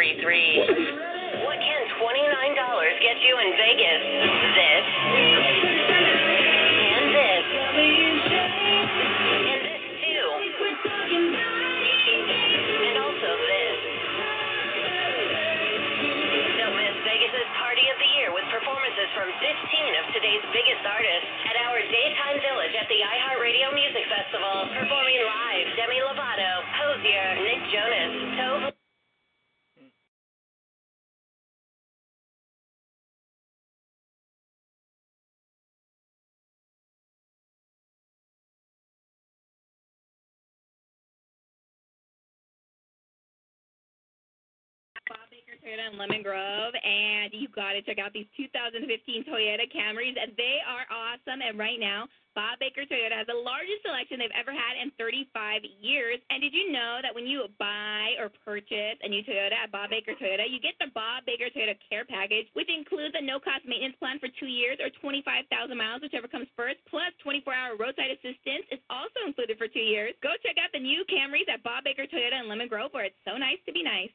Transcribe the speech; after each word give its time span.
833. 0.00 1.42
What 1.42 1.58
can 1.58 1.82
$29 1.98 3.02
get 3.02 3.18
you 3.20 3.34
in 3.34 3.50
Vegas? 3.58 4.02
This. 4.54 4.86
And 6.88 7.06
this. 7.10 7.44
And 9.42 9.60
this, 9.66 9.82
too. 9.98 10.26
And 12.78 12.94
also 13.02 13.28
this. 13.42 13.78
Don't 16.62 16.74
miss 16.78 16.96
Vegas' 17.02 17.50
party 17.58 17.82
of 17.90 17.98
the 17.98 18.10
year 18.22 18.30
with 18.30 18.46
performances 18.54 19.10
from 19.18 19.34
15 19.34 19.42
of 19.98 20.04
today's 20.14 20.44
biggest 20.54 20.86
artists 20.86 21.26
at 21.50 21.58
our 21.66 21.82
daytime 21.82 22.38
village 22.38 22.74
at 22.78 22.86
the 22.86 23.02
iHeartRadio 23.02 23.74
Music 23.74 24.06
Festival. 24.06 24.70
Performing 24.78 25.20
live, 25.26 25.66
Demi 25.74 25.98
Lovato, 26.06 26.62
Hozier, 26.78 27.42
Nick 27.42 27.66
Jonas, 27.74 28.14
Tove. 28.38 28.77
Toyota 45.56 45.92
in 45.92 45.98
Lemon 45.98 46.22
Grove, 46.22 46.74
and 46.76 47.32
you 47.32 47.48
got 47.48 47.72
to 47.72 47.82
check 47.82 47.98
out 47.98 48.12
these 48.12 48.28
2015 48.36 48.82
Toyota 49.24 49.64
Camrys. 49.72 50.16
They 50.36 50.58
are 50.66 50.84
awesome, 50.92 51.40
and 51.40 51.58
right 51.58 51.80
now, 51.80 52.08
Bob 52.38 52.62
Baker 52.62 52.86
Toyota 52.86 53.18
has 53.18 53.26
the 53.26 53.34
largest 53.34 53.82
selection 53.82 54.22
they've 54.22 54.38
ever 54.38 54.54
had 54.54 54.78
in 54.78 54.94
35 54.94 55.58
years. 55.82 56.22
And 56.30 56.38
did 56.38 56.54
you 56.54 56.70
know 56.70 57.02
that 57.02 57.10
when 57.10 57.26
you 57.26 57.50
buy 57.58 58.14
or 58.14 58.30
purchase 58.46 58.94
a 59.02 59.10
new 59.10 59.26
Toyota 59.26 59.58
at 59.58 59.74
Bob 59.74 59.90
Baker 59.90 60.14
Toyota, 60.14 60.46
you 60.46 60.62
get 60.62 60.78
the 60.78 60.86
Bob 60.94 61.26
Baker 61.26 61.50
Toyota 61.50 61.74
Care 61.90 62.06
Package, 62.06 62.46
which 62.54 62.70
includes 62.70 63.18
a 63.18 63.22
no-cost 63.26 63.66
maintenance 63.66 63.98
plan 63.98 64.22
for 64.22 64.30
two 64.38 64.46
years 64.46 64.78
or 64.78 64.86
25,000 65.02 65.50
miles, 65.74 65.98
whichever 65.98 66.30
comes 66.30 66.46
first, 66.54 66.78
plus 66.86 67.10
24-hour 67.26 67.74
roadside 67.74 68.14
assistance 68.14 68.70
is 68.70 68.78
also 68.86 69.26
included 69.26 69.58
for 69.58 69.66
two 69.66 69.82
years. 69.82 70.14
Go 70.22 70.30
check 70.46 70.62
out 70.62 70.70
the 70.70 70.78
new 70.78 71.02
Camrys 71.10 71.50
at 71.50 71.66
Bob 71.66 71.82
Baker 71.82 72.06
Toyota 72.06 72.38
in 72.38 72.46
Lemon 72.46 72.70
Grove, 72.70 72.94
where 72.94 73.10
it's 73.10 73.18
so 73.26 73.34
nice 73.34 73.58
to 73.66 73.74
be 73.74 73.82
nice. 73.82 74.14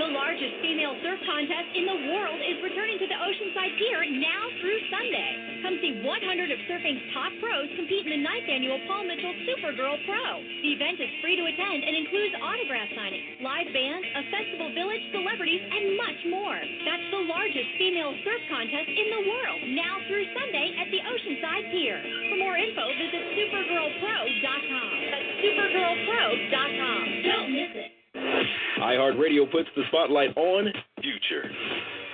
The 0.00 0.16
largest 0.16 0.64
female 0.64 0.96
surf 1.04 1.20
contest 1.28 1.76
in 1.76 1.84
the 1.84 1.98
world 2.08 2.40
is 2.40 2.56
returning 2.64 2.96
to 3.04 3.04
the 3.04 3.20
Oceanside 3.20 3.76
Pier 3.76 4.00
now 4.16 4.48
through 4.56 4.80
Sunday. 4.88 5.60
Come 5.60 5.76
see 5.76 6.00
100 6.00 6.48
of 6.48 6.58
surfing's 6.64 7.04
top 7.12 7.28
pros 7.36 7.68
compete 7.76 8.08
in 8.08 8.16
the 8.16 8.24
ninth 8.24 8.48
annual 8.48 8.80
Paul 8.88 9.04
Mitchell 9.04 9.36
Supergirl 9.44 10.00
Pro. 10.08 10.40
The 10.40 10.72
event 10.72 11.04
is 11.04 11.12
free 11.20 11.36
to 11.36 11.44
attend 11.44 11.84
and 11.84 11.92
includes 12.00 12.32
autograph 12.40 12.88
signing, 12.96 13.44
live 13.44 13.68
bands, 13.76 14.08
a 14.16 14.22
festival 14.32 14.72
village, 14.72 15.04
celebrities, 15.12 15.60
and 15.68 15.92
much 16.00 16.20
more. 16.32 16.56
That's 16.56 17.08
the 17.12 17.20
largest 17.28 17.68
female 17.76 18.16
surf 18.24 18.40
contest 18.48 18.88
in 18.88 19.08
the 19.20 19.22
world 19.28 19.60
now 19.76 20.00
through 20.08 20.24
Sunday 20.32 20.80
at 20.80 20.88
the 20.88 21.00
Oceanside 21.04 21.76
Pier. 21.76 22.00
For 22.32 22.40
more 22.40 22.56
info, 22.56 22.88
visit 22.96 23.20
supergirlpro.com. 23.36 24.88
That's 25.12 25.28
supergirlpro.com. 25.44 27.04
Don't 27.20 27.52
miss 27.52 27.72
it. 27.84 27.99
iHeartRadio 28.14 29.50
puts 29.50 29.68
the 29.76 29.82
spotlight 29.88 30.36
on 30.36 30.72
Future. 31.00 31.50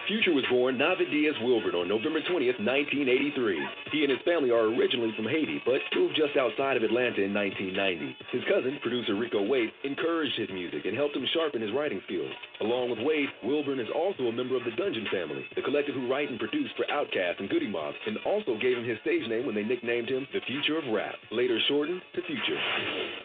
Future 0.06 0.30
was 0.30 0.46
born 0.46 0.78
Nayvadius 0.78 1.34
Wilburn 1.42 1.74
on 1.74 1.90
November 1.90 2.22
20th, 2.22 2.62
1983. 2.62 3.90
He 3.90 4.06
and 4.06 4.14
his 4.14 4.22
family 4.22 4.54
are 4.54 4.70
originally 4.70 5.10
from 5.18 5.26
Haiti, 5.26 5.58
but 5.66 5.82
moved 5.98 6.14
just 6.14 6.38
outside 6.38 6.78
of 6.78 6.86
Atlanta 6.86 7.26
in 7.26 7.34
1990. 7.34 8.14
His 8.30 8.46
cousin, 8.46 8.78
producer 8.86 9.18
Rico 9.18 9.42
Wade, 9.42 9.74
encouraged 9.82 10.38
his 10.38 10.46
music 10.54 10.86
and 10.86 10.94
helped 10.94 11.18
him 11.18 11.26
sharpen 11.34 11.58
his 11.58 11.74
writing 11.74 11.98
skills. 12.06 12.30
Along 12.62 12.94
with 12.94 13.02
Wade, 13.02 13.34
Wilburn 13.42 13.82
is 13.82 13.90
also 13.90 14.30
a 14.30 14.32
member 14.32 14.54
of 14.54 14.62
the 14.62 14.78
Dungeon 14.78 15.10
family, 15.10 15.42
the 15.58 15.66
collective 15.66 15.98
who 15.98 16.06
write 16.06 16.30
and 16.30 16.38
produce 16.38 16.70
for 16.78 16.86
Outkast 16.86 17.42
and 17.42 17.50
Goodie 17.50 17.66
Mob, 17.66 17.90
and 18.06 18.22
also 18.22 18.54
gave 18.62 18.78
him 18.78 18.86
his 18.86 19.02
stage 19.02 19.26
name 19.26 19.42
when 19.42 19.58
they 19.58 19.66
nicknamed 19.66 20.06
him 20.06 20.22
the 20.30 20.44
Future 20.46 20.78
of 20.78 20.86
Rap, 20.94 21.18
later 21.34 21.58
shortened 21.66 21.98
to 22.14 22.22
Future. 22.30 22.60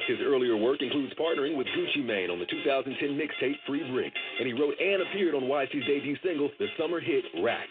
His 0.10 0.18
earlier 0.26 0.58
work 0.58 0.82
includes 0.82 1.14
partnering 1.14 1.62
with 1.62 1.70
Gucci 1.78 2.02
Mane 2.02 2.34
on 2.34 2.42
the 2.42 2.50
2010 2.50 2.98
mixtape 3.14 3.62
Free 3.70 3.86
Brick, 3.94 4.14
and 4.42 4.50
he 4.50 4.58
wrote 4.58 4.74
and 4.82 5.06
appeared 5.06 5.38
on 5.38 5.46
YC's 5.46 5.86
debut 5.86 6.18
single, 6.26 6.50
the 6.58 6.71
summer 6.78 7.00
hit 7.00 7.24
Rack. 7.44 7.68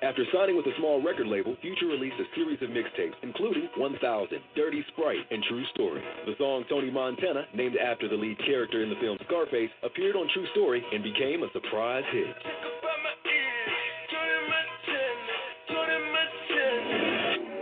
After 0.00 0.24
signing 0.32 0.56
with 0.56 0.64
a 0.66 0.76
small 0.78 1.02
record 1.02 1.26
label, 1.26 1.56
Future 1.60 1.86
released 1.86 2.16
a 2.18 2.34
series 2.34 2.62
of 2.62 2.70
mixtapes, 2.70 3.18
including 3.22 3.68
1000, 3.76 4.38
Dirty 4.54 4.84
Sprite, 4.88 5.26
and 5.30 5.42
True 5.44 5.64
Story. 5.74 6.02
The 6.24 6.34
song 6.38 6.64
Tony 6.68 6.90
Montana, 6.90 7.44
named 7.54 7.76
after 7.76 8.08
the 8.08 8.14
lead 8.14 8.38
character 8.38 8.82
in 8.82 8.90
the 8.90 8.96
film 9.02 9.18
Scarface, 9.26 9.70
appeared 9.82 10.16
on 10.16 10.28
True 10.32 10.46
Story 10.52 10.82
and 10.92 11.02
became 11.02 11.42
a 11.42 11.52
surprise 11.52 12.04
hit. 12.12 12.34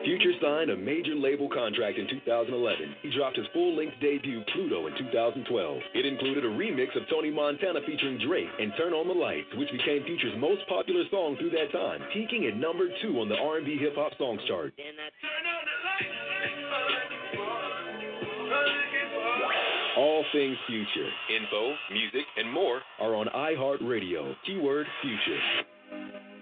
Future 0.06 0.38
signed 0.41 0.70
a 0.70 0.76
major 0.76 1.17
label 1.17 1.50
contract 1.50 1.99
in 1.99 2.06
2011. 2.06 2.94
He 3.03 3.11
dropped 3.11 3.37
his 3.37 3.47
full 3.53 3.75
length 3.75 3.99
debut, 4.00 4.41
Pluto, 4.55 4.87
in 4.87 4.94
2012. 4.97 5.43
It 5.94 6.06
included 6.06 6.44
a 6.44 6.49
remix 6.49 6.94
of 6.94 7.03
Tony 7.11 7.32
Montana 7.32 7.81
featuring 7.85 8.17
Drake 8.25 8.47
and 8.61 8.70
Turn 8.79 8.93
on 8.93 9.08
the 9.08 9.14
Lights, 9.19 9.50
which 9.58 9.67
became 9.73 10.05
Future's 10.06 10.38
most 10.38 10.62
popular 10.69 11.03
song 11.11 11.35
through 11.41 11.50
that 11.50 11.73
time, 11.73 11.99
peaking 12.14 12.47
at 12.47 12.56
number 12.56 12.87
two 13.03 13.19
on 13.19 13.29
the 13.29 13.35
R&B 13.35 13.79
hip 13.81 13.94
hop 13.97 14.12
songs 14.17 14.38
chart. 14.47 14.73
All 19.99 20.25
things 20.31 20.56
future. 20.69 21.11
Info, 21.35 21.75
music, 21.91 22.26
and 22.37 22.52
more 22.52 22.81
are 23.00 23.17
on 23.17 23.26
iHeartRadio. 23.35 24.37
Keyword 24.47 24.87
future. 25.02 26.36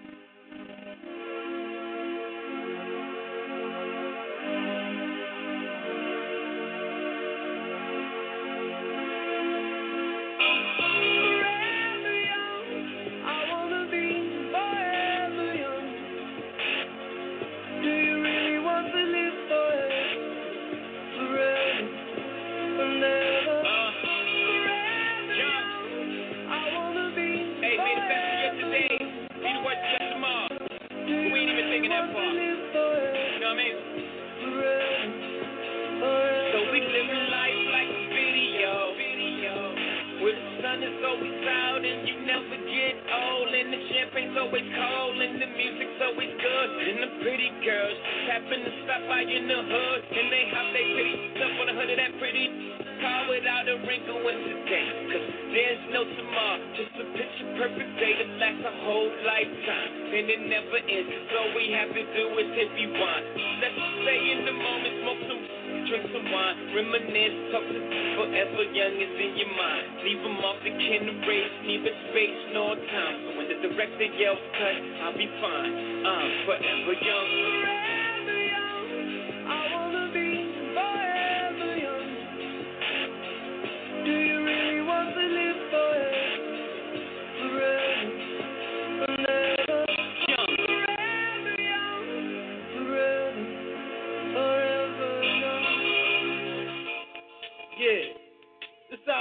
Sun 40.61 40.79
is 40.83 40.99
always 41.03 41.39
out 41.47 41.81
and 41.83 42.07
you 42.07 42.15
never 42.23 42.57
get 42.67 42.95
old. 43.07 43.49
And 43.51 43.69
the 43.71 43.81
champagne's 43.91 44.37
always 44.37 44.67
cold 44.75 45.17
and 45.19 45.41
the 45.41 45.49
music's 45.51 45.99
always 46.03 46.33
good. 46.39 46.69
And 46.85 46.97
the 47.03 47.11
pretty 47.23 47.49
girls 47.63 47.97
tapping 48.27 48.63
the 48.63 48.73
stop 48.85 49.01
by 49.07 49.23
in 49.23 49.47
the 49.47 49.59
hood. 49.59 50.01
And 50.11 50.27
they 50.31 50.43
hop 50.51 50.67
they 50.71 50.85
pretty 50.95 51.15
stuff 51.35 51.53
on 51.59 51.65
the 51.71 51.75
hood 51.75 51.89
of 51.91 51.97
that 51.97 52.13
pretty 52.19 52.45
car 53.01 53.27
without 53.27 53.65
a 53.67 53.75
wrinkle 53.83 54.21
in 54.23 54.37
today. 54.47 54.87
Cause 55.11 55.27
there's 55.51 55.83
no 55.91 56.01
tomorrow. 56.03 56.63
Just 56.79 56.93
a 56.99 57.05
picture 57.15 57.49
perfect 57.59 57.91
day 57.99 58.13
that 58.19 58.29
lasts 58.39 58.63
a 58.63 58.73
whole 58.87 59.11
lifetime. 59.27 59.91
And 60.15 60.25
it 60.31 60.41
never 60.47 60.79
ends. 60.79 61.11
So 61.31 61.39
we 61.55 61.71
have 61.75 61.91
to 61.91 62.03
do 62.15 62.23
is 62.39 62.49
hit 62.55 62.71
want. 62.95 63.23
Let's 63.59 63.79
stay 64.03 64.21
in 64.31 64.39
the 64.47 64.55
moment, 64.55 64.93
smoke 65.03 65.21
some 65.27 65.74
drink 65.85 66.05
some 66.09 66.27
wine, 66.33 66.57
reminisce, 66.73 67.37
talk 67.53 67.61
to 67.61 67.79
forever 68.17 68.63
young 68.73 68.95
is 68.97 69.13
in 69.21 69.31
your 69.37 69.51
mind. 69.53 69.85
Leave 70.01 70.21
them 70.21 70.37
off 70.41 70.57
the 70.65 70.73
kin 70.73 71.05
race, 71.29 71.55
neither 71.65 71.93
space 72.09 72.39
nor 72.53 72.73
time. 72.75 73.15
So 73.21 73.29
when 73.37 73.47
the 73.49 73.57
director 73.69 74.09
yells 74.17 74.41
cut, 74.57 74.77
I'll 75.05 75.17
be 75.17 75.29
fine. 75.41 75.73
I'm 76.05 76.29
forever 76.49 76.93
young. 76.97 77.29
Forever 77.61 78.37
young. 78.49 79.84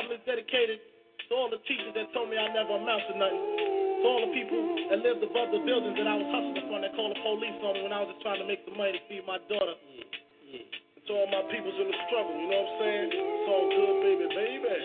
Album 0.04 0.20
is 0.20 0.28
dedicated 0.28 0.84
to 0.84 1.32
all 1.32 1.48
the 1.48 1.56
teachers 1.64 1.96
that 1.96 2.12
told 2.12 2.28
me 2.28 2.36
I 2.36 2.52
never 2.52 2.76
amount 2.76 3.08
to 3.08 3.16
nothing. 3.16 3.40
To 3.40 4.04
all 4.04 4.20
the 4.20 4.36
people 4.36 4.60
that 4.92 5.00
lived 5.00 5.24
above 5.24 5.48
the 5.48 5.64
buildings 5.64 5.96
that 5.96 6.04
I 6.04 6.20
was 6.20 6.28
hustling 6.28 6.60
from 6.68 6.84
that 6.84 6.92
called 6.92 7.16
the 7.16 7.20
police 7.24 7.56
on 7.64 7.72
me 7.72 7.88
when 7.88 7.94
I 7.96 8.04
was 8.04 8.12
just 8.12 8.20
trying 8.20 8.36
to 8.36 8.44
make 8.44 8.60
some 8.68 8.76
money 8.76 9.00
to 9.00 9.02
feed 9.08 9.24
my 9.24 9.40
daughter. 9.48 9.72
And 9.80 11.02
to 11.08 11.10
all 11.16 11.28
my 11.32 11.40
peoples 11.48 11.72
in 11.80 11.88
the 11.88 11.96
struggle, 12.04 12.36
you 12.36 12.52
know 12.52 12.68
what 12.68 12.68
I'm 12.68 12.80
saying? 12.84 13.08
It's 13.16 13.48
all 13.48 13.64
good, 13.72 13.96
baby, 14.04 14.26
baby. 14.28 14.76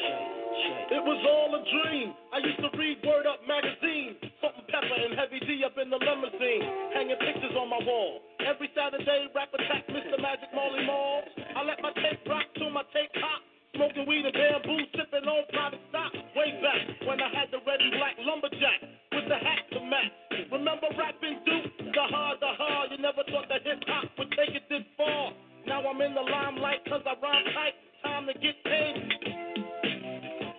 It 0.87 1.03
was 1.03 1.19
all 1.27 1.51
a 1.51 1.61
dream. 1.67 2.15
I 2.31 2.39
used 2.39 2.63
to 2.63 2.71
read 2.79 3.03
Word 3.03 3.27
Up 3.27 3.43
magazine, 3.43 4.23
Salt 4.39 4.55
and 4.55 4.71
Pepa 4.71 4.95
and 5.03 5.19
Heavy 5.19 5.43
D 5.43 5.67
up 5.67 5.75
in 5.75 5.91
the 5.91 5.99
limousine, 5.99 6.63
hanging 6.95 7.19
pictures 7.19 7.59
on 7.59 7.67
my 7.67 7.83
wall. 7.83 8.23
Every 8.39 8.71
Saturday, 8.71 9.27
rap 9.35 9.51
attack, 9.51 9.83
Mr. 9.91 10.15
Magic 10.15 10.47
Marley 10.55 10.87
Marl. 10.87 11.27
I 11.59 11.67
let 11.67 11.83
my 11.83 11.91
tape 11.99 12.23
rock 12.23 12.47
till 12.55 12.71
my 12.71 12.87
tape 12.95 13.11
pop. 13.19 13.43
Smoking 13.79 14.11
weed 14.11 14.27
and 14.27 14.35
bamboo, 14.35 14.75
sipping 14.91 15.23
on 15.23 15.47
private 15.55 15.79
stock. 15.87 16.11
Way 16.35 16.51
back 16.59 16.83
when 17.07 17.15
I 17.15 17.31
had 17.31 17.47
the 17.47 17.63
red 17.63 17.79
and 17.79 17.95
black 17.95 18.19
lumberjack 18.19 18.83
with 19.15 19.23
the 19.31 19.39
hat 19.39 19.71
to 19.71 19.79
match. 19.79 20.11
Remember 20.51 20.91
rapping 20.99 21.39
Duke? 21.47 21.95
The 21.95 22.05
hard, 22.11 22.43
the 22.43 22.51
hard. 22.59 22.91
You 22.91 22.99
never 22.99 23.23
thought 23.31 23.47
that 23.47 23.63
hip 23.63 23.79
hop 23.87 24.11
would 24.19 24.35
take 24.35 24.51
it 24.51 24.67
this 24.67 24.83
far. 24.99 25.31
Now 25.63 25.79
I'm 25.87 25.95
in 26.03 26.11
the 26.11 26.19
limelight 26.19 26.83
cause 26.91 27.07
I 27.07 27.15
rhyme 27.23 27.47
tight. 27.55 27.75
Time 28.03 28.27
to 28.27 28.35
get 28.35 28.59
paid. 28.67 28.99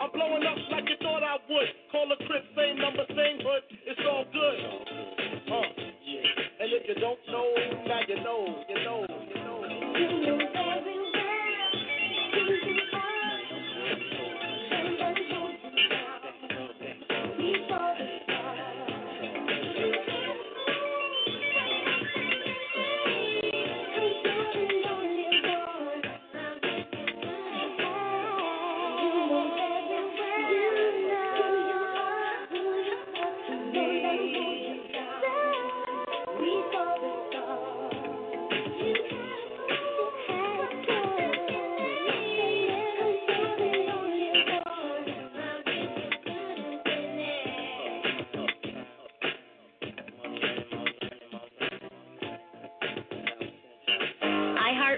I'm 0.00 0.08
blowing 0.17 0.49
up 0.49 0.56
like 0.72 0.88
you 0.88 0.96
thought 1.05 1.20
I 1.20 1.37
would. 1.44 1.69
Call 1.93 2.08
a 2.08 2.17
crib, 2.25 2.44
same 2.56 2.81
number, 2.81 3.05
same 3.05 3.37
hood. 3.44 3.62
It's 3.84 4.00
all 4.08 4.25
good. 4.32 4.58
Uh, 5.44 5.69
and 6.56 6.69
if 6.72 6.88
you 6.88 6.96
don't 6.96 7.20
know, 7.28 7.52
now 7.84 8.00
you 8.00 8.17
know, 8.25 8.64
you 8.64 8.81
know, 8.81 9.05
you 9.28 9.44
know. 9.44 9.61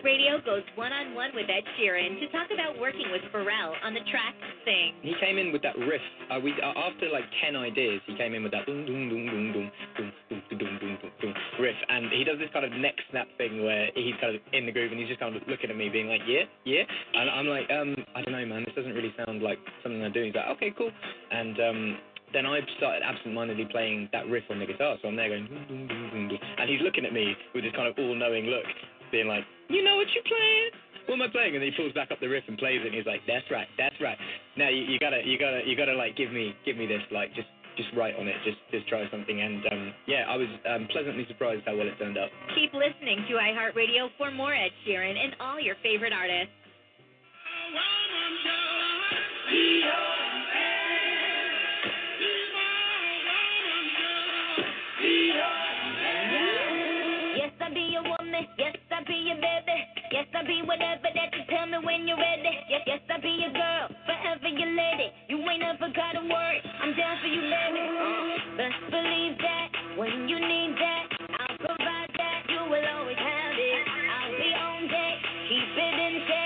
iHeartRadio 0.02 0.44
goes 0.44 0.62
one 0.74 0.92
on 0.92 1.14
one 1.14 1.30
with 1.34 1.46
Ed 1.48 1.62
Sheeran 1.78 2.18
to 2.20 2.26
talk 2.28 2.48
about 2.52 2.78
working 2.80 3.06
with 3.10 3.22
Pharrell 3.32 3.74
on 3.84 3.94
the 3.94 4.00
track 4.10 4.34
Sing. 4.64 4.94
He 5.02 5.14
came 5.20 5.38
in 5.38 5.52
with 5.52 5.62
that 5.62 5.78
riff. 5.78 6.02
Uh, 6.30 6.40
we 6.42 6.52
uh, 6.52 6.74
after 6.78 7.08
like 7.10 7.24
ten 7.44 7.56
ideas, 7.56 8.00
he 8.06 8.16
came 8.16 8.34
in 8.34 8.42
with 8.42 8.52
that 8.52 8.66
doom 8.66 8.86
doom 8.86 9.08
doom 9.08 9.26
doom 9.26 9.52
doom 9.52 9.70
doom 9.96 10.12
doom 10.28 10.58
doom 10.58 10.78
doom 10.80 11.10
doom 11.20 11.34
riff, 11.60 11.76
and 11.88 12.10
he 12.10 12.24
does 12.24 12.38
this 12.38 12.50
kind 12.52 12.64
of 12.64 12.72
neck 12.72 12.94
snap 13.10 13.26
thing 13.38 13.62
where 13.64 13.88
he's 13.94 14.14
kind 14.20 14.34
of 14.34 14.42
in 14.52 14.66
the 14.66 14.72
groove 14.72 14.90
and 14.90 15.00
he's 15.00 15.08
just 15.08 15.20
kind 15.20 15.34
of 15.34 15.42
looking 15.46 15.70
at 15.70 15.76
me, 15.76 15.88
being 15.88 16.08
like, 16.08 16.22
yeah, 16.26 16.44
yeah, 16.64 16.82
and 17.14 17.30
I'm 17.30 17.46
like, 17.46 17.70
um, 17.70 17.94
I 18.14 18.22
don't 18.22 18.32
know, 18.32 18.46
man, 18.46 18.64
this 18.66 18.74
doesn't 18.74 18.94
really 18.94 19.14
sound 19.16 19.42
like 19.42 19.58
something 19.82 20.02
I 20.02 20.08
do. 20.10 20.24
He's 20.24 20.34
like, 20.34 20.50
okay, 20.56 20.74
cool, 20.76 20.90
and 21.30 21.58
um. 21.60 21.98
Then 22.32 22.46
I 22.46 22.60
started 22.78 23.02
absent-mindedly 23.04 23.68
playing 23.70 24.08
that 24.14 24.26
riff 24.26 24.44
on 24.48 24.58
the 24.58 24.64
guitar, 24.64 24.96
so 25.02 25.08
I'm 25.08 25.16
there 25.16 25.28
going, 25.28 25.44
and 25.68 26.70
he's 26.70 26.80
looking 26.80 27.04
at 27.04 27.12
me 27.12 27.36
with 27.54 27.62
this 27.62 27.74
kind 27.76 27.86
of 27.86 27.94
all-knowing 27.98 28.46
look, 28.46 28.64
being 29.12 29.28
like, 29.28 29.44
you 29.72 29.82
know 29.82 29.96
what 29.96 30.06
you're 30.12 30.28
playing? 30.28 30.70
What 31.08 31.18
am 31.18 31.22
I 31.22 31.28
playing? 31.32 31.58
And 31.58 31.62
then 31.64 31.72
he 31.72 31.76
pulls 31.76 31.92
back 31.92 32.12
up 32.12 32.20
the 32.20 32.28
riff 32.28 32.44
and 32.46 32.56
plays 32.56 32.78
it, 32.78 32.86
and 32.86 32.94
he's 32.94 33.08
like, 33.08 33.26
"That's 33.26 33.48
right, 33.50 33.66
that's 33.74 33.96
right." 34.00 34.16
Now 34.56 34.68
you, 34.68 34.86
you 34.86 34.98
gotta, 35.00 35.24
you 35.24 35.38
gotta, 35.38 35.66
you 35.66 35.74
gotta 35.74 35.96
like 35.96 36.14
give 36.14 36.30
me, 36.30 36.54
give 36.64 36.76
me 36.76 36.86
this, 36.86 37.02
like 37.10 37.34
just, 37.34 37.48
just 37.76 37.88
write 37.96 38.14
on 38.14 38.28
it, 38.28 38.36
just, 38.44 38.58
just 38.70 38.86
try 38.86 39.02
something. 39.10 39.40
And 39.40 39.66
um, 39.66 39.82
yeah, 40.06 40.28
I 40.28 40.36
was 40.36 40.46
um, 40.68 40.86
pleasantly 40.92 41.26
surprised 41.26 41.64
how 41.66 41.74
well 41.74 41.88
it 41.88 41.98
turned 41.98 42.18
out. 42.18 42.28
Keep 42.54 42.74
listening 42.74 43.24
to 43.26 43.34
iHeartRadio 43.34 44.14
for 44.16 44.30
more 44.30 44.54
Ed 44.54 44.70
Sheeran 44.86 45.16
and 45.18 45.34
all 45.40 45.58
your 45.58 45.74
favorite 45.82 46.12
artists. 46.12 46.54
Yes, 60.62 60.70
I 60.70 60.98
be 60.98 61.02
whatever 61.02 61.08
that 61.14 61.30
you 61.34 61.44
tell 61.50 61.66
me 61.66 61.78
when 61.84 62.06
you're 62.06 62.16
ready. 62.16 62.54
Yes, 62.70 62.82
yes, 62.86 63.00
I 63.10 63.20
be 63.20 63.28
your 63.28 63.52
girl. 63.52 63.88
Forever 64.06 64.48
your 64.48 64.70
lady. 64.70 65.10
You 65.28 65.38
ain't 65.38 65.60
never 65.60 65.90
gotta 65.94 66.22
worry. 66.22 66.60
I'm 66.82 66.94
down 66.96 67.18
for 67.20 67.26
you, 67.26 67.42
baby. 67.42 67.82
Uh. 67.82 68.56
Best 68.56 68.80
believe 68.90 69.38
that 69.38 69.68
when 69.98 70.28
you 70.28 70.38
need 70.38 70.74
that, 70.78 71.06
I'll 71.40 71.56
provide 71.58 72.10
that. 72.16 72.42
You 72.48 72.70
will 72.70 72.86
always 72.98 73.18
have 73.18 73.54
it. 73.58 73.86
I'll 73.88 74.32
be 74.38 74.50
on 74.54 74.88
deck. 74.88 75.16
Keep 75.48 75.78
it 75.78 75.98
in 75.98 76.14
check. 76.28 76.41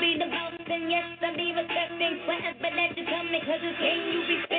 Be 0.00 0.16
the 0.18 0.24
and 0.26 0.90
yes, 0.90 1.04
I 1.22 1.36
be 1.36 1.52
respecting 1.54 2.20
whatever 2.26 2.70
that 2.76 2.96
you 2.96 3.04
tell 3.06 3.24
me, 3.24 3.40
cause 3.44 3.60
it's 3.62 3.78
game 3.80 4.04
you 4.12 4.22
be 4.28 4.49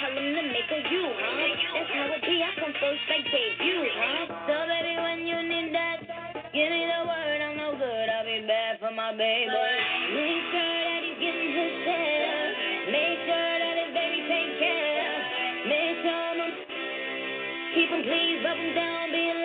tell 0.00 0.12
them 0.12 0.28
to 0.28 0.42
make 0.52 0.70
a 0.72 0.80
you, 0.92 1.04
huh? 1.08 1.34
That's 1.72 1.90
how 1.92 2.16
it 2.16 2.22
be. 2.24 2.36
I 2.44 2.50
come 2.60 2.74
first 2.76 3.04
like 3.08 3.26
debut, 3.28 3.84
huh? 3.96 4.24
So 4.44 4.56
baby, 4.68 4.94
when 5.00 5.18
you 5.24 5.38
need 5.44 5.72
that, 5.72 5.98
give 6.52 6.68
me 6.68 6.82
the 6.84 7.00
word. 7.08 7.40
I'm 7.40 7.56
no 7.56 7.68
good. 7.76 8.06
I'll 8.12 8.24
be 8.24 8.44
bad 8.44 8.80
for 8.80 8.92
my 8.92 9.12
baby. 9.16 9.52
Make 9.52 10.44
sure 10.52 10.76
that 10.84 11.00
he's 11.00 11.18
getting 11.20 11.50
his 11.56 11.72
share. 11.84 12.48
Make 12.92 13.18
sure 13.24 13.54
that 13.62 13.74
his 13.80 13.90
baby 13.96 14.20
take 14.28 14.52
care. 14.60 15.16
Make 15.64 15.96
sure 16.04 16.24
I'm 16.36 16.52
keep 17.72 17.88
him 17.92 18.02
please, 18.04 18.38
rub 18.44 18.56
him 18.56 18.72
down, 18.76 19.04
be 19.12 19.35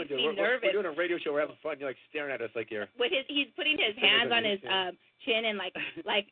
makes 0.00 0.08
dude? 0.08 0.18
me 0.18 0.24
We're- 0.26 0.36
we're- 0.36 0.48
nervous. 0.48 0.64
We're 0.66 0.78
doing 0.82 0.90
a 0.94 0.96
radio 0.98 1.16
show. 1.18 1.32
We're 1.32 1.40
having 1.46 1.56
fun. 1.62 1.76
You're 1.78 1.90
like 1.90 2.00
staring 2.10 2.32
at 2.32 2.40
us 2.42 2.50
like 2.54 2.70
you're. 2.70 2.88
With 2.98 3.12
his, 3.12 3.24
he's 3.28 3.48
putting 3.56 3.78
his 3.78 3.94
hands 4.00 4.30
on 4.32 4.44
his 4.44 4.60
um, 4.68 4.96
chin 5.24 5.44
and 5.46 5.58
like, 5.58 5.74
like, 6.04 6.26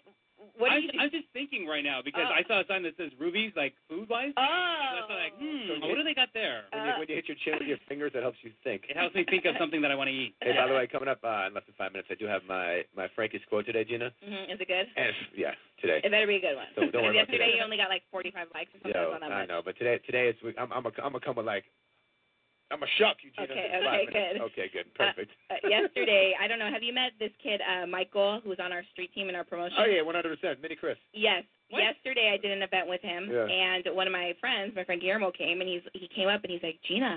what 0.58 0.74
do 0.74 0.74
I'm, 0.74 0.82
you 0.82 0.90
do? 0.90 0.98
I'm 0.98 1.10
just 1.14 1.30
thinking 1.32 1.70
right 1.70 1.86
now 1.86 2.02
because 2.02 2.26
Oh. 2.26 2.34
I 2.34 2.42
saw 2.50 2.60
a 2.60 2.66
sign 2.66 2.82
that 2.82 2.98
says 2.98 3.14
Ruby's 3.14 3.54
like 3.54 3.78
food 3.88 4.10
wise. 4.10 4.34
Oh. 4.34 4.42
That's 4.42 5.06
like, 5.14 5.34
hmm, 5.38 5.86
what 5.86 5.94
do 5.94 6.02
they 6.02 6.18
got 6.18 6.34
there? 6.34 6.66
When 6.74 6.82
you, 6.82 6.92
when 6.98 7.06
you 7.08 7.14
hit 7.14 7.30
your 7.30 7.38
chin 7.46 7.54
with 7.62 7.70
your 7.70 7.78
fingers, 7.88 8.10
that 8.18 8.26
helps 8.26 8.42
you 8.42 8.50
think. 8.66 8.82
It 8.90 8.98
helps 8.98 9.14
me 9.14 9.22
think 9.22 9.46
of 9.46 9.54
something 9.58 9.78
that 9.86 9.90
I 9.90 9.94
want 9.94 10.10
to 10.10 10.16
eat. 10.18 10.34
Hey, 10.42 10.50
by 10.58 10.66
the 10.66 10.74
way, 10.74 10.90
coming 10.90 11.06
up 11.08 11.22
uh, 11.22 11.46
in 11.46 11.54
less 11.54 11.62
than 11.62 11.78
five 11.78 11.94
minutes, 11.94 12.10
I 12.10 12.18
do 12.18 12.26
have 12.26 12.42
my 12.50 12.82
my 12.90 13.06
Frankie's 13.14 13.40
quote 13.48 13.66
today, 13.70 13.86
Gina. 13.86 14.10
Mm-hmm. 14.18 14.50
Is 14.50 14.58
it 14.58 14.66
good? 14.66 14.86
And 14.98 15.14
yeah, 15.38 15.54
today. 15.78 16.02
It 16.02 16.10
better 16.10 16.26
be 16.26 16.42
a 16.42 16.44
good 16.44 16.58
one. 16.58 16.66
Don't- 16.74 16.90
don't 16.90 17.06
worry 17.06 17.14
about 17.22 17.30
Yesterday 17.30 17.54
today. 17.54 17.56
you 17.58 17.62
only 17.62 17.78
got 17.78 17.88
like 17.88 18.02
45 18.10 18.50
likes 18.52 18.74
or 18.74 18.82
something. 18.82 18.98
Yo, 18.98 19.14
on 19.14 19.22
that 19.22 19.30
I 19.30 19.46
much. 19.46 19.48
know, 19.48 19.62
but 19.64 19.78
today 19.78 20.02
today 20.04 20.26
it's 20.34 20.42
I'm 20.58 20.74
I'm 20.74 20.84
a, 20.84 20.92
I'm 21.06 21.14
gonna 21.14 21.22
come 21.22 21.38
with 21.38 21.46
like 21.46 21.64
I'm 22.72 22.80
gonna 22.80 22.90
shock 22.98 23.20
you, 23.22 23.30
Gina. 23.36 23.52
Okay, 23.52 23.68
okay, 23.68 23.84
five 23.84 24.08
minutes. 24.08 24.16
good. 24.16 24.36
Okay, 24.48 24.66
good, 24.72 24.88
perfect. 24.96 25.30
Uh, 25.52 25.60
yesterday, 25.68 26.32
I 26.40 26.48
don't 26.48 26.58
know. 26.58 26.70
Have 26.72 26.82
you 26.82 26.94
met 26.96 27.12
this 27.20 27.30
kid, 27.42 27.60
uh, 27.60 27.86
Michael, 27.86 28.40
who's 28.42 28.58
on 28.58 28.72
our 28.72 28.82
street 28.92 29.12
team 29.14 29.28
in 29.28 29.34
our 29.36 29.44
promotion? 29.44 29.76
oh 29.78 29.84
yeah, 29.84 30.00
100 30.00 30.40
percent, 30.40 30.62
Mini 30.62 30.74
Chris. 30.76 30.96
Yes. 31.12 31.44
Yesterday 31.68 32.28
I 32.32 32.36
did 32.36 32.52
an 32.52 32.60
event 32.60 32.84
with 32.88 33.00
him, 33.00 33.28
Yeah. 33.32 33.48
and 33.48 33.96
one 33.96 34.06
of 34.06 34.12
my 34.12 34.34
friends, 34.40 34.72
my 34.76 34.84
friend 34.84 35.00
Guillermo, 35.00 35.32
came 35.32 35.60
and 35.60 35.68
he's 35.68 35.80
he 35.94 36.08
came 36.08 36.28
up 36.28 36.44
and 36.44 36.52
he's 36.52 36.62
like, 36.62 36.76
Gina, 36.88 37.16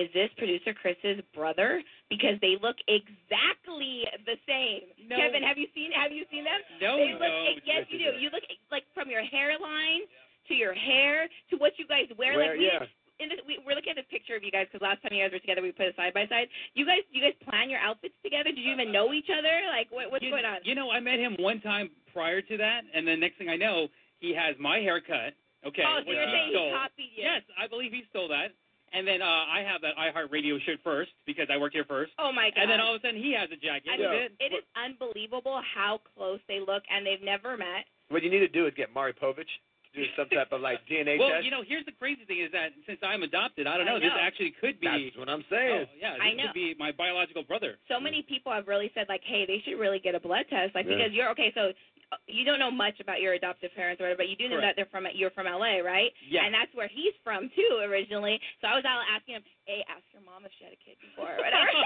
is 0.00 0.08
this 0.16 0.30
producer 0.38 0.72
Chris's 0.72 1.20
brother? 1.36 1.82
Because 2.08 2.40
they 2.40 2.56
look 2.62 2.76
exactly 2.88 4.04
the 4.24 4.36
same. 4.48 4.88
No. 5.08 5.16
Kevin, 5.16 5.42
have 5.42 5.58
you 5.58 5.66
seen 5.74 5.92
have 5.92 6.12
you 6.12 6.24
seen 6.30 6.44
them? 6.44 6.60
No, 6.80 6.96
They 6.96 7.12
look 7.12 7.20
no, 7.28 7.44
yes, 7.64 7.84
you 7.92 7.98
do. 7.98 8.16
You 8.18 8.30
look 8.32 8.44
like 8.72 8.84
from 8.94 9.10
your 9.10 9.22
hairline 9.24 10.08
to 10.48 10.54
your 10.54 10.72
hair 10.74 11.28
to 11.50 11.56
what 11.56 11.72
you 11.78 11.86
guys 11.86 12.08
wear. 12.18 12.36
Where- 12.36 12.50
like 12.56 12.58
we, 12.58 12.66
yeah. 12.72 12.86
In 13.20 13.28
this, 13.28 13.38
we, 13.46 13.60
we're 13.64 13.76
looking 13.76 13.92
at 13.92 14.00
this 14.00 14.08
picture 14.10 14.34
of 14.34 14.42
you 14.42 14.50
guys 14.50 14.64
because 14.66 14.80
last 14.80 15.04
time 15.04 15.12
you 15.12 15.20
guys 15.20 15.30
were 15.30 15.44
together, 15.44 15.60
we 15.60 15.76
put 15.76 15.92
it 15.92 15.96
side 15.96 16.16
by 16.16 16.24
side. 16.26 16.48
You 16.72 16.88
guys, 16.88 17.04
you 17.12 17.20
guys 17.20 17.36
plan 17.44 17.68
your 17.68 17.78
outfits 17.78 18.16
together? 18.24 18.48
Did 18.48 18.64
you 18.64 18.72
even 18.72 18.90
know 18.90 19.12
each 19.12 19.28
other? 19.28 19.68
Like, 19.68 19.92
what, 19.92 20.10
what's 20.10 20.24
you, 20.24 20.32
going 20.32 20.48
on? 20.48 20.64
You 20.64 20.74
know, 20.74 20.90
I 20.90 21.00
met 21.00 21.20
him 21.20 21.36
one 21.38 21.60
time 21.60 21.92
prior 22.12 22.40
to 22.40 22.56
that, 22.56 22.88
and 22.96 23.06
the 23.06 23.16
next 23.16 23.36
thing 23.36 23.52
I 23.52 23.56
know, 23.56 23.88
he 24.18 24.32
has 24.32 24.56
my 24.58 24.80
haircut. 24.80 25.36
Okay. 25.66 25.84
oh, 25.84 26.00
so 26.00 26.10
you're 26.10 26.24
he 26.24 26.32
saying 26.32 26.48
he 26.56 26.72
copied 26.72 27.12
you? 27.12 27.22
Yes, 27.28 27.44
I 27.60 27.68
believe 27.68 27.92
he 27.92 28.08
stole 28.08 28.28
that. 28.28 28.56
And 28.92 29.06
then 29.06 29.22
uh, 29.22 29.46
I 29.46 29.62
have 29.62 29.82
that 29.82 29.94
iHeartRadio 29.94 30.58
shirt 30.66 30.80
first 30.82 31.12
because 31.24 31.46
I 31.52 31.58
work 31.58 31.72
here 31.72 31.84
first. 31.86 32.10
Oh 32.18 32.32
my 32.32 32.50
god. 32.50 32.62
And 32.62 32.70
then 32.70 32.80
all 32.80 32.94
of 32.94 33.00
a 33.00 33.06
sudden 33.06 33.22
he 33.22 33.32
has 33.38 33.48
a 33.52 33.56
jacket 33.56 33.86
I 33.86 33.98
with 34.00 34.10
mean, 34.10 34.22
it. 34.22 34.32
it 34.40 34.52
is 34.56 34.64
unbelievable 34.74 35.62
how 35.62 36.00
close 36.16 36.40
they 36.48 36.58
look, 36.58 36.82
and 36.90 37.06
they've 37.06 37.22
never 37.22 37.56
met. 37.56 37.86
What 38.08 38.24
you 38.24 38.30
need 38.30 38.40
to 38.40 38.48
do 38.48 38.66
is 38.66 38.74
get 38.76 38.92
Maury 38.92 39.12
Povich 39.12 39.52
to 39.94 40.00
do 40.00 40.06
some 40.16 40.28
type 40.30 40.52
of 40.52 40.60
like 40.60 40.78
DNA 40.86 41.18
well, 41.18 41.30
test. 41.30 41.44
you 41.44 41.50
know, 41.50 41.62
here's 41.66 41.84
the 41.86 41.92
crazy 41.98 42.24
thing 42.24 42.40
is 42.40 42.52
that 42.52 42.70
since 42.86 42.98
I'm 43.02 43.22
adopted, 43.22 43.66
I 43.66 43.76
don't 43.76 43.88
I 43.88 43.92
know, 43.94 44.00
this 44.00 44.14
actually 44.18 44.54
could 44.60 44.78
be. 44.80 44.86
That's 44.86 45.18
what 45.18 45.28
I'm 45.28 45.44
saying. 45.50 45.86
Oh, 45.90 45.98
yeah, 45.98 46.14
this 46.14 46.22
I 46.22 46.32
know. 46.34 46.42
could 46.50 46.54
be 46.54 46.74
my 46.78 46.92
biological 46.92 47.42
brother. 47.42 47.76
So 47.88 47.98
many 48.00 48.22
people 48.22 48.52
have 48.52 48.68
really 48.68 48.90
said 48.94 49.06
like, 49.08 49.22
hey, 49.24 49.44
they 49.46 49.62
should 49.66 49.78
really 49.78 49.98
get 49.98 50.14
a 50.14 50.20
blood 50.20 50.46
test, 50.50 50.74
like 50.74 50.86
Yeah. 50.86 50.96
because 50.96 51.12
you're 51.12 51.30
okay. 51.34 51.50
So 51.54 51.72
uh, 52.12 52.16
you 52.26 52.44
don't 52.44 52.58
know 52.58 52.70
much 52.70 52.98
about 52.98 53.20
your 53.20 53.34
adoptive 53.34 53.70
parents 53.74 54.00
or 54.00 54.04
whatever, 54.10 54.18
but 54.26 54.28
you 54.28 54.36
do 54.36 54.48
know 54.48 54.58
Correct. 54.58 54.74
that 54.74 54.76
they're 54.76 54.90
from 54.90 55.06
you're 55.14 55.30
from 55.30 55.46
LA, 55.46 55.78
right? 55.82 56.10
Yeah. 56.28 56.44
And 56.46 56.54
that's 56.54 56.74
where 56.74 56.88
he's 56.90 57.14
from 57.22 57.50
too 57.54 57.82
originally. 57.86 58.40
So 58.60 58.66
I 58.66 58.74
was 58.74 58.84
out 58.84 59.02
asking 59.14 59.38
him, 59.38 59.42
hey, 59.70 59.86
ask 59.86 60.02
your 60.10 60.26
mom 60.26 60.42
if 60.42 60.50
she 60.58 60.66
had 60.66 60.74
a 60.74 60.80
kid 60.82 60.98
before 60.98 61.30
or 61.30 61.38
whatever. 61.38 61.70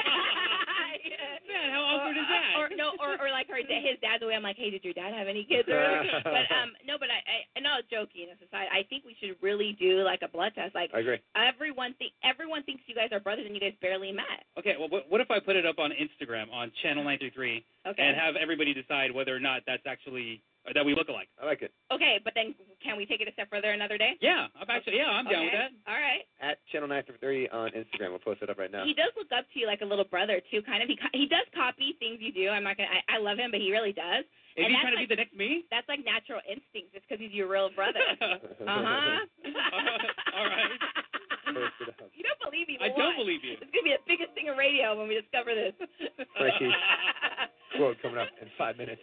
Man, 1.44 1.68
how 1.68 1.84
awkward 1.84 2.16
is 2.16 2.24
that? 2.24 2.56
Or 2.56 2.72
no, 2.72 2.96
or 2.96 3.20
or 3.20 3.28
like 3.28 3.44
her 3.52 3.60
his 3.60 4.00
dad's 4.00 4.24
away. 4.24 4.32
I'm 4.32 4.42
like, 4.42 4.56
hey, 4.56 4.72
did 4.72 4.80
your 4.80 4.96
dad 4.96 5.12
have 5.12 5.28
any 5.28 5.44
kids? 5.44 5.68
Or 5.68 5.76
whatever. 5.76 6.24
but 6.24 6.48
um, 6.48 6.72
no, 6.88 6.96
but 6.96 7.12
I, 7.12 7.20
I 7.52 7.60
no 7.60 7.84
joking 7.92 8.32
aside, 8.40 8.72
I 8.72 8.88
think 8.88 9.04
we 9.04 9.12
should 9.20 9.36
really 9.44 9.76
do 9.76 10.00
like 10.00 10.24
a 10.24 10.30
blood 10.32 10.56
test. 10.56 10.72
Like 10.72 10.96
I 10.96 11.04
agree. 11.04 11.20
everyone 11.36 11.92
think 12.00 12.16
everyone 12.24 12.64
thinks 12.64 12.88
you 12.88 12.96
guys 12.96 13.12
are 13.12 13.20
brothers 13.20 13.44
and 13.44 13.52
you 13.52 13.60
guys 13.60 13.76
barely 13.84 14.12
met. 14.16 14.48
Okay, 14.56 14.80
well, 14.80 14.88
what, 14.88 15.04
what 15.12 15.20
if 15.20 15.28
I 15.28 15.36
put 15.38 15.56
it 15.56 15.68
up 15.68 15.76
on 15.76 15.92
Instagram 15.92 16.48
on 16.48 16.72
Channel 16.80 17.04
933 17.04 17.64
Okay. 17.84 18.00
and 18.00 18.16
have 18.16 18.40
everybody 18.40 18.72
decide 18.72 19.12
whether 19.12 19.36
or 19.36 19.40
not 19.40 19.60
that's 19.68 19.84
actually 19.84 20.40
or 20.40 20.53
that 20.72 20.84
we 20.84 20.94
look 20.96 21.08
alike? 21.12 21.28
I 21.36 21.44
like 21.44 21.60
it. 21.60 21.72
Okay, 21.92 22.16
but 22.24 22.32
then 22.34 22.54
can 22.80 22.96
we 22.96 23.04
take 23.04 23.20
it 23.20 23.28
a 23.28 23.32
step 23.36 23.50
further 23.52 23.72
another 23.76 23.98
day? 23.98 24.16
Yeah, 24.24 24.48
I'm 24.56 24.64
actually 24.70 24.96
yeah, 24.96 25.12
I'm 25.12 25.28
down 25.28 25.44
with 25.44 25.52
Okay. 25.52 25.68
that. 25.68 25.90
All 25.90 26.00
right. 26.00 26.24
At 26.40 26.56
Channel 26.72 26.88
933 26.88 27.48
on 27.52 27.68
Instagram. 27.76 28.16
We'll 28.16 28.24
post 28.24 28.40
it 28.40 28.48
up 28.48 28.56
right 28.56 28.72
now. 28.72 28.84
He 28.88 28.94
does 28.96 29.12
look 29.18 29.28
up 29.36 29.44
to 29.52 29.56
you 29.60 29.66
like 29.68 29.82
a 29.82 29.88
little 29.88 30.08
brother 30.08 30.40
too, 30.48 30.62
kind 30.64 30.80
of. 30.80 30.88
He 30.88 30.96
he 31.12 31.26
does 31.28 31.44
copy 31.52 31.96
things 32.00 32.18
you 32.24 32.32
do. 32.32 32.48
I'm 32.48 32.64
not 32.64 32.76
gonna. 32.80 32.88
I, 32.88 33.16
I 33.16 33.18
love 33.20 33.36
him, 33.36 33.50
but 33.52 33.60
he 33.60 33.68
really 33.72 33.92
does. 33.92 34.24
Is 34.56 34.64
and 34.64 34.70
he 34.70 34.72
that's 34.72 34.82
trying 34.86 34.94
to 34.96 35.00
like, 35.02 35.08
be 35.10 35.14
the 35.14 35.20
next 35.20 35.34
me? 35.36 35.50
That's 35.68 35.88
like 35.90 36.00
natural 36.06 36.40
instinct, 36.48 36.94
just 36.96 37.04
because 37.04 37.20
he's 37.20 37.34
your 37.34 37.50
real 37.50 37.68
brother. 37.74 38.00
uh 38.24 38.38
huh. 38.64 39.20
All 40.38 40.46
right. 40.48 40.78
Post 41.44 41.76
it. 41.84 41.94
You 42.16 42.24
don't 42.24 42.40
believe 42.40 42.66
me? 42.72 42.78
I 42.80 42.88
but 42.88 42.96
don't 42.96 43.18
why? 43.18 43.22
believe 43.22 43.44
you. 43.44 43.60
It's 43.60 43.68
gonna 43.68 43.84
be 43.84 43.92
the 43.92 44.06
biggest 44.08 44.32
thing 44.32 44.48
in 44.48 44.56
radio 44.56 44.96
when 44.96 45.06
we 45.10 45.18
discover 45.20 45.52
this. 45.52 45.74
Frankie. 46.38 46.70
Quote 47.76 47.98
coming 48.00 48.18
up 48.18 48.30
in 48.40 48.48
five 48.56 48.78
minutes. 48.78 49.02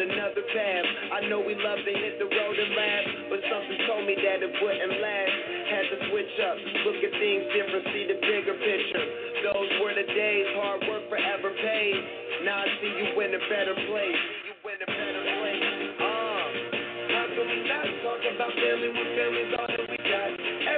another 0.00 0.44
path. 0.56 0.86
I 1.12 1.28
know 1.28 1.44
we 1.44 1.52
love 1.52 1.76
to 1.84 1.92
hit 1.92 2.16
the 2.16 2.24
road 2.24 2.56
and 2.56 2.72
laugh, 2.72 3.06
but 3.28 3.40
something 3.52 3.78
told 3.84 4.08
me 4.08 4.16
that 4.16 4.40
it 4.40 4.48
wouldn't 4.48 4.96
last. 4.96 5.36
Had 5.68 5.84
to 5.92 5.98
switch 6.08 6.34
up, 6.40 6.56
look 6.88 6.98
at 7.04 7.12
things 7.20 7.44
different, 7.52 7.84
see 7.92 8.04
the 8.08 8.18
bigger 8.24 8.56
picture. 8.56 9.06
Those 9.44 9.70
were 9.84 9.92
the 9.92 10.08
days, 10.08 10.46
hard 10.56 10.80
work 10.88 11.04
forever 11.12 11.52
paid. 11.52 12.00
Now 12.48 12.64
I 12.64 12.68
see 12.80 12.92
you 12.96 13.08
in 13.20 13.30
a 13.36 13.42
better 13.52 13.76
place. 13.76 14.22
You 14.48 14.56
in 14.72 14.80
a 14.80 14.88
better 14.88 15.22
place. 15.36 15.64
Uh, 16.00 16.44
how 17.12 17.26
can 17.36 17.44
we 17.44 17.58
not 17.68 17.86
talk 18.00 18.20
about 18.24 18.52
family 18.56 18.90
when 18.96 19.08
family's 19.20 19.52
all 19.60 19.68
that 19.68 19.84
we 19.84 19.98
got? 20.00 20.30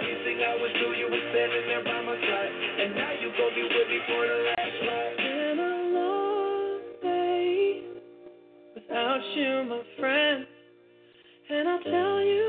Everything 0.02 0.36
I 0.42 0.54
would 0.58 0.74
do, 0.82 0.88
you 0.98 1.06
were 1.06 1.24
standing 1.30 1.64
there 1.70 1.84
by 1.86 2.00
my 2.02 2.18
side. 2.18 2.52
And 2.82 2.90
now 2.98 3.12
you 3.22 3.30
gon' 3.38 3.54
be 3.54 3.64
with 3.70 3.86
me 3.86 3.98
for 4.10 4.22
the 4.26 4.38
last 4.50 4.76
ride. 4.82 5.21
You, 9.34 9.64
my 9.68 9.82
friend. 9.98 10.46
And 11.50 11.68
I'll 11.68 11.82
tell 11.82 12.20
you 12.20 12.41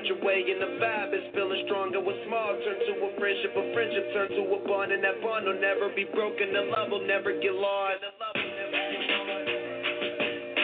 hard 0.00 0.08
your 0.08 0.24
way, 0.24 0.40
and 0.40 0.60
the 0.64 0.80
vibe 0.80 1.12
is 1.12 1.28
feeling 1.36 1.60
stronger. 1.68 2.00
What's 2.00 2.16
small 2.24 2.56
turn 2.64 2.78
to 2.88 2.92
a 3.04 3.10
friendship, 3.20 3.52
a 3.52 3.64
friendship 3.76 4.06
turn 4.16 4.28
to 4.32 4.42
a 4.48 4.58
bond, 4.64 4.92
and 4.96 5.04
that 5.04 5.20
bond 5.20 5.44
will 5.44 5.60
never 5.60 5.92
be 5.92 6.08
broken. 6.16 6.52
The 6.56 6.72
love 6.72 6.88
will 6.88 7.04
never 7.04 7.36
get 7.36 7.52
lost. 7.52 8.00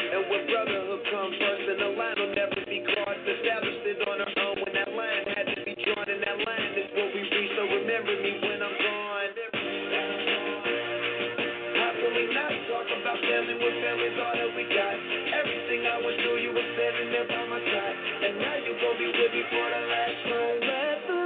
And 0.09 0.23
when 0.33 0.40
brotherhood 0.49 1.02
comes 1.12 1.37
first, 1.37 1.69
and 1.69 1.81
the 1.85 1.93
line 2.00 2.16
will 2.16 2.33
never 2.33 2.64
be 2.64 2.81
crossed. 2.81 3.28
Established 3.28 3.85
it 3.85 4.00
on 4.09 4.25
our 4.25 4.33
own 4.40 4.57
when 4.64 4.73
that 4.73 4.90
line 4.97 5.25
had 5.37 5.52
to 5.52 5.61
be 5.69 5.76
drawn, 5.85 6.09
and 6.09 6.21
that 6.25 6.38
line 6.40 6.73
is 6.81 6.88
what 6.97 7.12
we 7.12 7.21
reach. 7.28 7.52
So 7.61 7.62
remember 7.76 8.16
me 8.16 8.40
when 8.40 8.64
I'm 8.64 8.73
gone. 8.73 9.46
family 13.37 13.52
was 13.61 13.76
family's 13.85 14.16
all 14.16 14.33
that 14.33 14.50
we 14.57 14.64
got. 14.73 14.97
Everything 14.97 15.85
I 15.85 16.00
went 16.00 16.16
through, 16.25 16.40
you 16.40 16.57
were 16.57 16.69
standing 16.73 17.12
there 17.12 17.28
by 17.28 17.45
my 17.52 17.61
side. 17.61 17.97
And 18.25 18.40
now 18.40 18.57
you 18.64 18.73
gon' 18.81 18.97
be 18.97 19.07
with 19.12 19.33
me 19.33 19.43
for 19.52 19.67
the 19.69 19.80
last 19.93 20.25
ride. 20.32 21.25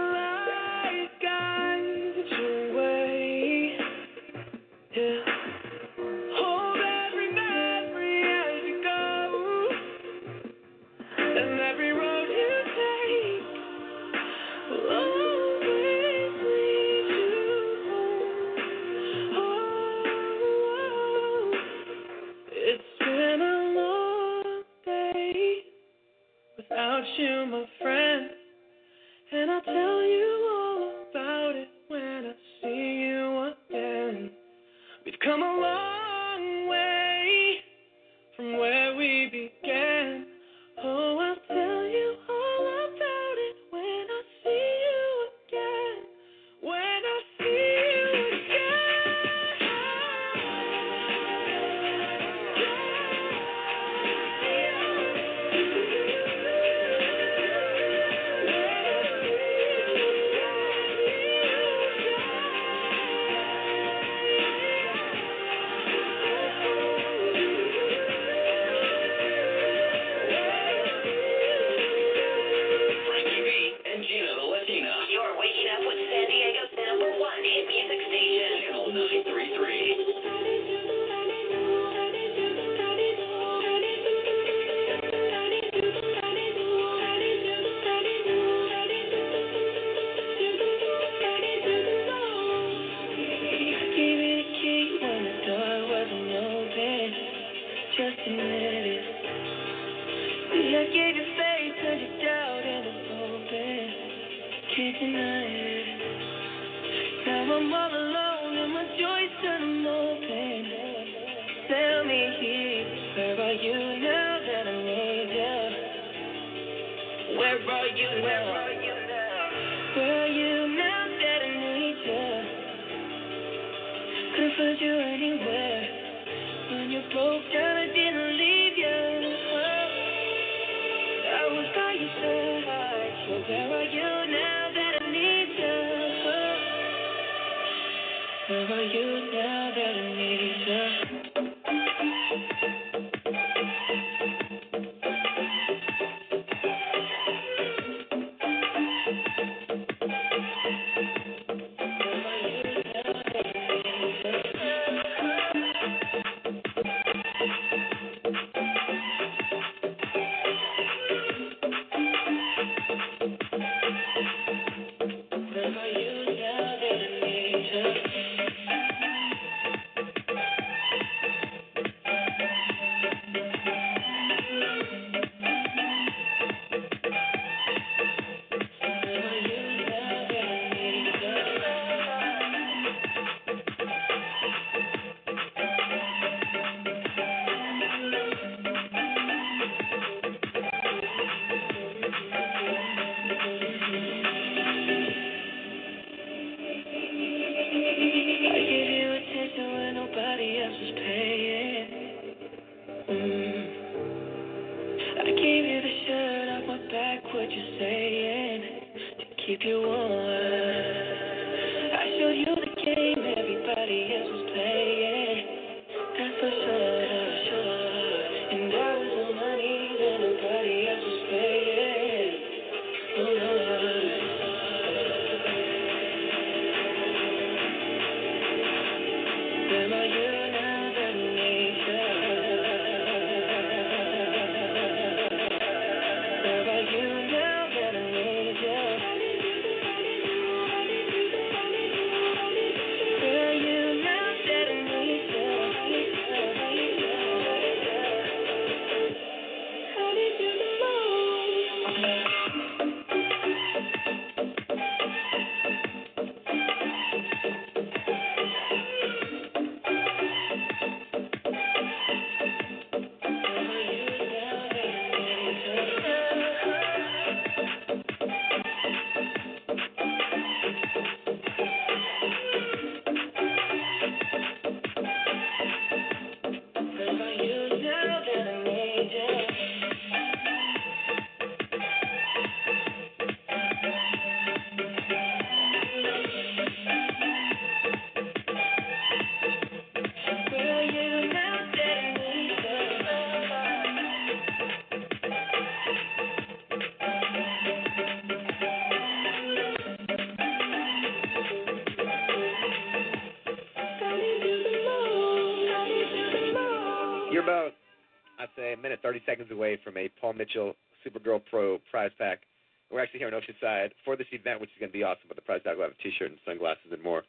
30 309.11 309.23
seconds 309.27 309.51
away 309.51 309.79
from 309.83 309.97
a 309.97 310.09
Paul 310.21 310.35
Mitchell 310.35 310.75
Supergirl 311.03 311.41
Pro 311.51 311.79
prize 311.91 312.13
pack. 312.17 312.47
We're 312.93 313.01
actually 313.03 313.19
here 313.19 313.29
in 313.29 313.35
Oceanside 313.35 313.91
for 314.05 314.15
this 314.15 314.27
event, 314.31 314.61
which 314.61 314.71
is 314.71 314.79
going 314.79 314.91
to 314.91 314.97
be 314.97 315.03
awesome. 315.03 315.27
But 315.27 315.35
the 315.35 315.43
prize 315.43 315.61
pack 315.65 315.75
will 315.75 315.83
have 315.83 315.99
a 315.99 316.03
T-shirt 316.03 316.31
and 316.31 316.39
sunglasses 316.47 316.95
and 316.95 317.03
more. 317.03 317.23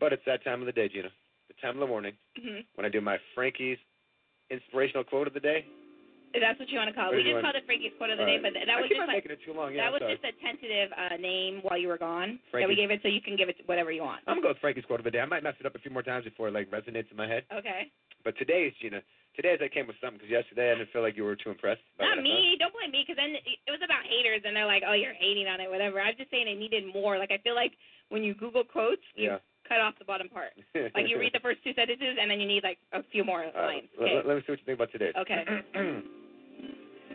But 0.00 0.12
it's 0.12 0.22
that 0.26 0.42
time 0.42 0.58
of 0.58 0.66
the 0.66 0.74
day, 0.74 0.88
Gina. 0.88 1.10
The 1.46 1.54
time 1.62 1.78
of 1.78 1.80
the 1.80 1.86
morning 1.86 2.14
hmm 2.34 2.66
when 2.74 2.84
I 2.84 2.88
do 2.90 3.00
my 3.00 3.16
Frankie's 3.34 3.78
inspirational 4.50 5.04
quote 5.04 5.28
of 5.28 5.34
the 5.34 5.40
day. 5.40 5.64
That's 6.34 6.58
what 6.60 6.68
you 6.68 6.76
want 6.76 6.90
to 6.90 6.94
call 6.94 7.08
it. 7.10 7.16
We 7.16 7.24
just 7.24 7.40
called 7.40 7.56
it 7.56 7.64
Frankie's 7.64 7.94
quote 7.96 8.10
of 8.10 8.18
the 8.18 8.26
All 8.26 8.28
day, 8.28 8.36
right. 8.36 8.52
but 8.52 8.52
th- 8.58 8.66
I 8.66 8.68
that 8.68 8.76
was 8.82 8.90
just 8.90 9.08
like 9.08 9.24
it 9.24 9.40
too 9.46 9.54
long. 9.56 9.72
Yeah, 9.72 9.88
that 9.88 9.94
was 9.96 10.04
just 10.04 10.20
a 10.28 10.34
tentative 10.44 10.92
uh, 10.92 11.16
name 11.16 11.64
while 11.64 11.78
you 11.80 11.88
were 11.88 11.96
gone 11.96 12.38
that 12.52 12.68
we 12.68 12.76
gave 12.76 12.90
it, 12.90 13.00
so 13.00 13.08
you 13.08 13.22
can 13.24 13.34
give 13.38 13.48
it 13.48 13.56
whatever 13.64 13.90
you 13.90 14.02
want. 14.02 14.20
I'm 14.26 14.36
gonna 14.36 14.42
go 14.42 14.48
with 14.52 14.60
Frankie's 14.60 14.84
quote 14.84 15.00
of 15.00 15.08
the 15.08 15.14
day. 15.14 15.24
I 15.24 15.30
might 15.30 15.42
mess 15.42 15.56
it 15.58 15.64
up 15.64 15.74
a 15.74 15.80
few 15.80 15.90
more 15.90 16.04
times 16.04 16.28
before 16.28 16.48
it 16.48 16.54
like 16.54 16.68
resonates 16.68 17.08
in 17.10 17.16
my 17.16 17.26
head. 17.26 17.48
Okay. 17.48 17.88
But 18.28 18.36
today's 18.36 18.76
Gina, 18.82 19.00
today's 19.38 19.62
I 19.62 19.70
came 19.70 19.86
with 19.86 19.94
something 20.02 20.18
because 20.18 20.34
yesterday 20.34 20.74
I 20.74 20.82
didn't 20.82 20.90
feel 20.90 21.00
like 21.06 21.14
you 21.16 21.22
were 21.22 21.38
too 21.38 21.54
impressed. 21.54 21.80
Not 22.02 22.18
me. 22.18 22.58
Don't 22.58 22.74
blame 22.74 22.90
me, 22.90 23.06
because 23.06 23.14
then 23.14 23.38
it 23.38 23.70
was 23.70 23.78
about 23.86 24.02
haters, 24.02 24.42
and 24.42 24.50
they're 24.58 24.66
like, 24.66 24.82
"Oh, 24.82 24.98
you're 24.98 25.14
hating 25.14 25.46
on 25.46 25.62
it, 25.62 25.70
whatever." 25.70 26.02
I'm 26.02 26.18
just 26.18 26.30
saying 26.34 26.50
it 26.50 26.58
needed 26.58 26.82
more. 26.92 27.16
Like 27.22 27.30
I 27.30 27.38
feel 27.46 27.54
like 27.54 27.72
when 28.10 28.26
you 28.26 28.34
Google 28.34 28.64
quotes, 28.66 29.02
you 29.14 29.30
Yeah. 29.30 29.38
cut 29.68 29.78
off 29.80 29.94
the 29.98 30.04
bottom 30.04 30.28
part. 30.28 30.52
Like 30.94 31.06
you 31.06 31.18
read 31.22 31.32
the 31.32 31.40
first 31.40 31.62
two 31.62 31.72
sentences, 31.78 32.18
and 32.20 32.26
then 32.30 32.40
you 32.42 32.48
need 32.50 32.64
like 32.66 32.78
a 32.92 33.02
few 33.14 33.22
more 33.22 33.46
Uh, 33.46 33.62
lines. 33.62 33.88
let, 33.98 34.10
Okay. 34.10 34.26
let 34.26 34.34
me 34.36 34.42
see 34.42 34.52
what 34.52 34.58
you 34.58 34.66
think 34.66 34.78
about 34.82 34.90
today. 34.90 35.12
Okay. 35.14 35.42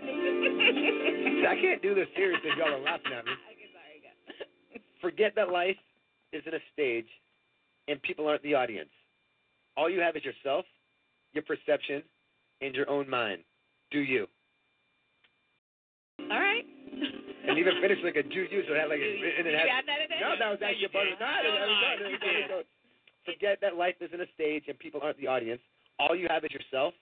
I 1.51 1.55
can't 1.59 1.81
do 1.81 1.93
this 1.93 2.07
seriously 2.15 2.49
if 2.49 2.57
y'all 2.57 2.73
are 2.73 2.79
laughing 2.79 3.11
at 3.11 3.25
me. 3.25 3.31
Forget 5.01 5.35
that 5.35 5.49
life 5.51 5.75
isn't 6.31 6.53
a 6.53 6.59
stage 6.71 7.07
and 7.87 8.01
people 8.01 8.27
aren't 8.27 8.43
the 8.43 8.53
audience. 8.55 8.89
All 9.75 9.89
you 9.89 9.99
have 9.99 10.15
is 10.15 10.23
yourself, 10.23 10.65
your 11.33 11.43
perception, 11.43 12.03
and 12.63 12.73
your 12.75 12.89
own 12.89 13.09
mind. 13.09 13.43
Do 13.91 13.99
you? 13.99 14.25
All 16.31 16.39
right. 16.39 16.63
And 17.47 17.59
even 17.59 17.73
finish 17.81 17.99
like 18.03 18.15
a 18.15 18.23
do 18.23 18.47
you, 18.47 18.63
so 18.67 18.73
it 18.73 18.79
had 18.79 18.87
like 18.89 19.03
a, 19.03 19.03
You- 19.03 19.35
and 19.37 19.45
it 19.47 19.53
had, 19.53 19.67
add 19.67 19.85
that 19.87 19.99
in 19.99 20.07
there? 20.09 20.21
No, 20.23 20.35
that 20.39 20.49
was 20.49 20.59
No, 20.63 20.67
actually 20.67 20.87
you 20.87 20.87
a 20.87 21.03
didn't. 21.03 21.19
No, 21.19 21.25
I 21.27 21.41
didn't- 21.43 21.53
I 21.53 21.59
Don't 21.59 21.67
didn't- 21.67 21.83
lie. 21.83 21.91
I 21.93 21.95
didn't- 21.97 22.11
You 22.11 22.15
I 22.15 22.23
didn't 22.23 22.41
did. 22.41 22.49
go- 22.49 22.63
Forget 23.25 23.61
that 23.61 23.75
life 23.75 23.95
isn't 24.01 24.19
a 24.19 24.27
stage 24.35 24.63
and 24.67 24.77
people 24.79 24.99
aren't 25.03 25.17
the 25.17 25.27
audience. 25.27 25.61
All 25.99 26.15
you 26.15 26.27
have 26.27 26.43
is 26.43 26.51
yourself, 26.51 26.93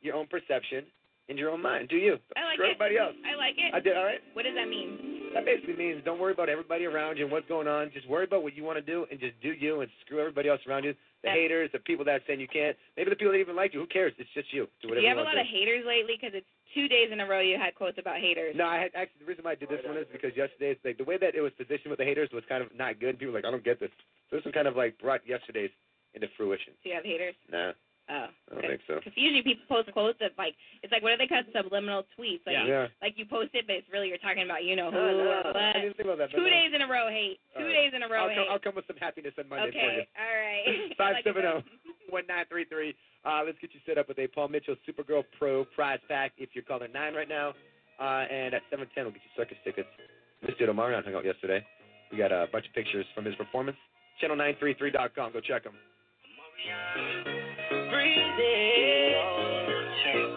your 0.00 0.14
own 0.16 0.26
perception, 0.26 0.86
and 1.28 1.38
your 1.38 1.50
own 1.50 1.60
mind. 1.60 1.88
Do 1.88 1.96
you? 1.96 2.18
I 2.36 2.44
like 2.44 2.54
Screw 2.56 2.66
it. 2.66 2.70
everybody 2.76 2.96
else. 2.98 3.14
I 3.24 3.34
like 3.36 3.56
it. 3.58 3.74
I 3.74 3.80
did 3.80 3.96
all 3.96 4.04
right. 4.04 4.20
What 4.32 4.44
does 4.44 4.54
that 4.54 4.68
mean? 4.68 5.19
That 5.34 5.44
basically 5.44 5.76
means 5.76 6.02
don't 6.04 6.18
worry 6.18 6.32
about 6.32 6.48
everybody 6.48 6.86
around 6.86 7.16
you 7.16 7.24
and 7.24 7.32
what's 7.32 7.46
going 7.46 7.68
on. 7.68 7.90
Just 7.94 8.08
worry 8.08 8.24
about 8.24 8.42
what 8.42 8.56
you 8.56 8.64
want 8.64 8.78
to 8.78 8.84
do 8.84 9.06
and 9.10 9.20
just 9.20 9.38
do 9.40 9.52
you 9.52 9.80
and 9.80 9.90
screw 10.04 10.18
everybody 10.18 10.48
else 10.48 10.60
around 10.66 10.84
you. 10.84 10.92
The 11.22 11.28
That's- 11.28 11.36
haters, 11.38 11.70
the 11.72 11.78
people 11.78 12.04
that 12.06 12.18
are 12.18 12.24
saying 12.26 12.40
you 12.40 12.48
can't, 12.48 12.76
maybe 12.96 13.10
the 13.10 13.16
people 13.16 13.32
that 13.32 13.38
even 13.38 13.54
like 13.54 13.72
you. 13.74 13.80
Who 13.80 13.86
cares? 13.86 14.12
It's 14.18 14.30
just 14.34 14.52
you. 14.52 14.66
Do 14.82 14.88
Do 14.88 14.88
whatever 14.88 15.02
you 15.02 15.08
have 15.08 15.18
a 15.18 15.22
lot 15.22 15.34
to 15.34 15.40
of 15.40 15.46
haters 15.46 15.84
lately? 15.86 16.16
Because 16.18 16.34
it's 16.34 16.48
two 16.74 16.88
days 16.88 17.10
in 17.12 17.20
a 17.20 17.26
row 17.26 17.40
you 17.40 17.58
had 17.58 17.74
quotes 17.74 17.98
about 17.98 18.18
haters. 18.18 18.56
No, 18.56 18.66
I 18.66 18.78
had 18.88 18.90
actually 18.96 19.20
the 19.20 19.28
reason 19.30 19.44
why 19.44 19.52
I 19.52 19.54
did 19.60 19.68
this 19.68 19.84
one 19.86 19.96
is 19.98 20.06
because 20.10 20.34
yesterday 20.34 20.72
it's 20.72 20.84
like 20.84 20.98
the 20.98 21.04
way 21.04 21.18
that 21.18 21.34
it 21.36 21.42
was 21.42 21.52
positioned 21.60 21.90
with 21.90 21.98
the 22.00 22.08
haters 22.08 22.30
was 22.32 22.42
kind 22.48 22.62
of 22.64 22.72
not 22.74 22.98
good. 22.98 23.18
People 23.18 23.32
were 23.32 23.38
like, 23.38 23.46
I 23.46 23.50
don't 23.52 23.64
get 23.64 23.78
this. 23.78 23.90
So 24.30 24.36
this 24.36 24.44
one 24.44 24.52
kind 24.56 24.66
of 24.66 24.74
like 24.76 24.98
brought 24.98 25.20
yesterday's 25.28 25.70
into 26.14 26.26
fruition. 26.36 26.72
Do 26.82 26.88
you 26.88 26.94
have 26.96 27.04
haters? 27.04 27.34
Nah, 27.52 27.72
Oh. 28.10 28.26
I 28.26 28.54
don't 28.58 28.66
think 28.66 28.82
so. 28.90 28.98
Because 28.98 29.14
usually 29.14 29.42
people 29.46 29.62
post 29.70 29.86
quotes 29.94 30.18
of 30.18 30.34
like 30.36 30.58
it's 30.82 30.90
like 30.90 30.98
what 31.06 31.14
do 31.14 31.18
they 31.22 31.30
call 31.30 31.46
it? 31.46 31.54
subliminal 31.54 32.02
tweets? 32.18 32.42
Like 32.42 32.58
Yeah. 32.58 32.66
Yeah. 32.66 32.86
like 33.00 33.14
you 33.14 33.22
post 33.24 33.54
it, 33.54 33.70
but 33.70 33.78
it's 33.78 33.86
really 33.94 34.10
you're 34.10 34.18
talking 34.18 34.42
about 34.42 34.66
you 34.66 34.74
know 34.74 34.90
who 34.90 34.98
No, 34.98 35.46
no. 35.46 35.52
I 35.54 35.78
didn't 35.78 35.94
think 35.94 36.10
about 36.10 36.18
that. 36.18 36.34
Two 36.34 36.42
no. 36.42 36.50
days 36.50 36.74
in 36.74 36.82
a 36.82 36.88
row 36.90 37.06
hate. 37.06 37.38
Two 37.54 37.62
All 37.62 37.70
right. 37.70 37.78
days 37.86 37.92
in 37.94 38.02
a 38.02 38.08
row 38.10 38.26
I'll 38.26 38.28
hate. 38.34 38.42
come, 38.42 38.46
I'll 38.50 38.58
come 38.66 38.74
with 38.74 38.86
some 38.90 38.98
happiness 38.98 39.30
on 39.38 39.46
Monday 39.48 39.70
for 39.70 39.78
you. 39.78 40.02
okay, 40.02 40.08
all 40.18 40.34
right. 40.42 40.64
I 40.90 40.98
Five 40.98 41.14
like 41.22 41.24
seven 41.24 41.46
it. 41.46 41.46
zero 41.46 41.62
one 42.10 42.26
nine 42.26 42.44
three 42.50 42.66
three. 42.66 42.98
Uh, 43.22 43.46
let's 43.46 43.58
get 43.62 43.70
you 43.72 43.80
set 43.86 43.94
up 43.96 44.08
with 44.10 44.18
a 44.18 44.26
Paul 44.26 44.48
Mitchell 44.50 44.74
Supergirl 44.82 45.22
Pro 45.38 45.62
prize 45.78 46.02
pack. 46.10 46.32
If 46.36 46.50
you're 46.58 46.64
caller 46.66 46.88
nine 46.90 47.14
right 47.14 47.28
now, 47.30 47.54
uh, 48.02 48.26
and 48.26 48.54
at 48.58 48.62
seven 48.74 48.88
ten 48.94 49.04
we'll 49.06 49.14
get 49.14 49.22
you 49.22 49.30
circus 49.38 49.56
tickets. 49.62 49.88
This 50.42 50.56
dude 50.58 50.68
Omarion 50.68 51.04
hung 51.04 51.14
out 51.14 51.24
yesterday. 51.24 51.62
We 52.10 52.18
got 52.18 52.32
a 52.32 52.48
bunch 52.50 52.66
of 52.66 52.74
pictures 52.74 53.06
from 53.14 53.24
his 53.24 53.36
performance. 53.36 53.76
Channel933.com. 54.20 55.32
Go 55.32 55.40
check 55.40 55.62
him. 60.04 60.30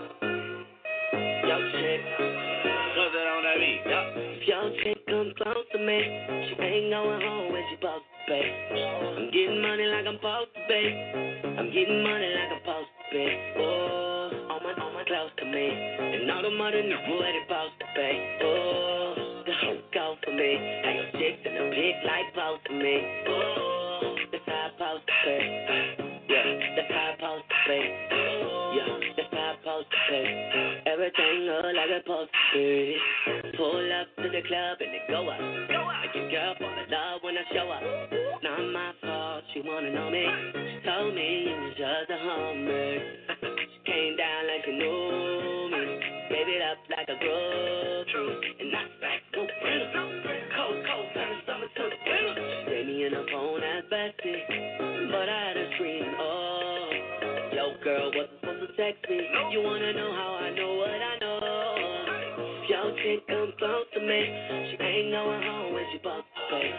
Yo, 1.46 1.58
chick. 1.72 2.02
Close 2.18 3.14
that 3.14 3.28
on 3.30 3.44
that 3.44 3.58
beat. 3.62 3.82
If 3.86 4.48
your 4.48 4.74
chick 4.82 4.98
close 5.38 5.66
to 5.74 5.80
me, 5.80 6.00
she 6.50 6.54
ain't 6.62 6.90
going 6.90 7.22
home 7.22 7.54
when 7.54 7.64
she 7.70 7.78
to 7.78 8.02
pay. 8.28 8.46
I'm 9.18 9.30
getting 9.32 9.62
money 9.62 9.86
like 9.86 10.08
I'm 10.08 10.18
to 10.18 10.62
be. 10.68 10.82
I'm 11.58 11.68
getting 11.70 12.02
money 12.04 12.30
like 12.34 12.52
I'm 12.58 12.64
to 12.66 13.06
be. 13.12 13.26
Oh, 13.58 14.50
all 14.50 14.60
my, 14.62 14.74
all 14.82 14.94
my 14.94 15.04
close 15.06 15.32
to 15.38 15.46
me. 15.46 15.68
And 15.70 16.32
all 16.32 16.42
the 16.42 16.52
money 16.52 16.80
in 16.80 16.90
the 16.90 16.98
world 17.10 17.36
supposed 17.46 17.78
to 17.80 17.86
pay. 17.96 18.40
Oh, 18.42 19.44
the 19.46 19.54
whole 19.62 19.82
go 19.94 20.16
for 20.26 20.32
me. 20.32 20.58
How 20.84 20.92
your 20.92 21.10
chicks 21.22 21.46
in 21.46 21.54
the 21.54 21.70
light 22.06 22.26
supposed 22.34 22.66
to 22.66 22.74
me. 22.74 22.98
Oh, 23.28 24.16
that's 24.32 24.44
how 24.48 24.70
I'm 24.74 25.02
to 25.06 25.14
pay. 25.26 25.93
To. 27.64 27.72
Yeah, 27.72 29.00
that's 29.16 29.32
how 29.32 29.40
I'm 29.40 29.56
supposed 29.64 29.88
to 29.88 29.98
pay. 30.12 30.84
Everything 30.84 31.48
look 31.48 31.64
like 31.64 31.96
it's 31.96 32.04
supposed 32.04 32.28
to 32.28 32.60
be. 32.60 32.98
Pull 33.56 33.88
up 33.88 34.08
to 34.20 34.28
the 34.28 34.44
club 34.44 34.84
and 34.84 34.92
it 34.92 35.08
go 35.08 35.24
up. 35.32 35.40
Make 35.40 36.12
your 36.12 36.28
girl 36.28 36.56
fall 36.60 36.76
in 36.76 36.92
love 36.92 37.24
when 37.24 37.40
I 37.40 37.44
show 37.56 37.72
up. 37.72 37.84
Not 38.44 38.68
my 38.68 38.92
fault, 39.00 39.44
she 39.54 39.64
wanna 39.64 39.96
know 39.96 40.12
me. 40.12 40.28
She 40.28 40.84
told 40.84 41.16
me 41.16 41.48
you 41.48 41.56
was 41.56 41.76
just 41.80 42.12
a 42.12 42.20
hummer. 42.20 43.00
she 43.40 43.80
came 43.88 44.20
down 44.20 44.42
like 44.44 44.68
she 44.68 44.74
knew 44.76 45.72
me. 45.72 45.84
Gave 46.28 46.50
it 46.52 46.62
up 46.68 46.84
like 46.92 47.08
a 47.08 47.16
groupie. 47.16 48.60
And 48.60 48.76
I 48.76 48.84
bring 49.00 49.80
her. 49.96 50.52
Cold, 50.52 50.84
cold, 50.84 51.08
turn 51.16 51.40
summer 51.48 51.70
to 51.72 51.84
the 51.88 52.00
winter. 52.12 52.36
Gave 52.68 52.88
me 52.92 53.06
in 53.08 53.14
the 53.16 53.24
phone 53.32 53.64
as 53.64 53.88
bestie. 53.88 55.08
But 55.08 55.30
I 55.32 55.53
me. 59.18 59.54
You 59.54 59.62
wanna 59.62 59.94
know 59.94 60.12
how 60.14 60.32
I 60.42 60.50
know 60.56 60.74
what 60.76 60.90
I 60.90 61.14
know? 61.22 61.34
Your 62.70 62.90
chick 63.04 63.28
come 63.28 63.54
close 63.60 63.86
to 63.94 64.00
me, 64.00 64.22
she 64.72 64.76
ain't 64.82 65.12
going 65.12 65.44
home 65.44 65.74
when 65.74 65.84
she 65.92 65.98
supposed 66.00 66.26
to 66.26 66.42
pay. 66.50 66.70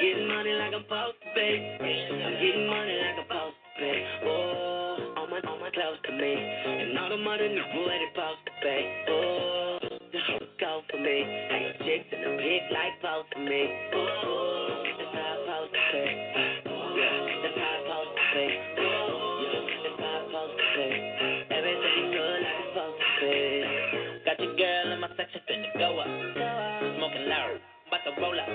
Getting 0.00 0.28
money 0.28 0.52
like 0.52 0.74
I'm 0.74 0.84
supposed 0.84 1.18
to 1.24 1.28
pay. 1.34 1.54
I'm 1.80 2.34
getting 2.38 2.66
money 2.68 2.94
like 3.02 3.16
I'm 3.18 3.26
supposed 3.26 3.56
to 3.56 3.70
pay. 3.80 3.98
Oh, 4.24 5.14
all 5.16 5.26
my, 5.26 5.40
all 5.48 5.58
my 5.58 5.70
clothes 5.70 5.98
to 6.06 6.12
me. 6.12 6.32
And 6.36 6.98
all 6.98 7.08
the 7.08 7.16
money 7.16 7.48
the 7.48 7.64
world 7.74 7.90
they 7.90 8.04
supposed 8.12 8.42
to 8.46 8.52
pay. 8.62 8.82
Oh, 9.08 9.78
the 10.12 10.20
whole 10.28 10.48
go 10.60 10.82
for 10.90 11.00
me. 11.00 11.18
Your 11.24 11.72
chicks 11.82 12.12
in 12.12 12.20
the 12.22 12.32
big 12.36 12.62
like 12.70 12.94
supposed 13.00 13.32
to 13.32 13.40
me. 13.40 13.62
Oh, 13.94 14.77
roll 28.28 28.40
up. 28.40 28.48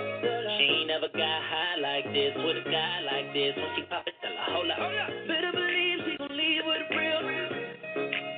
She 0.57 0.63
ain't 0.63 0.87
never 0.87 1.09
got 1.09 1.39
high 1.49 1.77
like 1.81 2.05
this 2.13 2.33
with 2.37 2.61
a 2.61 2.65
guy 2.69 3.01
like 3.01 3.33
this. 3.33 3.53
When 3.57 3.69
she 3.75 3.83
pop 3.89 4.05
it, 4.05 4.13
tell 4.21 4.31
her 4.31 4.53
hold 4.53 4.69
up. 4.69 4.77
Better 5.25 5.51
believe 5.53 5.97
she 6.05 6.17
gon' 6.17 6.37
leave 6.37 6.63
with 6.65 6.85
a 6.85 6.87
real. 6.93 7.21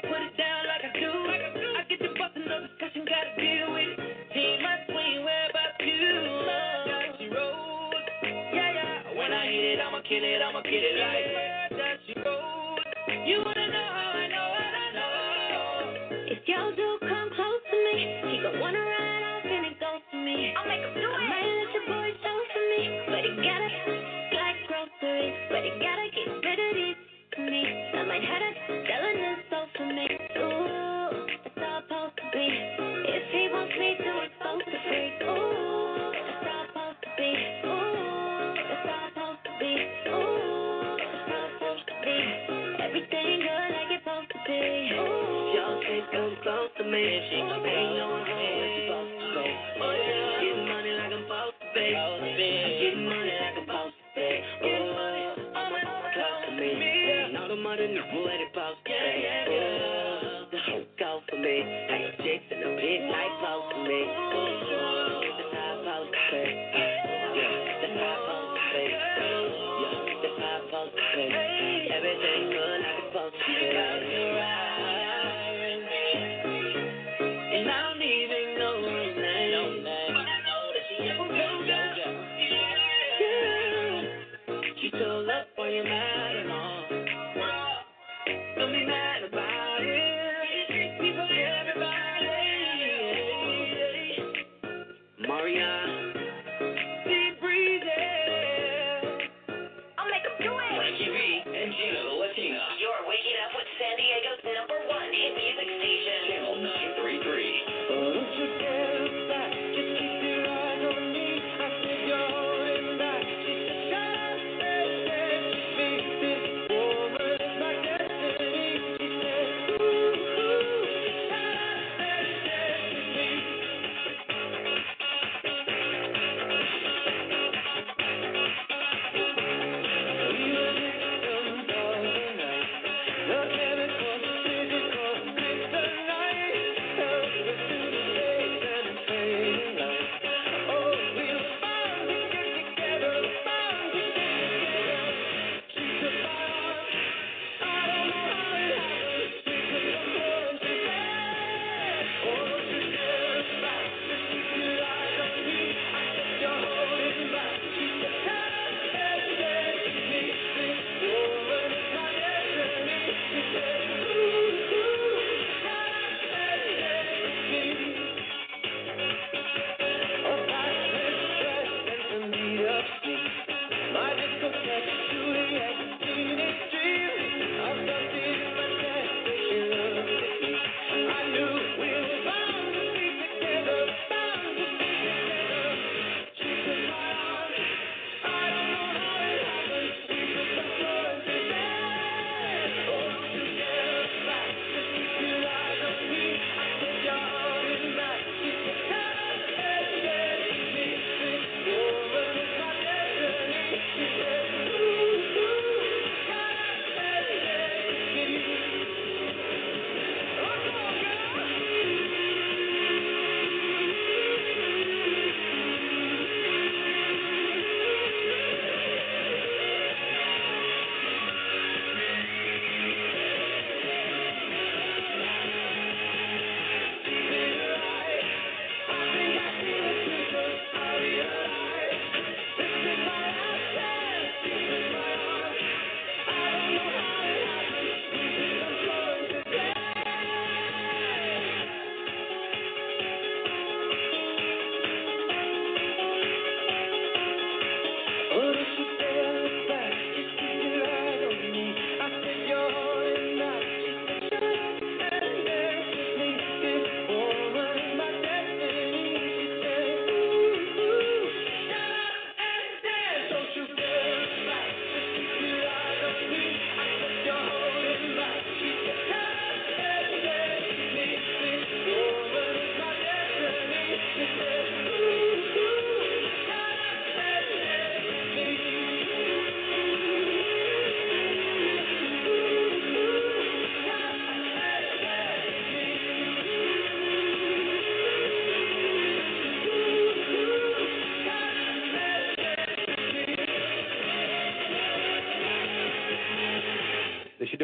Put 0.07 0.21
it 0.23 0.33
down 0.39 0.61
like 0.67 0.83
I 0.87 0.91
do. 0.95 1.11
I 1.11 1.83
get 1.89 1.99
you 1.99 2.11
bustin' 2.15 2.47
no 2.47 2.63
discussion, 2.63 3.03
gotta 3.03 3.35
deal 3.35 3.67
with 3.75 3.99
it. 3.99 4.31
Team 4.31 4.63
my 4.63 4.79
swing, 4.87 5.23
where 5.27 5.49
about 5.51 5.75
you? 5.83 6.07
She 7.19 7.27
rolls. 7.27 7.93
Yeah, 8.23 8.71
yeah. 8.79 9.17
When 9.17 9.31
I 9.33 9.43
hit 9.45 9.75
it, 9.75 9.79
I'ma 9.83 9.99
kill 10.07 10.23
it, 10.23 10.39
I'ma 10.41 10.61
kill 10.63 10.83
it 10.83 10.95
like 10.99 11.44
me. 46.95 47.21
She 47.29 47.37
gon' 47.41 47.63
be 47.63 48.84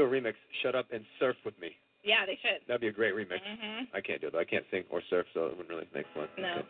do 0.01 0.07
a 0.07 0.21
remix, 0.21 0.33
Shut 0.63 0.75
Up 0.75 0.87
and 0.91 1.03
Surf 1.19 1.35
with 1.45 1.59
Me. 1.59 1.69
Yeah, 2.03 2.25
they 2.25 2.37
should. 2.41 2.65
That'd 2.67 2.81
be 2.81 2.87
a 2.87 2.91
great 2.91 3.13
remix. 3.13 3.45
Mm-hmm. 3.45 3.95
I 3.95 4.01
can't 4.01 4.21
do 4.21 4.31
that. 4.31 4.37
I 4.37 4.45
can't 4.45 4.65
sing 4.71 4.83
or 4.89 5.01
surf, 5.09 5.27
so 5.33 5.45
it 5.45 5.57
wouldn't 5.57 5.69
really 5.69 5.87
make 5.93 6.05
fun. 6.15 6.27
No. 6.37 6.51
Okay. 6.53 6.67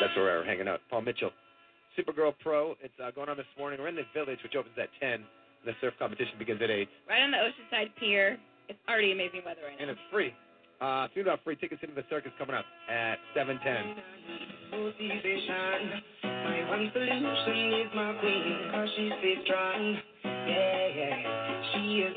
That's 0.00 0.14
where 0.16 0.24
we're 0.24 0.44
hanging 0.44 0.66
out. 0.68 0.80
Paul 0.90 1.02
Mitchell, 1.02 1.30
Supergirl 1.96 2.34
Pro. 2.40 2.74
It's 2.82 2.94
uh, 3.02 3.10
going 3.12 3.28
on 3.28 3.36
this 3.36 3.46
morning. 3.56 3.80
We're 3.80 3.88
in 3.88 3.96
the 3.96 4.06
village, 4.14 4.38
which 4.42 4.56
opens 4.56 4.74
at 4.80 4.88
10. 5.00 5.24
The 5.64 5.72
surf 5.80 5.94
competition 5.98 6.34
begins 6.38 6.60
at 6.62 6.70
8. 6.70 6.88
Right 7.08 7.22
on 7.22 7.30
the 7.30 7.36
Oceanside 7.38 7.94
Pier. 7.98 8.38
It's 8.68 8.78
already 8.88 9.12
amazing 9.12 9.42
weather 9.46 9.62
right 9.66 9.76
now. 9.78 9.82
And 9.82 9.90
it's 9.90 10.00
free. 10.10 10.34
Uh, 10.80 11.08
soon 11.14 11.22
about 11.22 11.42
free 11.42 11.56
tickets 11.56 11.82
into 11.82 11.94
the 11.94 12.04
circus 12.10 12.30
coming 12.38 12.54
up 12.54 12.64
at 12.88 13.18
710 13.34 13.98
yeah, 20.48 20.88
yeah. 20.96 21.62
She 21.72 22.00
is 22.00 22.16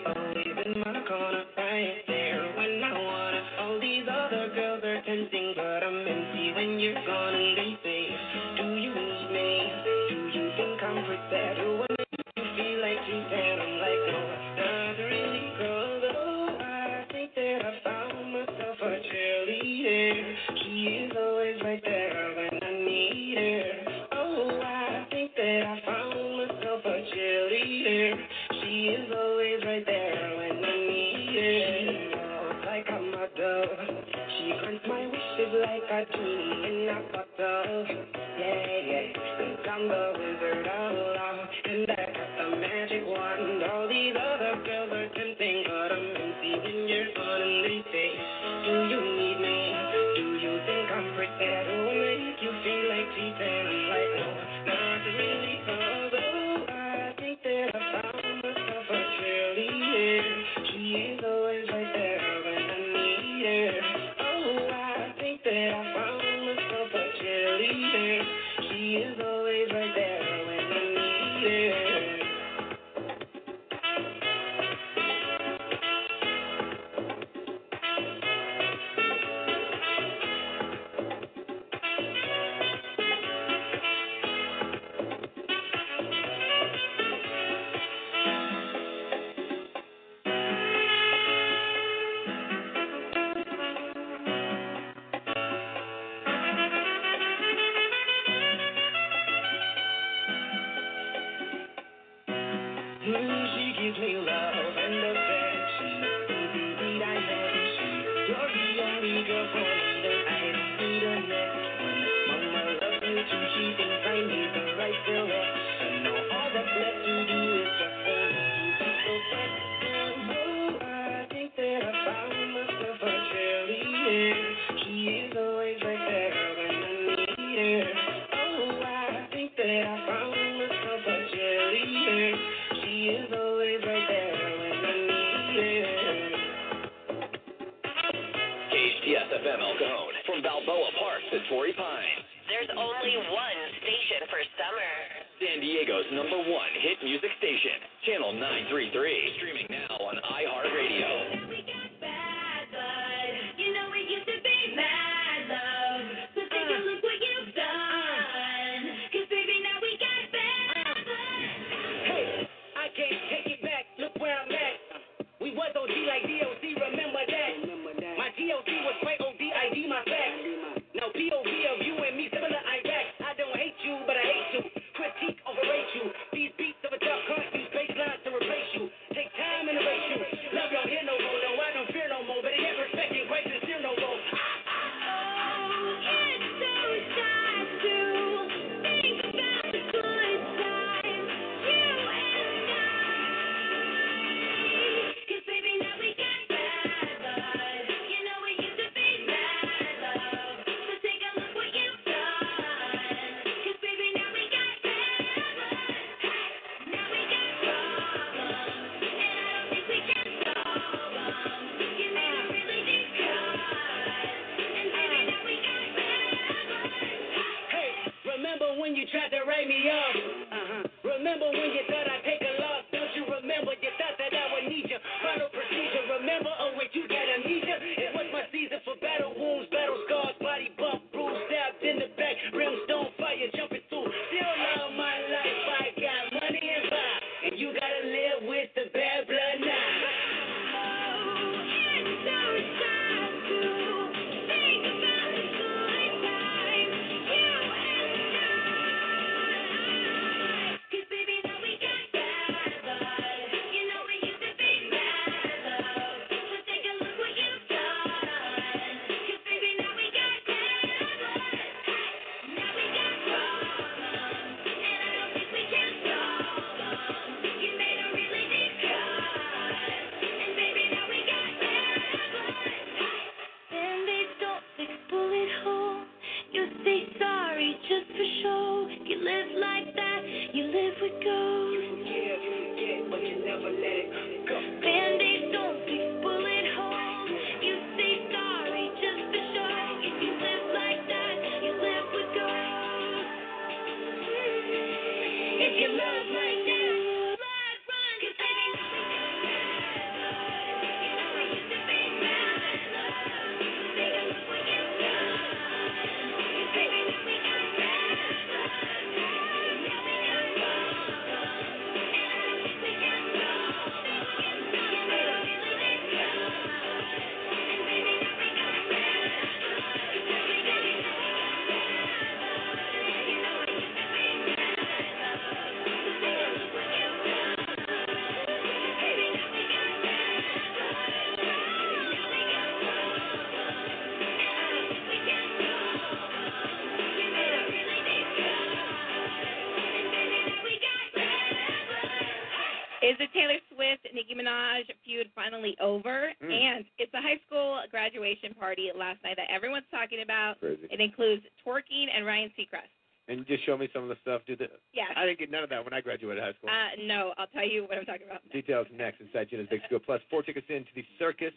Nicki 344.21 344.35
Minaj 344.37 344.85
feud 345.03 345.27
finally 345.33 345.75
over, 345.81 346.31
Mm. 346.41 346.51
and 346.53 346.85
it's 346.99 347.13
a 347.13 347.21
high 347.21 347.39
school 347.47 347.81
graduation 347.89 348.53
party 348.53 348.91
last 348.93 349.17
night 349.23 349.35
that 349.37 349.49
everyone's 349.49 349.89
talking 349.89 350.21
about. 350.21 350.59
Crazy. 350.59 350.87
It 350.91 351.01
includes 351.01 351.41
twerking 351.65 352.05
and 352.13 352.25
Ryan 352.25 352.51
Seacrest. 352.57 352.89
And 353.27 353.45
just 353.47 353.63
show 353.65 353.77
me 353.77 353.87
some 353.93 354.03
of 354.03 354.09
the 354.09 354.17
stuff, 354.21 354.41
dude. 354.45 354.59
that- 354.59 354.71
Yeah. 354.93 355.07
I 355.15 355.25
didn't 355.25 355.39
get 355.39 355.49
none 355.49 355.63
of 355.63 355.69
that 355.69 355.83
when 355.83 355.93
I 355.93 356.01
graduated 356.01 356.43
high 356.43 356.53
school. 356.53 356.69
Uh, 356.69 356.89
no, 356.99 357.33
I'll 357.37 357.47
tell 357.47 357.63
you 357.65 357.85
what 357.85 357.97
I'm 357.97 358.05
talking 358.05 358.25
about. 358.27 358.47
Details 358.51 358.87
next 358.91 359.21
inside 359.21 359.49
Gina's 359.49 359.67
Big 359.69 359.81
Scoop. 359.85 360.03
Plus 360.05 360.21
four 360.29 360.43
tickets 360.43 360.69
into 360.69 360.93
the 360.93 361.05
circus. 361.17 361.53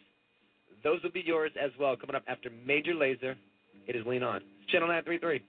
Those 0.83 1.01
will 1.03 1.11
be 1.11 1.21
yours 1.21 1.51
as 1.57 1.75
well. 1.77 1.95
Coming 1.97 2.15
up 2.15 2.23
after 2.27 2.49
Major 2.49 2.93
Lazer, 2.93 3.35
it 3.87 3.95
is 3.95 4.05
Lean 4.05 4.23
On. 4.23 4.41
Channel 4.67 4.87
933. 4.87 5.41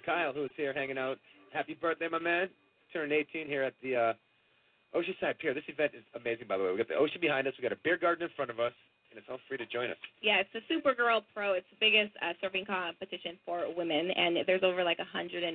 To 0.00 0.06
Kyle, 0.06 0.32
who 0.32 0.44
is 0.44 0.50
here 0.56 0.72
hanging 0.72 0.98
out. 0.98 1.18
Happy 1.52 1.74
birthday, 1.74 2.08
my 2.10 2.18
man. 2.18 2.48
Turning 2.92 3.12
18 3.12 3.46
here 3.46 3.62
at 3.62 3.74
the 3.82 3.96
uh, 3.96 4.12
Oceanside 4.96 5.38
Pier. 5.38 5.54
This 5.54 5.64
event 5.68 5.92
is 5.94 6.02
amazing, 6.14 6.48
by 6.48 6.56
the 6.56 6.64
way. 6.64 6.72
We 6.72 6.78
got 6.78 6.88
the 6.88 6.98
ocean 6.98 7.20
behind 7.20 7.46
us. 7.46 7.54
We 7.58 7.62
got 7.62 7.72
a 7.72 7.82
beer 7.84 7.96
garden 7.96 8.24
in 8.24 8.30
front 8.34 8.50
of 8.50 8.58
us, 8.58 8.72
and 9.10 9.18
it's 9.18 9.26
all 9.30 9.38
free 9.46 9.58
to 9.58 9.66
join 9.66 9.90
us. 9.90 10.00
Yeah, 10.22 10.42
it's 10.42 10.50
the 10.50 10.64
Supergirl 10.66 11.22
Pro. 11.34 11.54
It's 11.54 11.66
the 11.70 11.78
biggest 11.78 12.16
uh, 12.18 12.34
surfing 12.42 12.66
competition 12.66 13.38
for 13.46 13.66
women, 13.76 14.10
and 14.10 14.38
there's 14.46 14.62
over 14.64 14.82
like 14.82 14.98
108 14.98 15.46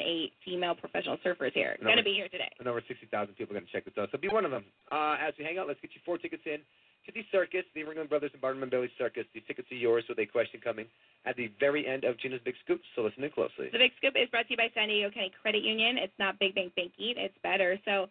female 0.46 0.76
professional 0.76 1.18
surfers 1.26 1.52
here. 1.52 1.76
Gonna 1.84 2.04
be 2.04 2.16
here 2.16 2.30
today. 2.30 2.52
And 2.60 2.68
over 2.68 2.82
60,000 2.88 3.12
people 3.36 3.56
are 3.56 3.60
going 3.60 3.68
to 3.68 3.72
check 3.72 3.84
this 3.84 3.96
out. 4.00 4.10
So 4.12 4.18
be 4.18 4.30
one 4.30 4.46
of 4.46 4.52
them. 4.52 4.64
Uh, 4.91 5.20
as 5.20 5.34
we 5.38 5.43
hang 5.43 5.58
out, 5.58 5.68
let's 5.68 5.82
get 5.82 5.91
you 5.91 6.02
four 6.06 6.18
tickets 6.18 6.43
in 6.46 6.64
to 7.06 7.12
the 7.12 7.26
circus, 7.32 7.64
the 7.76 7.84
Ringling 7.84 8.10
Brothers 8.10 8.32
and 8.34 8.41
Barnum 8.41 8.64
and 8.64 8.72
Bailey 8.72 8.89
Circus. 8.98 9.26
These 9.34 9.43
tickets 9.48 9.68
are 9.72 9.76
yours 9.76 10.06
with 10.08 10.20
a 10.20 10.26
question 10.26 10.60
coming 10.64 10.88
at 11.26 11.36
the 11.36 11.51
very 11.59 11.86
end 11.88 12.03
of 12.03 12.17
Gina's 12.19 12.41
Big 12.45 12.55
Scoop. 12.63 12.82
So 12.95 13.01
listen 13.01 13.23
in 13.23 13.32
closely. 13.32 13.69
The 13.71 13.82
Big 13.82 13.91
Scoop 13.97 14.13
is 14.15 14.30
brought 14.30 14.47
to 14.47 14.53
you 14.53 14.57
by 14.57 14.69
San 14.73 14.88
Diego 14.89 15.09
County 15.09 15.32
Credit 15.41 15.63
Union. 15.63 15.97
It's 15.97 16.13
not 16.19 16.39
Big 16.39 16.55
Bank 16.55 16.73
Banking. 16.76 17.15
It's 17.17 17.38
better. 17.41 17.80
So 17.86 18.07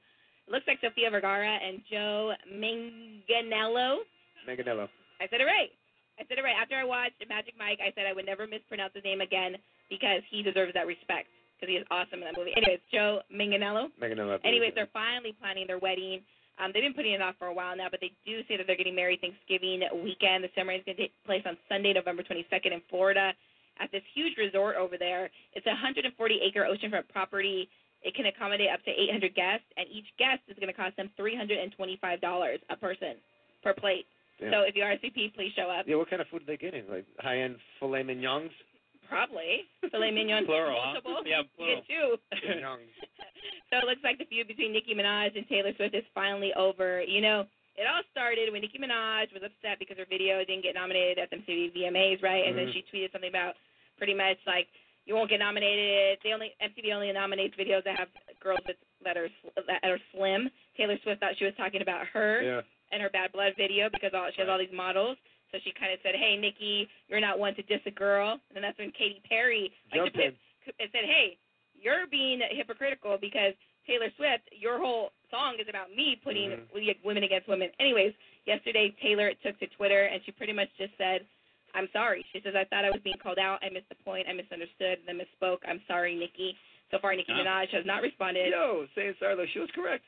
it 0.47 0.51
looks 0.51 0.67
like 0.67 0.79
Sofia 0.83 1.11
Vergara 1.11 1.59
and 1.63 1.81
Joe 1.91 2.33
Manganiello. 2.51 4.03
Manganiello. 4.49 4.89
I 5.21 5.29
said 5.31 5.41
it 5.41 5.49
right. 5.49 5.71
I 6.19 6.23
said 6.29 6.39
it 6.39 6.43
right. 6.43 6.55
After 6.61 6.77
I 6.77 6.85
watched 6.85 7.23
Magic 7.29 7.55
Mike, 7.59 7.79
I 7.83 7.91
said 7.95 8.07
I 8.07 8.13
would 8.13 8.27
never 8.27 8.47
mispronounce 8.47 8.93
his 8.95 9.05
name 9.05 9.21
again 9.21 9.57
because 9.91 10.23
he 10.31 10.43
deserves 10.43 10.75
that 10.75 10.87
respect 10.87 11.29
because 11.57 11.71
he 11.71 11.79
is 11.79 11.87
awesome 11.91 12.21
in 12.21 12.27
that 12.27 12.37
movie. 12.37 12.53
Anyways, 12.57 12.83
Joe 12.93 13.23
Manganiello. 13.33 13.89
Manganiello. 14.03 14.39
Anyways, 14.45 14.73
they're 14.75 14.91
finally 14.93 15.35
planning 15.41 15.67
their 15.67 15.79
wedding. 15.79 16.21
Um, 16.59 16.71
they've 16.73 16.83
been 16.83 16.95
putting 16.95 17.13
it 17.13 17.23
off 17.23 17.35
for 17.39 17.49
a 17.49 17.55
while 17.55 17.77
now, 17.77 17.89
but 17.91 18.01
they 18.01 18.13
do 18.25 18.41
say 18.47 18.57
that 18.57 18.67
they're 18.67 18.79
getting 18.79 18.95
married 18.95 19.21
Thanksgiving 19.21 19.83
weekend. 20.03 20.45
The 20.45 20.51
ceremony 20.55 20.79
is 20.79 20.85
going 20.87 20.97
to 20.97 21.03
take 21.03 21.15
place 21.27 21.43
on 21.47 21.59
Sunday, 21.69 21.93
November 21.93 22.23
22nd 22.23 22.73
in 22.73 22.83
Florida 22.89 23.35
at 23.81 23.91
this 23.91 24.03
huge 24.15 24.39
resort 24.39 24.77
over 24.77 24.97
there. 24.97 25.31
It's 25.55 25.67
a 25.67 25.75
140 25.75 26.07
acre 26.47 26.67
oceanfront 26.67 27.09
property. 27.11 27.69
It 28.03 28.15
can 28.15 28.27
accommodate 28.27 28.69
up 28.73 28.85
to 28.85 28.91
800 28.91 29.35
guests, 29.35 29.67
and 29.77 29.87
each 29.91 30.07
guest 30.19 30.43
is 30.47 30.57
going 30.61 30.69
to 30.69 30.77
cost 30.77 30.97
them 30.97 31.11
$325 31.19 31.75
a 32.71 32.77
person 32.77 33.17
per 33.63 33.75
plate. 33.75 34.07
Damn. 34.39 34.53
So 34.53 34.61
if 34.63 34.77
you 34.77 34.83
RSVP, 34.83 35.35
please 35.35 35.53
show 35.57 35.71
up. 35.71 35.87
Yeah, 35.89 35.97
what 35.97 36.11
kind 36.11 36.21
of 36.21 36.29
food 36.29 36.43
are 36.43 36.47
they 36.47 36.57
getting? 36.57 36.85
Like 36.89 37.07
high 37.19 37.41
end 37.41 37.57
filet 37.81 38.03
mignons? 38.03 38.51
Probably. 39.09 39.65
Filet 39.91 40.11
mignon. 40.11 40.47
Plural, 40.47 40.79
huh? 40.81 41.01
multiple. 41.05 41.23
Yeah, 41.27 41.43
You 41.59 41.77
get 41.77 41.87
two. 41.87 42.17
So 43.71 43.79
it 43.79 43.85
looks 43.87 44.03
like 44.05 44.19
the 44.19 44.25
feud 44.27 44.47
between 44.49 44.73
Nicki 44.73 44.95
Minaj 44.95 45.37
and 45.37 45.47
Taylor 45.49 45.73
Swift 45.77 45.95
is 45.95 46.05
finally 46.15 46.53
over. 46.55 47.03
You 47.03 47.21
know, 47.21 47.45
it 47.77 47.87
all 47.91 48.03
started 48.13 48.53
when 48.53 48.63
Nicki 48.63 48.79
Minaj 48.79 49.33
was 49.35 49.43
upset 49.43 49.79
because 49.79 49.99
her 49.99 50.07
video 50.09 50.39
didn't 50.45 50.63
get 50.63 50.75
nominated 50.75 51.19
at 51.19 51.31
the 51.31 51.37
MTV 51.43 51.73
VMAs, 51.75 52.23
right? 52.23 52.47
And 52.47 52.57
then 52.57 52.69
Mhm. 52.69 52.73
she 52.73 52.83
tweeted 52.93 53.11
something 53.13 53.29
about 53.31 53.57
pretty 53.99 54.15
much 54.15 54.39
like 54.47 54.69
you 55.07 55.15
won't 55.15 55.29
get 55.29 55.39
nominated. 55.41 56.19
They 56.23 56.33
only 56.33 56.55
MTV 56.61 56.93
only 56.93 57.11
nominates 57.13 57.57
videos 57.57 57.83
that 57.85 57.99
have 57.99 58.09
girls 58.41 58.61
with 58.67 58.77
that 59.03 59.17
are 59.17 59.29
that 59.67 59.85
are 59.85 59.99
slim. 60.13 60.51
Taylor 60.77 60.99
Swift 61.03 61.21
thought 61.21 61.37
she 61.37 61.45
was 61.45 61.55
talking 61.57 61.83
about 61.83 62.07
her 62.09 62.43
Yeah. 62.43 62.63
and 62.93 63.03
her 63.03 63.11
Bad 63.11 63.33
Blood 63.33 63.55
video 63.57 63.91
because 63.91 64.15
all, 64.15 64.31
she 64.31 64.41
has 64.41 64.49
all 64.49 64.59
these 64.59 64.73
models. 64.73 65.19
So 65.53 65.59
she 65.63 65.73
kind 65.73 65.93
of 65.93 66.01
said, 66.03 66.15
"Hey, 66.17 66.37
Nicki, 66.37 66.89
you're 67.09 67.21
not 67.21 67.39
one 67.39 67.55
to 67.55 67.63
diss 67.63 67.81
a 67.87 67.91
girl." 67.91 68.41
And 68.55 68.63
that's 68.65 68.79
when 68.79 68.91
Katy 68.93 69.23
Perry 69.29 69.73
like 69.93 70.01
Jumped 70.01 70.17
in. 70.17 70.35
and 70.79 70.91
said, 70.91 71.05
"Hey, 71.05 71.37
you're 71.81 72.07
being 72.07 72.41
hypocritical 72.51 73.19
because 73.19 73.55
Taylor 73.87 74.11
Swift, 74.17 74.49
your 74.51 74.79
whole 74.79 75.13
song 75.31 75.57
is 75.61 75.69
about 75.69 75.95
me 75.95 76.17
putting 76.17 76.51
Mhm. 76.51 77.05
women 77.05 77.23
against 77.23 77.47
women." 77.47 77.71
Anyways, 77.79 78.15
yesterday 78.47 78.91
Taylor 79.01 79.33
took 79.35 79.59
to 79.61 79.67
Twitter 79.69 80.05
and 80.07 80.25
she 80.25 80.33
pretty 80.33 80.53
much 80.53 80.71
just 80.77 80.97
said, 80.97 81.27
"I'm 81.75 81.89
sorry." 81.93 82.25
She 82.33 82.41
says, 82.41 82.55
"I 82.57 82.65
thought 82.65 82.85
I 82.85 82.91
was 82.91 83.03
being 83.03 83.19
called 83.19 83.39
out. 83.39 83.63
I 83.63 83.69
missed 83.69 83.89
the 83.89 83.97
point. 83.97 84.29
I 84.29 84.33
misunderstood. 84.33 85.05
Then 85.07 85.19
misspoke. 85.21 85.61
I'm 85.69 85.85
sorry, 85.87 86.15
Nicki." 86.17 86.57
So 86.91 86.99
far, 86.99 87.15
Nicki 87.15 87.33
Minaj 87.33 87.69
has 87.71 87.85
not 87.85 88.03
responded. 88.03 88.51
Yo, 88.51 88.87
saying 88.95 89.15
sorry 89.19 89.35
though, 89.37 89.47
she 89.47 89.59
was 89.59 89.71
correct. 89.71 90.05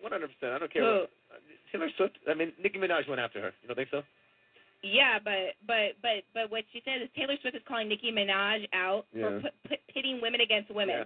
100%. 0.00 0.52
I 0.52 0.58
don't 0.58 0.70
care. 0.70 0.82
Who? 0.82 1.00
What, 1.00 1.10
Taylor 1.72 1.90
Swift. 1.96 2.18
I 2.28 2.34
mean, 2.34 2.52
Nicki 2.58 2.78
Minaj 2.78 3.08
went 3.08 3.20
after 3.20 3.40
her. 3.40 3.54
You 3.62 3.68
don't 3.68 3.76
think 3.76 3.90
so? 3.90 4.04
Yeah, 4.84 5.18
but 5.24 5.56
but 5.66 5.96
but 6.02 6.24
but 6.34 6.50
what 6.50 6.64
she 6.72 6.82
said 6.84 7.00
is 7.02 7.08
Taylor 7.16 7.36
Swift 7.40 7.56
is 7.56 7.62
calling 7.66 7.88
Nicki 7.88 8.12
Minaj 8.12 8.68
out 8.74 9.06
Yeah. 9.14 9.40
for 9.40 9.40
put, 9.40 9.52
put, 9.68 9.78
pitting 9.92 10.20
women 10.20 10.40
against 10.42 10.70
women. 10.70 10.98
Yeah. 10.98 11.04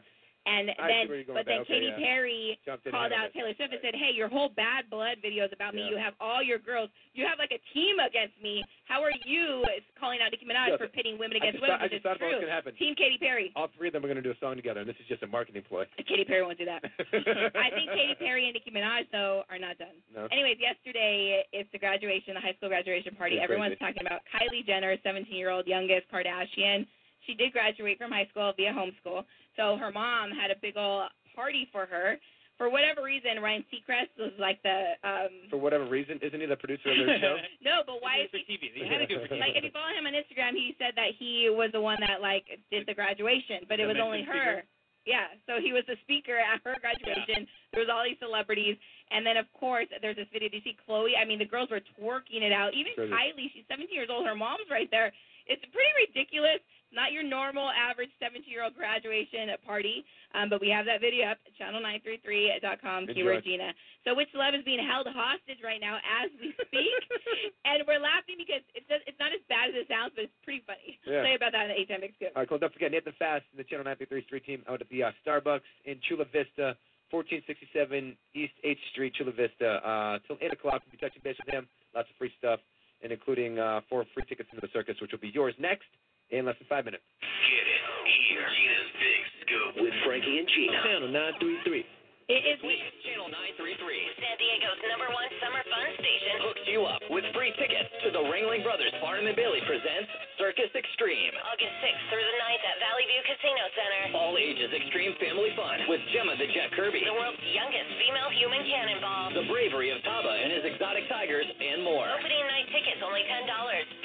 And 0.48 0.72
I 0.80 0.88
then, 0.88 1.04
but 1.28 1.44
then. 1.44 1.60
Okay, 1.68 1.76
Katy 1.76 1.92
yeah. 1.92 2.00
Perry 2.00 2.56
called 2.64 3.12
out. 3.12 3.28
Taylor 3.36 3.52
Swift 3.60 3.76
and 3.76 3.82
said, 3.84 3.92
"Hey, 3.92 4.16
your 4.16 4.32
whole 4.32 4.48
bad 4.48 4.88
blood 4.88 5.20
video 5.20 5.44
is 5.44 5.52
about 5.52 5.74
me. 5.76 5.84
You 5.84 6.00
have 6.00 6.14
all 6.24 6.40
your 6.40 6.56
girls. 6.56 6.88
You 7.12 7.28
have 7.28 7.36
like 7.36 7.52
a 7.52 7.60
team 7.76 8.00
against 8.00 8.32
me. 8.40 8.64
How 8.88 9.04
are 9.04 9.12
you 9.28 9.60
calling 10.00 10.24
out 10.24 10.32
Nicki 10.32 10.48
Minaj 10.48 10.72
Yeah, 10.72 10.80
for 10.80 10.88
pitting 10.88 11.20
women 11.20 11.36
against 11.36 11.60
women? 11.60 11.76
thought- 11.76 11.84
I 11.84 11.92
just 11.92 12.00
thought 12.02 12.16
about 12.16 12.40
true. 12.40 12.48
happen. 12.48 12.72
Team 12.80 12.94
Katy 12.96 13.18
Perry. 13.20 13.52
All 13.54 13.68
three 13.76 13.88
of 13.88 13.92
them 13.92 14.00
are 14.04 14.08
going 14.08 14.16
to 14.16 14.24
do 14.24 14.32
a 14.32 14.40
song 14.40 14.56
together, 14.56 14.80
and 14.80 14.88
this 14.88 14.96
is 14.96 15.06
just 15.06 15.20
a 15.22 15.28
marketing 15.28 15.62
ploy. 15.68 15.84
Katy 16.08 16.24
Perry 16.24 16.40
won't 16.40 16.56
do 16.56 16.64
that. 16.64 16.80
I 17.52 17.68
think 17.76 17.92
Katy 17.92 18.16
Perry 18.16 18.48
and 18.48 18.54
Nicki 18.56 18.72
Minaj 18.72 19.04
though 19.12 19.44
are 19.52 19.58
not 19.60 19.76
done. 19.76 20.00
No. 20.14 20.26
Anyways, 20.32 20.56
yesterday 20.58 21.44
it's 21.52 21.68
the 21.76 21.78
graduation, 21.78 22.32
the 22.34 22.40
high 22.40 22.54
school 22.56 22.72
graduation 22.72 23.14
party. 23.14 23.36
It's 23.36 23.44
Everyone's 23.44 23.76
crazy. 23.76 23.92
talking 24.00 24.06
about 24.08 24.24
Kylie 24.32 24.64
Jenner, 24.64 24.96
17-year-old 25.04 25.66
youngest 25.66 26.08
Kardashian. 26.08 26.86
She 27.26 27.34
did 27.34 27.52
graduate 27.52 27.98
from 27.98 28.10
high 28.10 28.26
school 28.30 28.52
via 28.56 28.72
homeschool, 28.72 29.24
so 29.58 29.76
her 29.76 29.90
mom 29.90 30.30
had 30.30 30.50
a 30.54 30.56
big 30.62 30.78
old 30.78 31.10
party 31.34 31.68
for 31.74 31.84
her. 31.86 32.16
For 32.56 32.66
whatever 32.70 33.02
reason, 33.06 33.38
Ryan 33.38 33.62
Seacrest 33.70 34.10
was 34.18 34.34
like 34.38 34.58
the 34.66 34.94
um 35.06 35.30
For 35.50 35.58
whatever 35.58 35.86
reason, 35.86 36.18
isn't 36.22 36.40
he 36.40 36.46
the 36.46 36.56
producer 36.58 36.90
of 36.90 36.98
their 37.06 37.18
show? 37.22 37.36
no, 37.62 37.82
but 37.86 38.02
why 38.02 38.26
is 38.26 38.30
for 38.34 38.38
he 38.42 38.58
TV. 38.58 38.74
They 38.74 38.86
had 38.90 38.98
to 38.98 39.06
do 39.06 39.18
it 39.22 39.28
for 39.30 39.34
TV. 39.36 39.42
like 39.42 39.54
if 39.54 39.62
you 39.62 39.70
follow 39.70 39.94
him 39.94 40.06
on 40.10 40.14
Instagram, 40.14 40.54
he 40.58 40.74
said 40.78 40.94
that 40.98 41.14
he 41.18 41.50
was 41.50 41.70
the 41.70 41.82
one 41.82 41.98
that 42.02 42.18
like 42.22 42.46
did 42.70 42.86
the 42.86 42.94
graduation, 42.94 43.62
but 43.70 43.78
it 43.78 43.86
was 43.86 43.94
only 44.02 44.26
mentioned 44.26 44.38
her. 44.38 44.62
Yeah, 45.06 45.32
so 45.48 45.56
he 45.56 45.72
was 45.72 45.86
the 45.88 45.96
speaker 46.04 46.36
at 46.36 46.60
her 46.68 46.76
graduation. 46.84 47.48
There 47.72 47.80
was 47.80 47.88
all 47.88 48.04
these 48.04 48.20
celebrities, 48.20 48.76
and 49.08 49.24
then 49.24 49.38
of 49.40 49.46
course 49.56 49.86
there's 50.02 50.18
this 50.20 50.28
video. 50.34 50.50
Do 50.52 50.60
you 50.60 50.66
see 50.66 50.76
Khloé? 50.84 51.14
I 51.16 51.24
mean, 51.24 51.38
the 51.38 51.48
girls 51.48 51.70
were 51.72 51.80
twerking 51.96 52.42
it 52.44 52.52
out. 52.52 52.74
Even 52.74 52.92
Crazy. 52.92 53.08
Kylie, 53.08 53.48
she's 53.54 53.64
17 53.72 53.88
years 53.94 54.10
old. 54.12 54.26
Her 54.26 54.34
mom's 54.36 54.68
right 54.68 54.90
there. 54.90 55.08
It's 55.46 55.64
pretty 55.72 55.94
ridiculous. 56.10 56.60
Not 56.88 57.12
your 57.12 57.22
normal 57.22 57.68
average 57.68 58.08
17 58.16 58.48
year 58.48 58.64
old 58.64 58.72
graduation 58.72 59.52
party, 59.64 60.04
um, 60.32 60.48
but 60.48 60.60
we 60.60 60.72
have 60.72 60.88
that 60.88 61.04
video 61.04 61.28
up 61.28 61.38
at 61.44 61.52
channel933.com, 61.60 63.12
keyword. 63.12 63.44
Gina. 63.44 63.76
So 64.08 64.16
which 64.16 64.32
celeb 64.32 64.56
is 64.56 64.64
being 64.64 64.80
held 64.80 65.04
hostage 65.12 65.60
right 65.60 65.80
now 65.80 66.00
as 66.00 66.32
we 66.40 66.56
speak? 66.56 67.02
and 67.68 67.84
we're 67.84 68.00
laughing 68.00 68.40
because 68.40 68.64
it's 68.72 68.88
just, 68.88 69.04
it's 69.04 69.20
not 69.20 69.36
as 69.36 69.44
bad 69.52 69.68
as 69.68 69.76
it 69.76 69.84
sounds, 69.84 70.16
but 70.16 70.32
it's 70.32 70.38
pretty 70.48 70.64
funny. 70.64 70.96
Yeah. 71.04 71.28
Say 71.28 71.36
about 71.36 71.52
that 71.52 71.68
in 71.68 71.76
the 71.76 71.78
H 71.84 71.92
Mix 72.00 72.16
Good. 72.16 72.32
All 72.32 72.40
right, 72.40 72.48
cool. 72.48 72.56
Don't 72.56 72.72
forget, 72.72 72.88
Nathan 72.88 73.12
Fast 73.20 73.44
and 73.52 73.60
the 73.60 73.68
Channel 73.68 73.84
933 73.84 74.24
Street 74.24 74.44
Team 74.48 74.60
out 74.64 74.80
at 74.80 74.88
the 74.88 75.04
uh, 75.04 75.12
Starbucks 75.20 75.68
in 75.84 76.00
Chula 76.08 76.24
Vista, 76.32 76.72
1467 77.12 78.16
East 78.32 78.56
8th 78.64 78.84
Street, 78.96 79.12
Chula 79.12 79.36
Vista. 79.36 79.84
Uh, 79.84 80.24
till 80.24 80.40
8 80.40 80.56
o'clock, 80.56 80.80
we'll 80.88 80.96
be 80.96 81.00
touching 81.00 81.20
base 81.20 81.36
with 81.36 81.52
them. 81.52 81.68
Lots 81.92 82.08
of 82.08 82.16
free 82.16 82.32
stuff, 82.40 82.64
and 83.04 83.12
including 83.12 83.60
uh, 83.60 83.84
four 83.92 84.08
free 84.16 84.24
tickets 84.24 84.48
into 84.48 84.64
the 84.64 84.72
circus, 84.72 84.96
which 85.04 85.12
will 85.12 85.20
be 85.20 85.32
yours 85.36 85.52
next 85.60 85.88
in 86.30 86.46
less 86.46 86.56
than 86.58 86.68
five 86.68 86.84
minutes. 86.84 87.02
Get 87.20 87.66
it 87.66 87.82
here. 88.28 88.44
Gina's 88.44 88.90
Big 89.00 89.22
Scoop 89.42 89.70
with 89.84 89.94
Frankie 90.04 90.38
and 90.38 90.48
Gina. 90.48 90.78
Channel 90.84 91.08
933. 91.08 91.97
It 92.28 92.44
is 92.44 92.60
Channel 93.08 93.32
933 93.56 93.80
San 94.20 94.36
Diego's 94.36 94.76
number 94.92 95.08
one 95.16 95.32
summer 95.40 95.64
fun 95.64 95.88
station. 95.96 96.44
hooks 96.44 96.60
you 96.68 96.84
up 96.84 97.00
with 97.08 97.24
free 97.32 97.56
tickets 97.56 97.88
to 98.04 98.12
the 98.12 98.20
Ringling 98.20 98.60
Brothers 98.60 98.92
Barnum 99.00 99.24
and 99.24 99.32
Bailey 99.32 99.64
presents 99.64 100.12
Circus 100.36 100.68
Xtreme. 100.76 101.32
August 101.40 101.72
6th 101.80 102.04
through 102.12 102.20
the 102.20 102.36
9th 102.36 102.64
at 102.68 102.76
Valley 102.84 103.04
View 103.08 103.22
Casino 103.24 103.64
Center. 103.72 104.02
All 104.12 104.36
ages 104.36 104.68
extreme 104.76 105.16
family 105.16 105.56
fun 105.56 105.88
with 105.88 106.04
Gemma 106.12 106.36
the 106.36 106.52
Jet 106.52 106.68
Kirby. 106.76 107.00
The 107.00 107.16
world's 107.16 107.40
youngest 107.48 107.96
female 107.96 108.28
human 108.36 108.60
cannonball. 108.60 109.32
The 109.32 109.48
bravery 109.48 109.88
of 109.88 110.04
Taba 110.04 110.28
and 110.28 110.52
his 110.52 110.68
exotic 110.68 111.08
tigers 111.08 111.48
and 111.48 111.80
more. 111.80 112.12
Opening 112.12 112.44
night 112.44 112.68
tickets 112.76 113.00
only 113.00 113.24
$10. 113.24 113.48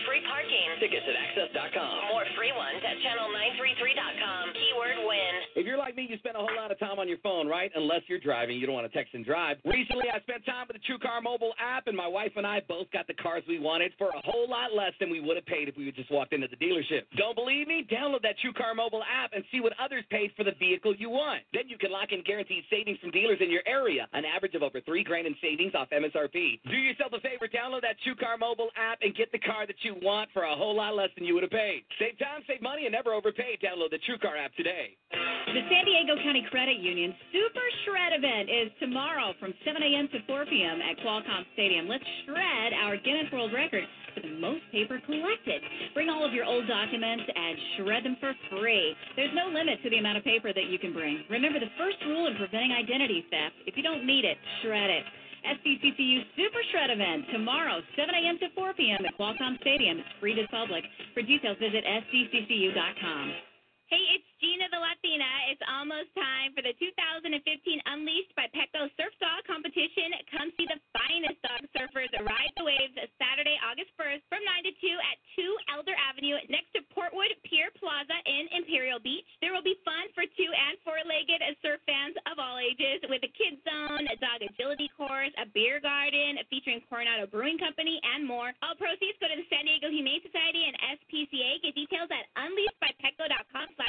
Free 0.08 0.24
parking. 0.24 0.80
Tickets 0.80 1.04
at 1.12 1.20
axs.com. 1.20 2.08
More 2.08 2.24
free 2.40 2.56
ones 2.56 2.80
at 2.88 3.04
channel933.com. 3.04 4.44
Keyword 4.56 5.12
win. 5.12 5.34
If 5.60 5.68
you're 5.68 5.78
like 5.78 6.00
me, 6.00 6.08
you 6.08 6.16
spend 6.24 6.40
a 6.40 6.44
whole 6.44 6.56
lot 6.56 6.72
of 6.72 6.80
time 6.80 7.04
on 7.04 7.12
your 7.12 7.20
phone, 7.20 7.52
right? 7.52 7.68
Unless 7.76 8.08
you're 8.10 8.13
driving, 8.20 8.58
you 8.58 8.66
don't 8.66 8.76
want 8.76 8.92
to 8.92 8.96
text 8.96 9.14
and 9.14 9.26
drive. 9.26 9.58
Recently, 9.66 10.06
I 10.14 10.20
spent 10.22 10.46
time 10.46 10.68
with 10.68 10.78
the 10.78 10.84
TrueCar 10.86 11.22
mobile 11.24 11.54
app, 11.60 11.88
and 11.88 11.96
my 11.96 12.08
wife 12.08 12.34
and 12.36 12.46
I 12.46 12.62
both 12.68 12.92
got 12.92 13.08
the 13.08 13.14
cars 13.14 13.44
we 13.48 13.60
wanted 13.60 13.92
for 13.98 14.10
a 14.10 14.22
whole 14.24 14.50
lot 14.50 14.74
less 14.76 14.94
than 15.00 15.10
we 15.10 15.20
would 15.20 15.38
have 15.38 15.46
paid 15.46 15.68
if 15.70 15.78
we 15.78 15.92
just 15.92 16.12
walked 16.12 16.34
into 16.34 16.48
the 16.48 16.58
dealership. 16.58 17.04
Don't 17.18 17.36
believe 17.36 17.68
me? 17.68 17.86
Download 17.90 18.22
that 18.22 18.36
TrueCar 18.44 18.76
mobile 18.76 19.04
app 19.04 19.32
and 19.34 19.44
see 19.52 19.62
what 19.62 19.74
others 19.80 20.04
paid 20.10 20.32
for 20.36 20.44
the 20.44 20.54
vehicle 20.60 20.96
you 20.96 21.10
want. 21.10 21.44
Then 21.54 21.68
you 21.68 21.78
can 21.78 21.92
lock 21.92 22.12
in 22.12 22.24
guaranteed 22.24 22.64
savings 22.70 23.00
from 23.00 23.12
dealers 23.12 23.40
in 23.42 23.50
your 23.50 23.64
area, 23.66 24.08
an 24.14 24.24
average 24.26 24.56
of 24.56 24.64
over 24.64 24.82
three 24.82 25.04
grand 25.04 25.28
in 25.28 25.36
savings 25.42 25.74
off 25.76 25.90
MSRP. 25.90 26.60
Do 26.68 26.76
yourself 26.76 27.14
a 27.14 27.22
favor, 27.22 27.48
download 27.48 27.82
that 27.82 27.96
TrueCar 28.04 28.40
mobile 28.40 28.70
app 28.76 29.00
and 29.02 29.16
get 29.16 29.32
the 29.32 29.40
car 29.40 29.68
that 29.68 29.80
you 29.84 29.96
want 30.02 30.30
for 30.34 30.44
a 30.44 30.56
whole 30.56 30.76
lot 30.76 30.96
less 30.96 31.10
than 31.16 31.24
you 31.24 31.34
would 31.36 31.44
have 31.44 31.56
paid. 31.56 31.84
Save 32.00 32.20
time, 32.20 32.44
save 32.48 32.62
money, 32.62 32.86
and 32.86 32.92
never 32.92 33.14
overpay. 33.14 33.58
Download 33.64 33.90
the 33.90 34.02
TrueCar 34.04 34.36
app 34.36 34.54
today. 34.56 34.98
The 35.12 35.62
San 35.70 35.86
Diego 35.86 36.18
County 36.26 36.44
Credit 36.50 36.82
Union 36.82 37.14
Super 37.32 37.68
Shred 37.86 38.03
event 38.12 38.52
is 38.52 38.68
tomorrow 38.84 39.32
from 39.40 39.54
7 39.64 39.80
a.m. 39.80 40.10
to 40.12 40.20
4 40.28 40.46
p.m. 40.52 40.84
at 40.84 41.00
Qualcomm 41.00 41.48
Stadium. 41.56 41.88
Let's 41.88 42.04
shred 42.26 42.76
our 42.76 43.00
Guinness 43.00 43.32
World 43.32 43.54
Record 43.54 43.88
for 44.12 44.20
the 44.20 44.36
most 44.44 44.68
paper 44.76 45.00
collected. 45.06 45.64
Bring 45.94 46.10
all 46.10 46.26
of 46.26 46.34
your 46.34 46.44
old 46.44 46.68
documents 46.68 47.24
and 47.24 47.56
shred 47.78 48.04
them 48.04 48.18
for 48.20 48.36
free. 48.52 48.92
There's 49.16 49.32
no 49.32 49.48
limit 49.48 49.80
to 49.84 49.90
the 49.90 50.04
amount 50.04 50.20
of 50.20 50.28
paper 50.28 50.52
that 50.52 50.68
you 50.68 50.78
can 50.78 50.92
bring. 50.92 51.24
Remember 51.30 51.60
the 51.60 51.72
first 51.80 51.98
rule 52.04 52.28
in 52.28 52.36
preventing 52.36 52.76
identity 52.76 53.24
theft 53.32 53.56
if 53.64 53.78
you 53.78 53.84
don't 53.84 54.06
need 54.06 54.26
it, 54.26 54.38
shred 54.62 54.90
it. 54.90 55.06
SDCCU 55.44 56.24
Super 56.36 56.64
Shred 56.72 56.90
event 56.90 57.26
tomorrow, 57.32 57.80
7 57.96 58.16
a.m. 58.16 58.40
to 58.40 58.48
4 58.56 58.74
p.m. 58.74 59.06
at 59.06 59.16
Qualcomm 59.20 59.60
Stadium. 59.62 60.00
It's 60.00 60.08
free 60.20 60.36
to 60.36 60.42
the 60.44 60.48
public. 60.48 60.84
For 61.14 61.22
details, 61.22 61.58
visit 61.60 61.84
sdccu.com. 61.84 63.53
Hey, 63.94 64.18
it's 64.18 64.26
Gina 64.42 64.66
the 64.74 64.82
Latina. 64.82 65.54
It's 65.54 65.62
almost 65.70 66.10
time 66.18 66.50
for 66.58 66.66
the 66.66 66.74
2015 66.82 67.30
Unleashed 67.30 68.34
by 68.34 68.50
Petco 68.50 68.90
Surf 68.98 69.14
Dog 69.22 69.46
competition. 69.46 70.18
Come 70.34 70.50
see 70.58 70.66
the 70.66 70.82
finest 70.98 71.38
dog 71.46 71.62
surfers 71.78 72.10
ride 72.26 72.50
the 72.58 72.66
waves 72.66 72.98
Saturday, 73.22 73.54
August 73.62 73.94
1st 73.94 74.26
from 74.34 74.42
9 74.42 74.66
to 74.66 74.74
2 74.82 74.98
at 74.98 75.18
2 75.38 75.78
Elder 75.78 75.94
Avenue 76.10 76.42
next 76.50 76.74
to 76.74 76.82
Portwood 76.90 77.38
Pier 77.46 77.70
Plaza 77.78 78.18
in 78.26 78.66
Imperial 78.66 78.98
Beach. 78.98 79.30
There 79.46 79.54
will 79.54 79.62
be 79.62 79.78
fun 79.86 80.10
for 80.18 80.26
two 80.26 80.50
and 80.50 80.82
four-legged 80.82 81.46
surf 81.62 81.78
fans 81.86 82.18
of 82.26 82.42
all 82.42 82.58
ages 82.58 83.06
with 83.14 83.22
a 83.22 83.30
kids 83.30 83.62
zone, 83.62 84.10
a 84.10 84.18
dog 84.18 84.42
agility 84.42 84.90
course, 84.98 85.30
a 85.38 85.46
beer 85.54 85.78
garden 85.78 86.42
featuring 86.50 86.82
Coronado 86.90 87.30
Brewing 87.30 87.62
Company, 87.62 88.02
and 88.02 88.26
more. 88.26 88.58
All 88.66 88.74
proceeds 88.74 89.22
go 89.22 89.30
to 89.30 89.38
the 89.38 89.46
San 89.54 89.70
Diego 89.70 89.94
Humane 89.94 90.26
Society 90.26 90.66
and 90.66 90.98
SPCA. 90.98 91.62
Get 91.62 91.78
details 91.78 92.10
at 92.10 92.26
unleashedbypetco.com 92.42 93.83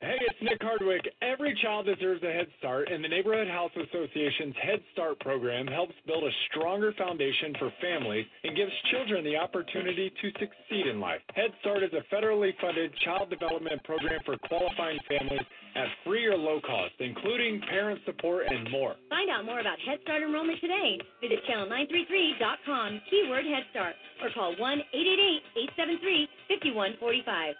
Hey, 0.00 0.20
it's 0.20 0.42
Nick 0.42 0.60
Hardwick. 0.60 1.00
Every 1.22 1.56
child 1.62 1.86
deserves 1.86 2.22
a 2.22 2.32
Head 2.32 2.46
Start, 2.58 2.90
and 2.92 3.02
the 3.02 3.08
Neighborhood 3.08 3.48
House 3.48 3.70
Association's 3.72 4.54
Head 4.60 4.80
Start 4.92 5.18
program 5.20 5.66
helps 5.66 5.94
build 6.06 6.24
a 6.24 6.30
stronger 6.50 6.92
foundation 6.98 7.54
for 7.58 7.72
families 7.80 8.26
and 8.44 8.54
gives 8.54 8.72
children 8.92 9.24
the 9.24 9.36
opportunity 9.36 10.12
to 10.20 10.28
succeed 10.38 10.86
in 10.86 11.00
life. 11.00 11.20
Head 11.34 11.52
Start 11.60 11.82
is 11.82 11.92
a 11.96 12.04
federally 12.14 12.52
funded 12.60 12.92
child 13.04 13.30
development 13.30 13.82
program 13.84 14.20
for 14.26 14.36
qualifying 14.44 14.98
families 15.08 15.46
at 15.74 15.88
free 16.04 16.26
or 16.26 16.36
low 16.36 16.60
cost, 16.60 16.92
including 17.00 17.60
parent 17.70 18.00
support 18.04 18.44
and 18.46 18.70
more. 18.70 18.94
Find 19.08 19.30
out 19.30 19.44
more 19.44 19.60
about 19.60 19.80
Head 19.80 19.98
Start 20.02 20.22
enrollment 20.22 20.60
today. 20.60 21.00
Visit 21.22 21.40
channel933.com, 21.48 23.00
keyword 23.08 23.44
Head 23.46 23.64
Start, 23.70 23.94
or 24.22 24.28
call 24.34 24.54
1 24.58 24.78
888 24.92 25.64
873 25.80 26.28
5145. 26.60 27.54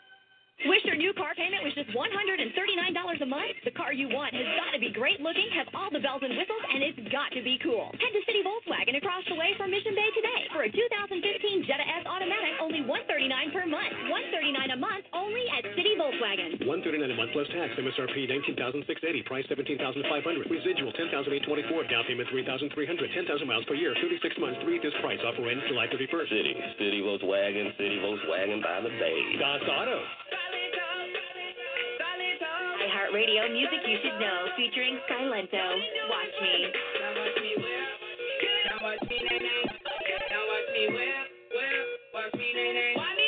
Wish 0.63 0.87
your 0.87 0.95
new 0.95 1.11
car 1.19 1.35
payment 1.35 1.67
was 1.67 1.75
just 1.75 1.91
$139 1.91 1.99
a 1.99 3.29
month? 3.29 3.57
The 3.67 3.75
car 3.75 3.91
you 3.91 4.07
want 4.09 4.33
has 4.39 4.49
got 4.55 4.71
to 4.73 4.81
be 4.81 4.95
great 4.95 5.19
looking, 5.19 5.51
have 5.59 5.67
all 5.75 5.91
the 5.91 5.99
bells 5.99 6.23
and 6.23 6.33
whistles, 6.39 6.65
and 6.71 6.81
it's 6.81 7.03
got 7.11 7.35
to 7.35 7.43
be 7.43 7.59
cool. 7.61 7.91
Head 7.99 8.15
to 8.15 8.23
City 8.25 8.41
Volkswagen 8.41 8.97
across 8.97 9.27
the 9.29 9.35
way 9.35 9.53
from 9.61 9.75
Mission 9.75 9.93
Bay 9.93 10.09
today 10.15 10.41
for 10.55 10.65
a 10.65 10.71
2015 10.71 11.69
Jetta 11.69 11.85
S 11.85 12.09
Automatic, 12.09 12.55
only 12.63 12.81
139 12.87 13.51
per 13.51 13.67
month. 13.69 13.93
139 14.09 14.73
a 14.73 14.79
month 14.81 15.05
only 15.13 15.45
at 15.53 15.69
City 15.75 15.99
Volkswagen. 16.01 16.57
139 16.65 17.13
a 17.13 17.19
month 17.19 17.35
plus 17.37 17.51
tax. 17.53 17.75
MSRP 17.77 18.25
19680 18.25 19.27
Price 19.27 19.45
17500 19.51 20.49
Residual 20.49 20.95
10824 20.97 21.93
Down 21.93 22.07
payment 22.09 22.31
3300 22.31 23.11
10,000 23.11 23.45
miles 23.45 23.67
per 23.69 23.77
year. 23.77 23.93
36 24.01 24.23
months. 24.41 24.63
Three 24.65 24.79
this 24.81 24.97
price. 25.05 25.21
Offer 25.21 25.45
ends 25.45 25.67
July 25.69 25.91
31st. 25.93 26.31
City, 26.31 26.55
City 26.81 27.01
Volkswagen, 27.05 27.75
City 27.77 27.99
Volkswagen 28.01 28.65
by 28.65 28.81
the 28.81 28.93
bay. 28.97 29.19
Dots 29.37 29.69
Auto. 29.69 29.99
Radio 33.15 33.47
Music 33.49 33.79
You 33.87 33.97
Should 34.03 34.19
Know 34.19 34.49
featuring 34.57 34.99
Silento. 35.09 35.67
Watch 36.11 36.35
me. 36.43 36.67
Now 36.99 37.15
watch 37.15 37.37
me 37.41 37.53
whip. 37.57 37.89
Now 38.67 38.79
watch 38.83 39.09
me 39.09 39.17
nay 39.23 39.39
nay. 39.39 39.65
Now 40.31 40.43
watch 40.51 40.69
me 40.75 40.87
whip, 40.89 41.27
whip. 41.55 41.87
Watch 42.13 42.35
me 42.35 42.53
nay 42.55 42.73
nay. 42.75 43.24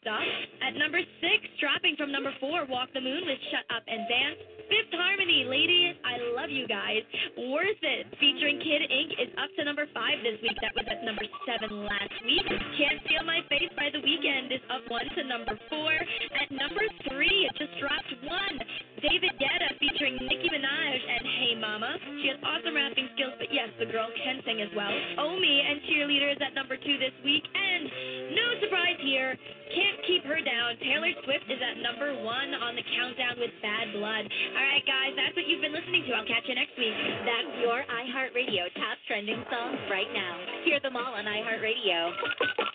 Stuff. 0.00 0.24
At 0.64 0.76
number 0.80 1.00
6, 1.00 1.60
dropping 1.60 1.96
from 1.96 2.08
number 2.08 2.32
4, 2.40 2.66
Walk 2.72 2.88
the 2.96 3.04
Moon 3.04 3.20
with 3.28 3.40
Shut 3.52 3.68
Up 3.68 3.84
and 3.84 4.08
Dance. 4.08 4.40
Fifth 4.70 4.94
Harmony, 4.96 5.44
Lady, 5.44 5.92
I 6.06 6.16
Love 6.38 6.48
You 6.48 6.64
Guys. 6.64 7.04
Worth 7.36 7.82
It 7.82 8.06
featuring 8.16 8.62
Kid 8.64 8.86
Ink 8.86 9.12
is 9.18 9.28
up 9.36 9.50
to 9.58 9.64
number 9.66 9.84
5 9.92 10.24
this 10.24 10.40
week. 10.40 10.56
That 10.62 10.72
was 10.72 10.88
at 10.88 11.04
number 11.04 11.26
7 11.44 11.84
last 11.84 12.16
week. 12.24 12.46
Can't 12.78 13.02
Feel 13.10 13.26
My 13.28 13.44
Face 13.52 13.68
by 13.76 13.92
The 13.92 14.00
Weeknd 14.00 14.54
is 14.54 14.64
up 14.72 14.88
1 14.88 15.16
to 15.16 15.22
number 15.28 15.58
4. 15.68 15.92
At 16.38 16.48
number 16.48 16.86
3, 17.10 17.26
it 17.26 17.52
just 17.58 17.74
dropped 17.76 18.12
1. 18.24 18.30
David 19.00 19.32
Guetta 19.40 19.72
featuring 19.80 20.20
Nicki 20.28 20.52
Minaj 20.52 21.00
and 21.00 21.24
Hey 21.40 21.56
Mama. 21.56 21.96
She 22.20 22.28
has 22.28 22.36
awesome 22.44 22.76
rapping 22.76 23.08
skills, 23.16 23.32
but 23.40 23.48
yes, 23.48 23.72
the 23.80 23.88
girl 23.88 24.12
can 24.12 24.44
sing 24.44 24.60
as 24.60 24.68
well. 24.76 24.92
Omi 25.16 25.64
and 25.64 25.80
Cheerleader 25.88 26.36
is 26.36 26.40
at 26.44 26.52
number 26.52 26.76
2 26.76 26.84
this 27.00 27.16
week. 27.24 27.40
And 27.48 28.36
no 28.36 28.60
surprise 28.60 29.00
here, 29.00 29.40
can't 29.72 30.04
keep 30.04 30.20
her 30.28 30.44
down. 30.44 30.76
Taylor 30.84 31.16
Swift 31.24 31.48
is 31.48 31.64
at 31.64 31.80
number 31.80 32.12
1 32.12 32.28
on 32.60 32.76
the 32.76 32.84
countdown 32.92 33.40
with 33.40 33.48
Bad 33.64 33.88
Blood. 33.96 34.28
All 34.28 34.64
right, 34.68 34.84
guys, 34.84 35.16
that's 35.16 35.32
what 35.32 35.48
you've 35.48 35.64
been 35.64 35.72
listening 35.72 36.04
to. 36.04 36.12
I'll 36.20 36.28
catch 36.28 36.44
you 36.44 36.52
next 36.54 36.76
week. 36.76 36.92
That's 37.24 37.56
your 37.64 37.80
iHeartRadio 37.88 38.68
top 38.76 39.00
trending 39.08 39.40
songs 39.48 39.80
right 39.88 40.12
now. 40.12 40.36
Hear 40.68 40.76
them 40.84 41.00
all 41.00 41.16
on 41.16 41.24
iHeartRadio. 41.24 42.12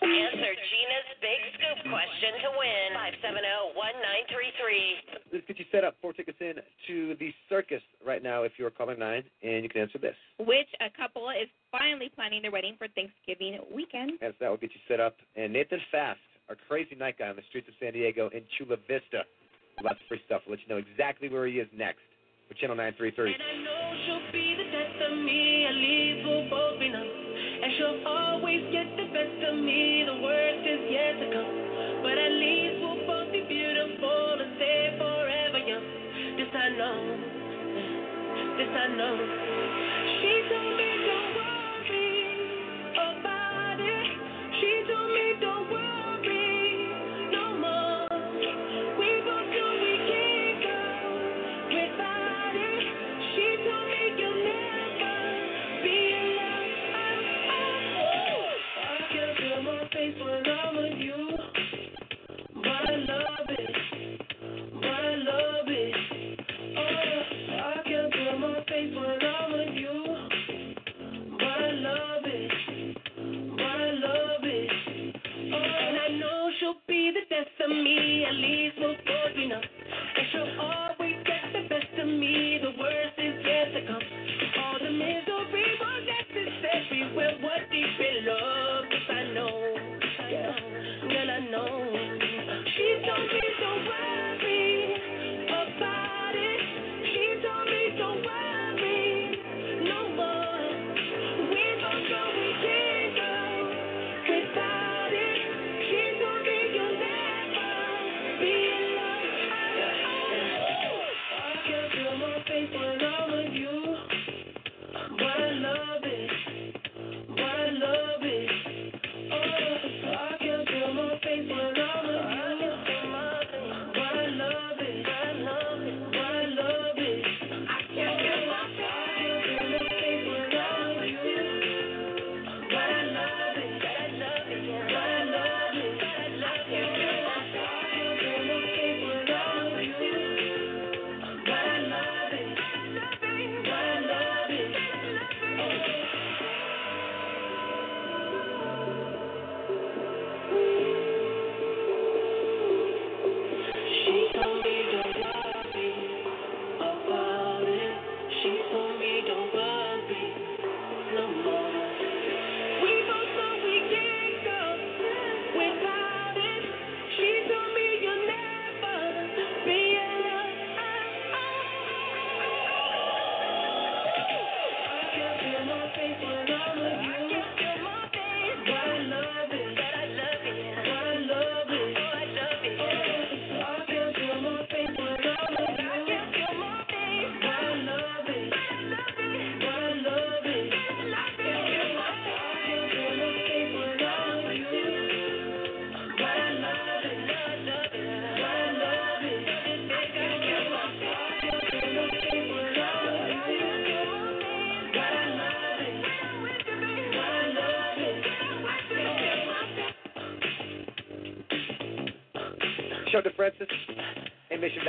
Answer 0.02 0.52
Gina's 0.58 1.08
big 1.22 1.38
scoop 1.54 1.86
question 1.86 2.34
to 2.42 2.50
win. 2.58 2.98
570-1933. 3.22 5.30
Let's 5.32 5.46
get 5.46 5.58
you 5.62 5.66
set 5.70 5.86
up. 5.86 5.94
Four 6.16 6.24
tickets 6.24 6.38
in 6.40 6.54
to 6.88 7.16
the 7.18 7.32
circus 7.48 7.82
right 8.06 8.22
now 8.22 8.42
if 8.44 8.52
you're 8.56 8.70
caller 8.70 8.96
nine, 8.96 9.22
and 9.42 9.62
you 9.62 9.68
can 9.68 9.82
answer 9.82 9.98
this. 9.98 10.14
Which 10.38 10.68
a 10.80 10.88
couple 10.96 11.28
is 11.30 11.48
finally 11.70 12.10
planning 12.14 12.42
their 12.42 12.50
wedding 12.50 12.76
for 12.78 12.88
Thanksgiving 12.88 13.58
weekend. 13.74 14.12
As 14.22 14.32
that 14.40 14.48
will 14.48 14.56
get 14.56 14.70
you 14.72 14.80
set 14.88 15.00
up. 15.00 15.16
And 15.36 15.52
Nathan 15.52 15.80
Fast, 15.90 16.20
our 16.48 16.56
crazy 16.68 16.94
night 16.94 17.16
guy 17.18 17.28
on 17.28 17.36
the 17.36 17.42
streets 17.48 17.68
of 17.68 17.74
San 17.80 17.92
Diego 17.92 18.30
in 18.32 18.42
Chula 18.56 18.76
Vista. 18.88 19.24
Lots 19.82 20.00
of 20.00 20.06
free 20.08 20.20
stuff. 20.24 20.42
We'll 20.46 20.56
let 20.56 20.64
you 20.64 20.72
know 20.72 20.80
exactly 20.80 21.28
where 21.28 21.46
he 21.46 21.60
is 21.60 21.68
next 21.76 22.00
for 22.48 22.54
Channel 22.54 22.76
933. 22.76 23.34
And 23.34 23.42
I 23.42 23.54
know 23.60 23.82
she'll 24.06 24.32
be 24.32 24.56
the 24.56 24.68
death 24.72 24.96
of 25.10 25.18
me, 25.20 25.66
at 25.68 25.76
least 25.76 26.20
we'll 26.24 26.48
both 26.48 26.80
be 26.80 26.88
numb. 26.88 27.04
And 27.04 27.70
she'll 27.76 28.00
always 28.08 28.62
get 28.72 28.88
the 28.96 29.10
best 29.12 29.38
of 29.52 29.54
me, 29.60 30.06
the 30.06 30.16
worst 30.22 30.64
is 30.64 30.82
yet 30.88 31.12
to 31.20 31.26
come. 31.28 31.52
But 32.00 32.16
at 32.16 32.32
least 32.40 32.80
we'll 32.80 33.04
both 33.04 33.28
be 33.32 33.44
beautiful 33.44 34.40
and 34.40 34.56
stay 34.56 34.96
forever 34.96 35.60
young. 35.60 35.95
I 36.56 36.70
know, 36.70 37.18
this 38.58 38.68
I 38.68 38.88
know. 38.96 39.16
She 40.20 40.32
told 40.50 40.76
me 40.78 40.90
don't 41.06 41.36
worry 41.36 42.12
about 42.96 43.80
it. 43.80 44.06
She 44.60 44.84
told 44.88 45.10
me 45.10 45.26
don't 45.40 45.70
worry 45.70 45.85
me, 77.86 78.24
at 78.26 78.34
least 78.34 78.76
most 78.80 79.00
good 79.06 79.42
enough. 79.44 79.64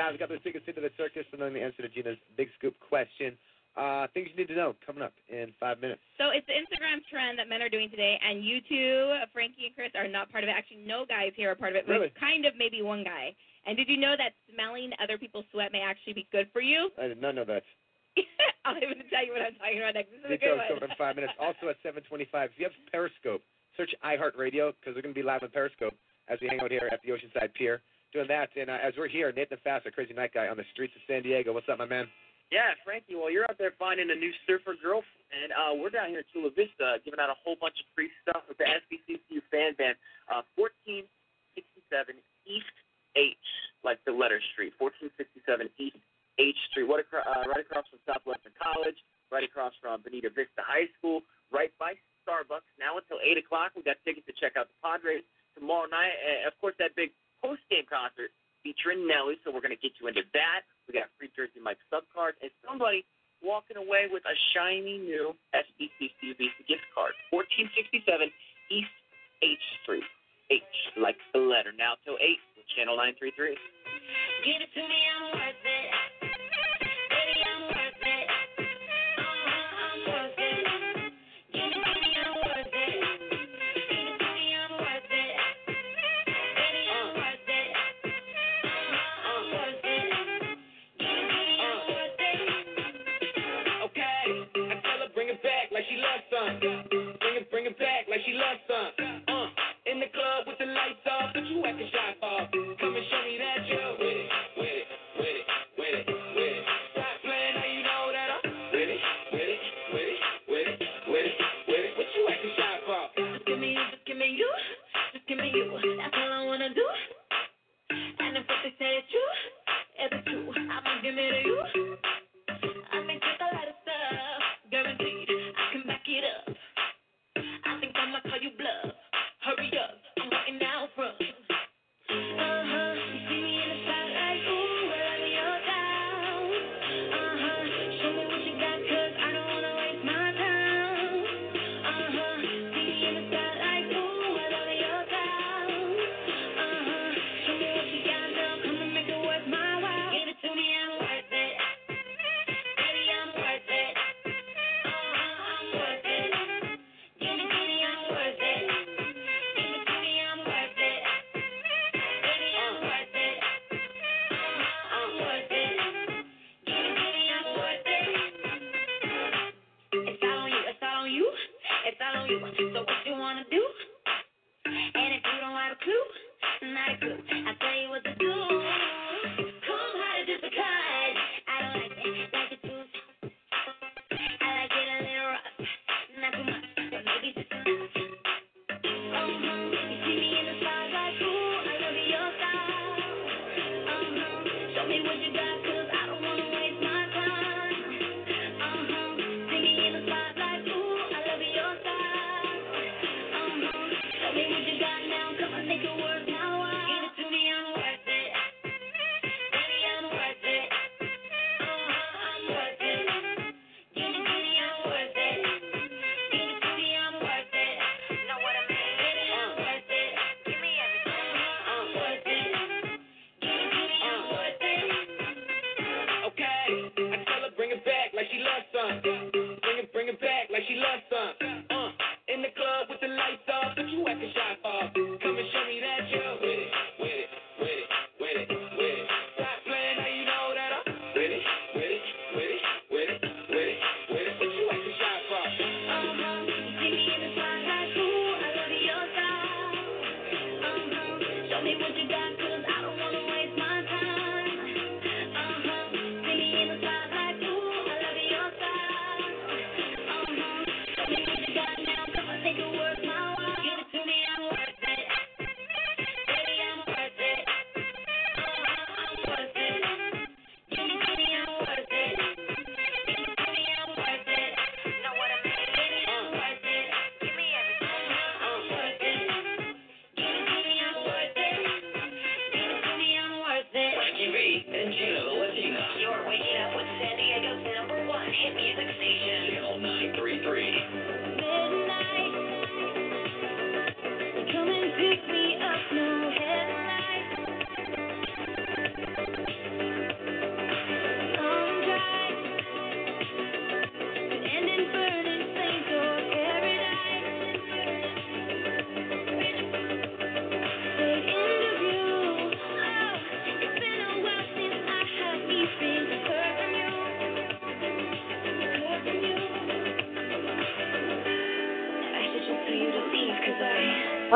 In 0.08 0.16
Mission 0.16 0.16
Valley. 0.16 0.16
We 0.16 0.20
got 0.20 0.30
those 0.30 0.44
tickets 0.44 0.66
into 0.68 0.82
the 0.82 0.92
circus 0.96 1.26
and 1.32 1.42
then 1.42 1.54
the 1.54 1.62
answer 1.62 1.84
to 1.84 1.90
Gina's 1.90 2.18
big 2.36 2.48
scoop 2.58 2.76
question. 2.80 3.38
Uh, 3.78 4.08
things 4.16 4.26
you 4.34 4.38
need 4.42 4.50
to 4.50 4.58
know 4.58 4.74
coming 4.82 5.04
up 5.04 5.14
in 5.30 5.54
five 5.60 5.78
minutes. 5.78 6.02
So 6.18 6.34
it's 6.34 6.48
the 6.50 6.58
Instagram 6.58 7.06
trend 7.14 7.38
that 7.38 7.46
men 7.46 7.62
are 7.62 7.70
doing 7.70 7.92
today, 7.94 8.18
and 8.26 8.42
you 8.44 8.58
two, 8.66 9.14
Frankie 9.34 9.70
and 9.70 9.76
Chris, 9.78 9.94
are 9.94 10.08
not 10.10 10.32
part 10.32 10.42
of 10.44 10.50
it. 10.50 10.58
Actually, 10.58 10.82
no 10.82 11.06
guys 11.06 11.30
here 11.38 11.52
are 11.52 11.56
part 11.56 11.78
of 11.78 11.86
it. 11.86 11.86
but 11.86 11.94
Really? 11.94 12.12
Kind 12.20 12.50
of, 12.50 12.58
maybe 12.58 12.82
one 12.82 13.04
guy. 13.06 13.38
And 13.70 13.78
did 13.78 13.86
you 13.88 13.98
know 14.02 14.16
that 14.18 14.34
smelling 14.50 14.98
other 14.98 15.20
people's 15.20 15.46
sweat 15.52 15.72
may 15.72 15.82
actually 15.86 16.14
be 16.14 16.26
good 16.32 16.50
for 16.52 16.62
you? 16.62 16.90
I 16.98 17.06
did 17.08 17.22
not 17.22 17.36
know 17.36 17.46
that. 17.46 17.62
I'm 18.66 18.82
going 18.82 18.98
to 18.98 19.10
tell 19.14 19.22
you 19.22 19.32
what 19.32 19.46
I'm 19.46 19.54
talking 19.62 19.78
about 19.78 19.94
next. 19.94 20.10
This 20.10 20.20
is 20.20 20.26
a 20.26 20.30
good 20.30 20.58
Details 20.58 20.82
one. 20.82 20.90
in 20.90 20.98
five 20.98 21.16
minutes. 21.16 21.34
Also 21.38 21.70
at 21.70 21.78
7:25. 21.86 22.50
If 22.50 22.52
you 22.58 22.66
have 22.66 22.74
Periscope, 22.92 23.44
search 23.78 23.94
iHeartRadio 24.02 24.74
because 24.74 24.98
we're 24.98 25.06
going 25.06 25.14
to 25.14 25.20
be 25.20 25.22
live 25.22 25.44
on 25.44 25.54
Periscope 25.54 25.94
as 26.28 26.40
we 26.42 26.48
hang 26.50 26.60
out 26.60 26.72
here 26.72 26.90
at 26.92 27.00
the 27.06 27.14
Oceanside 27.14 27.54
Pier 27.54 27.82
doing 28.18 28.34
that. 28.34 28.50
And 28.58 28.74
uh, 28.74 28.82
as 28.82 28.98
we're 28.98 29.08
here, 29.08 29.30
Nathan 29.30 29.62
Fass, 29.62 29.86
our 29.86 29.94
crazy 29.94 30.18
night 30.18 30.34
guy 30.34 30.50
on 30.50 30.58
the 30.58 30.66
streets 30.74 30.98
of 30.98 31.06
San 31.06 31.22
Diego. 31.22 31.54
What's 31.54 31.70
up, 31.70 31.78
my 31.78 31.86
man? 31.86 32.10
Yeah, 32.50 32.74
Frankie. 32.82 33.14
Well, 33.14 33.30
you're 33.30 33.46
out 33.46 33.62
there 33.62 33.78
finding 33.78 34.10
a 34.10 34.18
new 34.18 34.34
surfer 34.50 34.74
girlfriend. 34.74 35.54
Uh, 35.54 35.78
we're 35.78 35.94
down 35.94 36.10
here 36.10 36.26
in 36.26 36.28
Chula 36.34 36.50
Vista 36.50 36.98
giving 37.06 37.22
out 37.22 37.30
a 37.30 37.38
whole 37.46 37.60
bunch 37.62 37.78
of 37.78 37.86
free 37.94 38.10
stuff 38.26 38.42
with 38.50 38.58
the 38.58 38.66
SDCCU 38.66 39.46
fan 39.54 39.78
band. 39.78 40.00
Uh, 40.26 40.42
1467 40.58 42.18
East 42.50 42.78
H, 43.14 43.38
like 43.86 44.02
the 44.10 44.16
letter 44.16 44.42
street. 44.56 44.74
1467 44.82 45.70
East 45.78 46.02
H 46.42 46.58
Street, 46.74 46.88
what 46.90 47.04
acro- 47.04 47.26
uh, 47.28 47.46
right 47.52 47.62
across 47.62 47.86
from 47.92 48.02
Southwestern 48.08 48.56
College, 48.58 48.98
right 49.30 49.44
across 49.44 49.76
from 49.84 50.02
Bonita 50.02 50.32
Vista 50.32 50.64
High 50.64 50.88
School, 50.98 51.22
right 51.52 51.74
by 51.78 52.00
Starbucks. 52.24 52.66
Now 52.80 52.96
until 52.98 53.20
8 53.20 53.38
o'clock, 53.44 53.76
we 53.76 53.84
got 53.84 54.00
tickets 54.08 54.26
to 54.26 54.34
check 54.40 54.56
out 54.56 54.72
the 54.72 54.78
Padres 54.80 55.26
tomorrow 55.54 55.90
night. 55.90 56.16
Uh, 56.24 56.48
of 56.48 56.56
course, 56.64 56.78
that 56.80 56.96
big 56.96 57.12
post-game 57.42 57.86
concert 57.88 58.34
featuring 58.64 59.08
Nelly, 59.08 59.40
so 59.44 59.52
we're 59.54 59.64
going 59.64 59.76
to 59.76 59.80
get 59.80 59.96
you 60.02 60.08
into 60.12 60.26
that. 60.34 60.68
We 60.88 60.98
got 60.98 61.12
free 61.16 61.32
Jersey 61.36 61.62
Mike 61.62 61.80
sub 61.88 62.04
cards 62.12 62.38
and 62.42 62.52
somebody 62.66 63.06
walking 63.44 63.78
away 63.78 64.10
with 64.10 64.26
a 64.26 64.36
shiny 64.56 64.98
new 64.98 65.36
SDCCU 65.54 66.36
Visa 66.38 66.64
gift 66.66 66.86
card. 66.92 67.14
1467 67.30 68.32
East 68.74 68.96
H 69.44 69.66
Street. 69.84 70.08
H, 70.50 70.64
like 70.96 71.20
the 71.34 71.40
letter. 71.40 71.76
Now 71.76 72.00
till 72.08 72.16
8 72.16 72.40
with 72.56 72.68
Channel 72.76 72.96
933. 73.20 73.52
Give 74.48 74.62
it 74.64 74.72
to 74.72 74.84
me, 74.88 75.00
I'm 75.12 75.24
worth 75.36 75.60
it. 75.60 76.17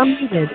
Unmuted. 0.01 0.49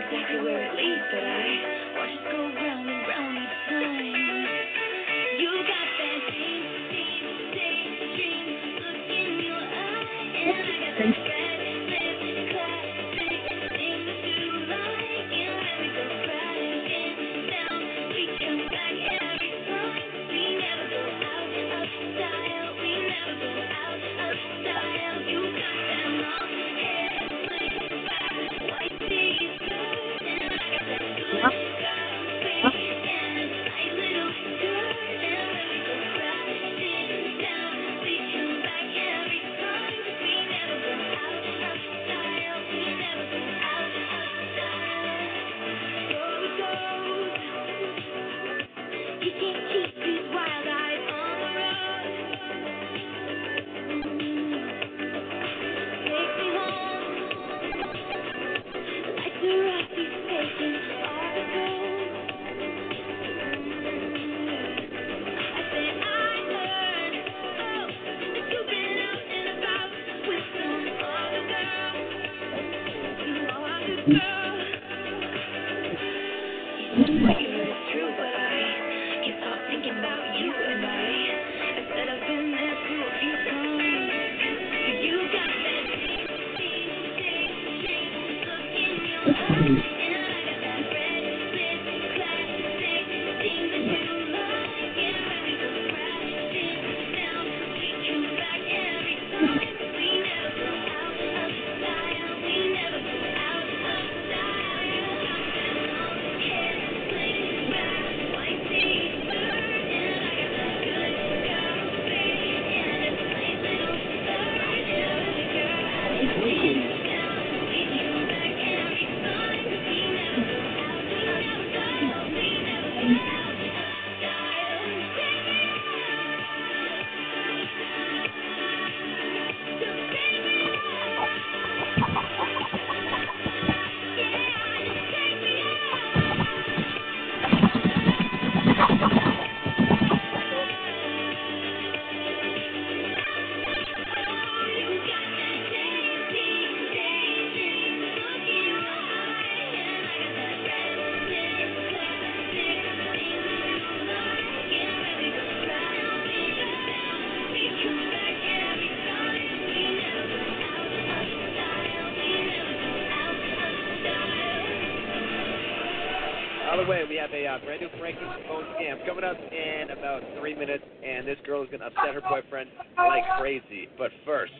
A 168.06 168.14
uh, 168.14 168.14
brand 168.14 168.22
new 168.22 168.30
Frankie 168.30 168.46
phone 168.46 168.64
scam 168.78 169.06
coming 169.06 169.24
up 169.24 169.36
in 169.36 169.90
about 169.90 170.22
three 170.38 170.54
minutes, 170.54 170.84
and 171.02 171.26
this 171.26 171.38
girl 171.46 171.62
is 171.62 171.68
going 171.68 171.80
to 171.80 171.86
upset 171.86 172.14
her 172.14 172.22
boyfriend 172.22 172.70
like 172.96 173.24
crazy. 173.38 173.88
But 173.98 174.10
first, 174.24 174.52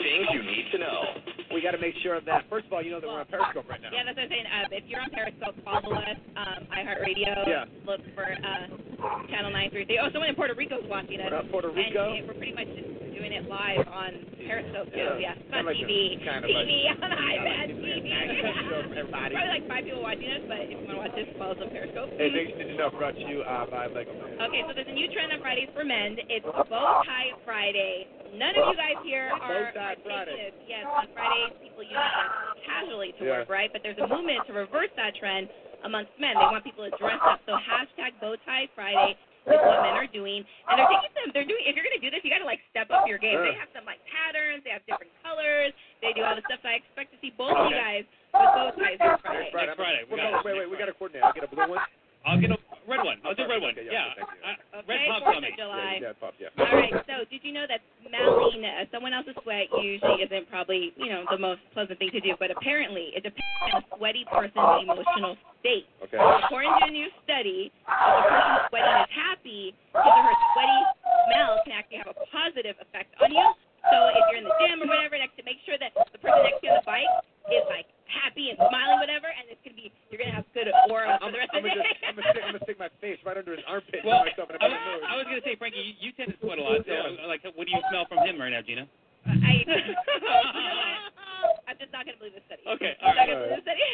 Things 0.00 0.26
you 0.32 0.42
need 0.42 0.66
to 0.72 0.78
know. 0.78 0.98
we 1.54 1.60
got 1.60 1.72
to 1.72 1.78
make 1.78 1.94
sure 2.02 2.18
that, 2.20 2.48
first 2.48 2.66
of 2.66 2.72
all, 2.72 2.82
you 2.82 2.90
know 2.90 2.98
that 3.00 3.06
we're 3.06 3.20
on 3.20 3.26
Periscope 3.26 3.68
right 3.68 3.80
now. 3.80 3.90
Yeah, 3.92 4.02
that's 4.02 4.16
what 4.16 4.24
I'm 4.24 4.32
saying. 4.32 4.48
Um, 4.48 4.66
if 4.72 4.84
you're 4.88 5.00
on 5.00 5.10
Periscope, 5.10 5.54
follow 5.62 5.94
us, 5.94 6.18
um, 6.34 6.66
iHeartRadio. 6.72 7.46
Yeah. 7.46 7.64
Look 7.86 8.00
for 8.16 8.26
uh, 8.26 8.66
Channel 9.30 9.52
933. 9.52 10.00
Oh, 10.02 10.08
someone 10.10 10.30
in 10.30 10.34
Puerto 10.34 10.54
Rico 10.56 10.80
is 10.80 10.88
watching 10.88 11.20
us. 11.20 11.30
Up, 11.30 11.50
Puerto 11.52 11.70
Rico? 11.70 12.16
And 12.16 12.26
we're 12.26 12.34
pretty 12.34 12.56
much 12.56 12.66
just 12.74 12.88
doing 13.14 13.30
it 13.36 13.46
live 13.46 13.86
on 13.86 14.31
Periscope, 14.46 14.88
too. 14.92 14.98
Yeah. 15.22 15.34
Yeah. 15.34 15.34
It's 15.38 15.52
like 15.66 15.76
TV. 15.76 16.18
kind 16.24 16.42
of 16.44 16.50
TV 16.50 16.70
like- 16.90 17.02
on 17.02 17.10
iPad 17.12 17.66
TV. 17.72 18.06
For 18.12 18.98
everybody. 18.98 19.34
Probably 19.34 19.52
like 19.56 19.66
five 19.68 19.84
people 19.84 20.02
watching 20.02 20.30
us, 20.32 20.42
but 20.48 20.58
if 20.66 20.70
you 20.74 20.86
want 20.86 20.96
to 20.98 21.02
watch 21.06 21.14
this, 21.16 21.28
follow 21.38 21.54
us 21.54 21.60
on 21.62 21.70
Periscope. 21.70 22.10
Hey, 22.18 22.30
need 22.32 22.56
to 22.58 22.76
know 22.76 22.90
brought 22.90 23.14
to 23.16 23.24
you 23.24 23.42
uh, 23.46 23.66
by 23.70 23.86
Lego 23.88 24.12
Man. 24.14 24.36
Okay, 24.48 24.62
so 24.66 24.72
there's 24.74 24.88
a 24.90 24.96
new 24.96 25.08
trend 25.12 25.32
on 25.32 25.40
Fridays 25.40 25.70
for 25.76 25.84
men. 25.84 26.16
It's 26.28 26.44
Bow 26.46 27.02
Tie 27.06 27.30
Friday. 27.44 28.06
None 28.36 28.56
of 28.56 28.64
you 28.72 28.76
guys 28.80 28.98
here 29.04 29.28
are, 29.28 29.72
Bow 29.76 29.76
tie 29.76 29.92
are 29.92 29.96
taking 30.00 30.08
Friday. 30.08 30.52
Yes, 30.68 30.84
on 30.88 31.06
Fridays 31.12 31.52
people 31.60 31.84
use 31.84 31.92
it 31.94 32.28
casually 32.64 33.12
to 33.18 33.22
Yeah. 33.24 33.44
work, 33.44 33.48
right? 33.52 33.68
But 33.72 33.82
there's 33.84 33.98
a 34.00 34.08
movement 34.08 34.46
to 34.48 34.52
reverse 34.56 34.88
that 34.96 35.12
trend 35.20 35.48
amongst 35.84 36.12
men. 36.18 36.32
They 36.38 36.48
want 36.48 36.64
people 36.64 36.84
to 36.88 36.92
dress 36.96 37.20
up. 37.22 37.40
So 37.44 37.52
hashtag 37.60 38.16
Bow 38.20 38.36
Tie 38.46 38.68
Friday 38.74 39.16
is 39.48 39.58
what 39.58 39.82
men 39.82 39.96
are 39.98 40.06
doing, 40.10 40.46
and 40.46 40.74
they're 40.78 40.86
taking 40.92 41.12
some. 41.18 41.30
They're 41.34 41.48
doing. 41.48 41.62
If 41.66 41.74
you're 41.74 41.86
gonna 41.86 41.98
do 42.02 42.10
this, 42.14 42.22
you 42.22 42.30
gotta 42.30 42.46
like 42.46 42.62
step 42.70 42.90
up 42.94 43.06
your 43.10 43.18
game. 43.18 43.38
They 43.42 43.54
have 43.58 43.70
some 43.74 43.82
like 43.88 43.98
patterns. 44.06 44.62
They 44.62 44.70
have 44.70 44.84
different 44.86 45.10
colors. 45.24 45.74
They 45.98 46.14
do 46.14 46.22
all 46.22 46.34
the 46.38 46.44
stuff. 46.46 46.62
So 46.62 46.70
I 46.70 46.78
expect 46.78 47.10
to 47.14 47.18
see 47.18 47.34
both 47.34 47.54
of 47.56 47.70
you 47.70 47.76
guys 47.78 48.04
with 48.30 48.50
bow 48.54 48.70
ties 48.78 48.98
this 48.98 49.18
Friday. 49.24 49.50
Friday. 49.50 49.66
Next 49.72 49.78
Friday, 49.82 50.02
we 50.06 50.14
We're 50.14 50.22
got 50.22 50.42
going- 50.42 50.46
wait, 50.46 50.66
wait, 50.66 50.70
we 50.70 50.76
got 50.78 50.90
to 50.90 50.96
coordinate. 50.96 51.22
I'll 51.26 51.34
get 51.34 51.44
a 51.44 51.50
blue 51.50 51.66
one. 51.68 51.82
I'll 52.26 52.40
get 52.40 52.50
a 52.50 52.58
red 52.86 53.02
one. 53.04 53.18
I'll 53.24 53.34
do 53.34 53.44
a 53.44 53.48
red 53.48 53.62
one. 53.62 53.72
Okay, 53.74 53.86
Yeah. 53.86 53.92
yeah, 53.92 54.14
thank 54.14 54.28
you. 54.30 54.40
I- 54.44 54.58
red 54.86 55.00
Okay, 55.00 55.08
pops 55.08 55.24
Fourth 55.24 55.36
of 55.44 55.56
July. 55.56 55.98
Yeah, 56.02 56.12
pop, 56.20 56.34
yeah. 56.38 56.48
All 56.58 56.66
right. 56.66 56.94
So, 57.06 57.24
did 57.30 57.42
you 57.44 57.52
know 57.52 57.66
that 57.66 57.80
smelling 58.06 58.64
uh, 58.64 58.84
someone 58.92 59.12
else's 59.12 59.36
sweat 59.42 59.66
usually 59.82 60.22
isn't 60.22 60.48
probably 60.48 60.92
you 60.96 61.10
know 61.10 61.24
the 61.30 61.38
most 61.38 61.60
pleasant 61.72 61.98
thing 61.98 62.10
to 62.12 62.20
do, 62.20 62.34
but 62.38 62.50
apparently 62.50 63.10
it 63.14 63.22
depends 63.22 63.42
on 63.62 63.82
a 63.82 63.84
sweaty 63.96 64.24
person's 64.30 64.82
emotional 64.86 65.36
state. 65.60 65.86
Okay. 66.04 66.18
According 66.18 66.72
to 66.80 66.84
a 66.86 66.90
new 66.90 67.08
study, 67.24 67.70
if 67.74 67.90
a 67.90 68.22
person 68.28 68.54
sweating 68.70 68.96
is 69.02 69.10
happy, 69.14 69.64
his 69.74 70.12
or 70.14 70.22
her 70.22 70.36
sweaty 70.54 70.80
smell 71.30 71.52
can 71.64 71.72
actually 71.74 71.98
have 72.02 72.10
a 72.14 72.18
positive 72.30 72.76
effect 72.82 73.14
on 73.22 73.30
you. 73.32 73.46
So, 73.90 73.96
if 74.14 74.22
you're 74.30 74.38
in 74.38 74.46
the 74.46 74.56
gym 74.62 74.82
or 74.82 74.86
whatever, 74.86 75.18
next 75.18 75.36
to 75.38 75.44
make 75.44 75.58
sure 75.66 75.78
that 75.78 75.90
the 76.12 76.18
person 76.18 76.42
next 76.46 76.60
to 76.62 76.66
you 76.66 76.72
on 76.72 76.78
the 76.82 76.86
bike 76.86 77.10
is 77.50 77.64
like 77.68 77.86
happy 78.12 78.52
and 78.52 78.58
smiling, 78.60 79.00
whatever, 79.00 79.32
and 79.32 79.48
it's 79.48 79.60
gonna 79.64 79.74
be 79.76 79.88
you're 80.12 80.20
gonna 80.20 80.36
have 80.36 80.46
good 80.52 80.68
aura 80.92 81.16
for 81.18 81.24
I'm, 81.24 81.32
the 81.32 81.40
rest 81.40 81.50
I'm, 81.56 81.64
of 81.64 81.64
the 81.64 81.72
gonna 81.72 81.82
day. 81.82 81.96
just, 81.96 82.04
I'm, 82.04 82.14
gonna 82.16 82.30
stick, 82.32 82.44
I'm 82.44 82.52
gonna 82.52 82.66
stick 82.68 82.78
my 82.78 82.92
face 83.00 83.18
right 83.24 83.36
under 83.40 83.52
his 83.56 83.64
armpit 83.64 84.04
Well, 84.04 84.20
and 84.22 84.28
myself 84.30 84.52
in 84.52 84.56
a 84.56 84.60
I, 84.60 84.68
better 84.68 84.84
mood. 84.84 85.02
I 85.08 85.12
was 85.16 85.24
gonna 85.26 85.44
say, 85.48 85.56
Frankie, 85.56 85.80
you, 85.80 85.94
you 85.98 86.10
tend 86.12 86.30
to 86.32 86.38
sweat 86.44 86.60
a 86.60 86.62
lot. 86.62 86.84
So, 86.84 86.92
Yeah. 86.92 87.24
Uh, 87.24 87.26
like, 87.26 87.40
what 87.56 87.64
do 87.66 87.72
you 87.72 87.82
smell 87.88 88.04
from 88.06 88.20
him 88.28 88.36
right 88.36 88.52
now, 88.52 88.60
Gina? 88.62 88.84
I, 89.24 89.62
you 89.62 89.70
know 89.70 90.42
I'm 91.70 91.78
just 91.78 91.92
not 91.94 92.04
gonna 92.06 92.18
believe 92.18 92.34
this 92.34 92.42
study. 92.50 92.62
Okay, 92.66 92.92
I'm 93.00 93.06
all 93.06 93.14
not 93.16 93.26
gonna 93.26 93.38
believe 93.48 93.62
this 93.62 93.66
study. 93.66 93.86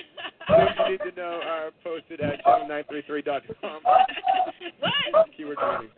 Things 0.49 0.73
you 0.81 0.89
need 0.97 1.03
to 1.05 1.13
know 1.17 1.35
are 1.45 1.69
posted 1.85 2.21
at 2.25 2.41
channel933.com. 2.45 3.81
what? 4.83 5.29
Keyword 5.37 5.59
training. 5.61 5.93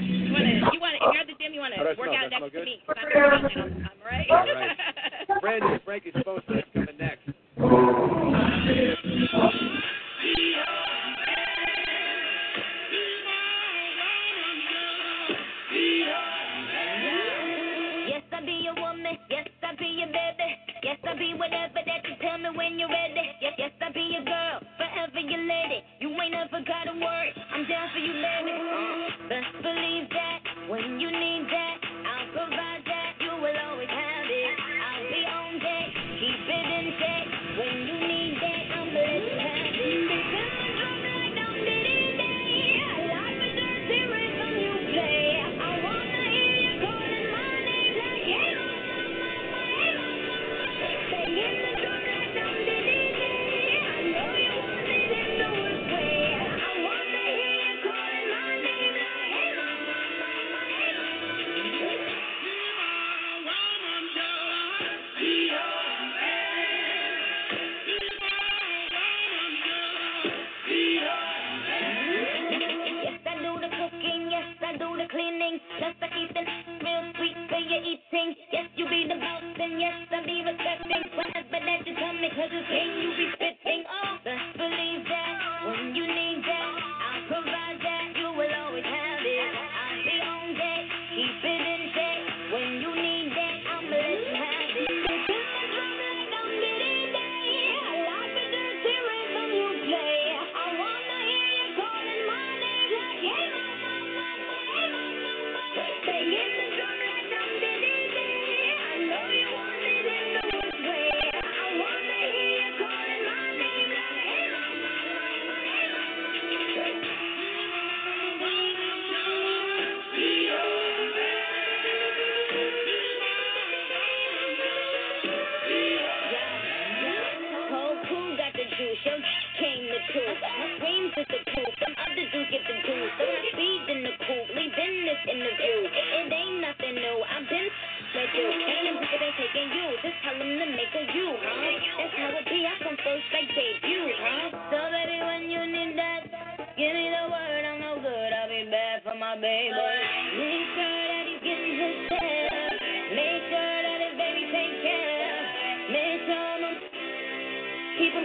You 0.00 0.32
wanna, 0.32 0.52
you 0.72 0.80
wanna, 0.80 0.96
if 0.96 1.12
you're 1.12 1.20
at 1.22 1.28
the 1.28 1.36
gym, 1.38 1.52
you 1.52 1.60
wanna 1.60 1.76
How 1.76 1.84
do 1.84 1.92
I 1.92 2.00
work 2.00 2.08
smell? 2.08 2.24
out 2.24 2.32
next 2.32 2.44
to 2.44 2.50
smell 2.50 2.64
me. 2.64 2.80
good? 2.80 2.96
Not 2.96 3.42
next 3.44 3.54
to 3.54 3.60
I'm 3.60 4.00
right. 4.00 4.26
All 4.32 4.48
right. 4.48 5.40
Brand 5.44 5.62
new 5.64 5.78
Frankie's 5.84 6.16
Post 6.24 6.48
List 6.48 6.66
coming 6.72 6.96
next. 6.98 7.28
Yes, 7.60 7.68
I 18.32 18.40
be 18.40 18.64
a 18.64 18.80
woman. 18.80 19.12
Yes, 19.28 19.48
I 19.60 19.76
be 19.76 19.84
your 19.92 20.08
baby. 20.08 20.48
Yes, 20.82 20.96
I'll 21.04 21.18
be 21.18 21.34
whatever 21.36 21.84
that 21.84 22.00
you 22.08 22.16
tell 22.24 22.38
me 22.38 22.48
when 22.56 22.78
you're 22.80 22.88
ready. 22.88 23.28
Yes, 23.42 23.52
yes, 23.58 23.72
I'll 23.82 23.92
be 23.92 24.08
your 24.08 24.24
girl, 24.24 24.60
forever 24.80 25.20
your 25.20 25.44
lady. 25.44 25.84
You 26.00 26.08
ain't 26.16 26.32
never 26.32 26.64
gotta 26.64 26.96
worry. 26.96 27.32
I'm 27.36 27.68
down 27.68 27.88
for 27.92 28.00
you, 28.00 28.14
baby. 28.24 28.56
Best 29.28 29.52
believe 29.60 30.08
that 30.08 30.40
when 30.72 30.96
you 30.98 31.12
need 31.12 31.44
that, 31.52 31.76
I'll 32.08 32.32
provide 32.32 32.82
that. 32.88 33.12
You 33.20 33.36
will 33.36 33.58
always 33.68 33.92
have 33.92 34.28
it. 34.32 34.56
I'll 34.80 35.04
be 35.12 35.20
on 35.28 35.58
deck, 35.60 35.92
keep 36.16 36.40
it 36.48 36.66
in 36.80 37.19
Plus, 75.50 75.96
I 76.02 76.08
keep 76.14 76.30
the 76.34 76.42
real 76.42 77.04
sweet 77.18 77.38
for 77.50 77.58
your 77.58 77.82
eating. 77.82 78.36
Yes, 78.52 78.66
you 78.76 78.86
be 78.86 79.06
the 79.08 79.18
boss, 79.18 79.42
and 79.42 79.80
yes, 79.80 79.94
I 80.10 80.18
be 80.26 80.42
respecting 80.46 81.04
whatever 81.18 81.60
that 81.66 81.86
you 81.86 81.94
tell 81.98 82.14
me, 82.14 82.28
cause 82.34 82.50
it's 82.52 82.68
king 82.70 82.90
you 83.02 83.10
be 83.18 83.26
spitting. 83.34 83.82
Oh, 83.86 84.18
believe 84.58 84.89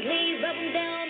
please, 0.05 0.37
rub 0.43 0.55
him 0.55 0.73
down, 0.73 1.09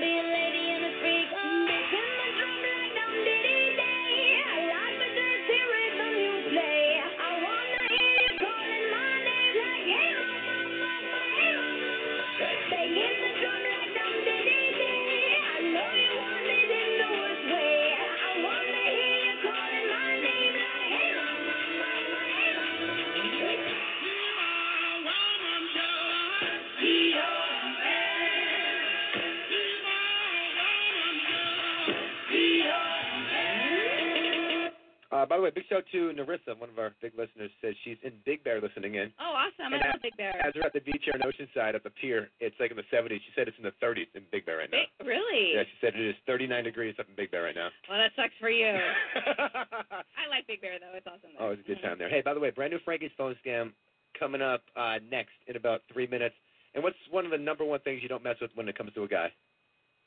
by 35.36 35.40
the 35.40 35.44
way, 35.44 35.52
big 35.52 35.68
shout 35.68 35.84
to 35.92 36.16
Narissa, 36.16 36.56
one 36.56 36.72
of 36.72 36.80
our 36.80 36.96
big 37.04 37.12
listeners, 37.20 37.52
says 37.60 37.76
she's 37.84 38.00
in 38.08 38.14
Big 38.24 38.40
Bear 38.48 38.62
listening 38.64 38.96
in. 38.96 39.12
Oh, 39.20 39.36
awesome. 39.36 39.76
I 39.76 39.84
And 39.84 39.92
love 39.92 40.00
Big 40.02 40.16
Bear. 40.16 40.32
As 40.40 40.56
we're 40.56 40.64
at 40.64 40.72
the 40.72 40.80
beach 40.80 41.04
here 41.04 41.12
in 41.12 41.20
Oceanside 41.28 41.76
at 41.76 41.84
the 41.84 41.92
pier, 41.92 42.30
it's 42.40 42.56
like 42.58 42.72
in 42.72 42.78
the 42.80 42.88
70s. 42.88 43.20
She 43.20 43.36
said 43.36 43.52
it's 43.52 43.58
in 43.60 43.68
the 43.68 43.76
30s 43.84 44.08
in 44.16 44.24
Big 44.32 44.46
Bear 44.48 44.64
right 44.64 44.72
now. 44.72 44.88
Really? 45.04 45.60
Yeah, 45.60 45.68
she 45.68 45.76
said 45.84 45.92
it 46.00 46.08
is 46.08 46.16
39 46.26 46.64
degrees 46.64 46.96
up 47.00 47.10
in 47.10 47.16
Big 47.20 47.32
Bear 47.32 47.44
right 47.44 47.56
now. 47.56 47.68
Well, 47.92 48.00
that 48.00 48.16
sucks 48.16 48.32
for 48.40 48.50
you. 48.50 48.72
I 48.72 50.24
like 50.32 50.48
Big 50.48 50.62
Bear, 50.62 50.80
though. 50.80 50.96
It's 50.96 51.06
awesome. 51.08 51.36
There. 51.38 51.48
Oh, 51.48 51.52
it's 51.52 51.62
a 51.62 51.68
good 51.68 51.82
time 51.84 51.98
there. 52.00 52.10
Hey, 52.10 52.22
by 52.24 52.34
the 52.34 52.40
way, 52.40 52.52
brand 52.52 52.72
new 52.72 52.80
Frankie's 52.86 53.12
phone 53.18 53.36
scam 53.46 53.72
coming 54.18 54.42
up 54.42 54.64
uh, 54.80 55.04
next 55.12 55.36
in 55.48 55.58
about 55.58 55.82
three 55.92 56.08
minutes. 56.08 56.36
And 56.74 56.84
what's 56.84 56.96
one 57.12 57.26
of 57.26 57.32
the 57.32 57.38
number 57.38 57.64
one 57.64 57.80
things 57.82 58.00
you 58.04 58.10
don't 58.10 58.24
mess 58.24 58.36
with 58.40 58.52
when 58.56 58.68
it 58.68 58.78
comes 58.78 58.94
to 58.94 59.04
a 59.04 59.08
guy? 59.08 59.32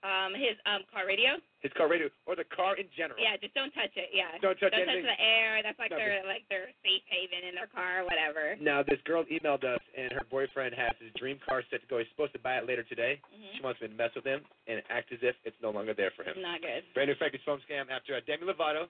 Um, 0.07 0.31
his 0.31 0.55
um 0.63 0.87
car 0.95 1.11
radio. 1.11 1.35
His 1.59 1.75
car 1.75 1.91
radio 1.91 2.07
or 2.23 2.39
the 2.39 2.47
car 2.47 2.79
in 2.79 2.87
general. 2.95 3.19
Yeah, 3.19 3.35
just 3.35 3.51
don't 3.59 3.75
touch 3.75 3.91
it. 3.99 4.15
Yeah. 4.15 4.31
Don't 4.39 4.55
touch 4.55 4.71
Don't 4.71 4.87
anything. 4.87 5.03
touch 5.03 5.19
the 5.19 5.19
air. 5.19 5.59
That's 5.59 5.75
like 5.75 5.91
No, 5.91 5.99
their 5.99 6.23
like 6.23 6.47
their 6.47 6.71
safe 6.87 7.03
haven 7.11 7.43
in 7.43 7.59
their 7.59 7.67
car 7.67 8.03
or 8.03 8.05
whatever. 8.07 8.55
Now, 8.63 8.87
this 8.87 9.03
girl 9.03 9.27
emailed 9.27 9.67
us, 9.67 9.83
and 9.99 10.15
her 10.15 10.23
boyfriend 10.31 10.71
has 10.79 10.95
his 11.03 11.11
dream 11.19 11.43
car 11.43 11.67
set 11.67 11.83
to 11.83 11.89
go. 11.91 11.99
He's 11.99 12.07
supposed 12.15 12.31
to 12.39 12.43
buy 12.47 12.63
it 12.63 12.67
later 12.71 12.87
today. 12.87 13.19
Mhm. 13.35 13.59
She 13.59 13.61
wants 13.67 13.83
me 13.83 13.91
to 13.91 13.95
mess 13.99 14.15
with 14.15 14.23
him 14.23 14.47
and 14.71 14.79
act 14.87 15.11
as 15.11 15.19
if 15.27 15.35
it's 15.43 15.59
no 15.59 15.75
longer 15.75 15.95
there 15.99 16.15
for 16.15 16.23
him. 16.23 16.39
Not 16.39 16.63
good. 16.63 16.87
Brand 16.95 17.11
new 17.11 17.19
Frankie's 17.19 17.43
phone 17.43 17.59
scam 17.67 17.91
after 17.91 18.15
uh, 18.15 18.21
Demi 18.23 18.47
Lovato. 18.47 18.87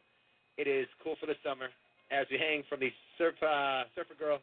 It 0.60 0.68
is 0.68 0.84
cool 1.00 1.16
for 1.16 1.24
the 1.24 1.36
summer 1.40 1.72
as 2.12 2.28
we 2.28 2.36
hang 2.36 2.64
from 2.68 2.80
the 2.84 2.92
surf 3.16 3.32
uh, 3.42 3.84
surfer 3.96 4.12
girl. 4.20 4.42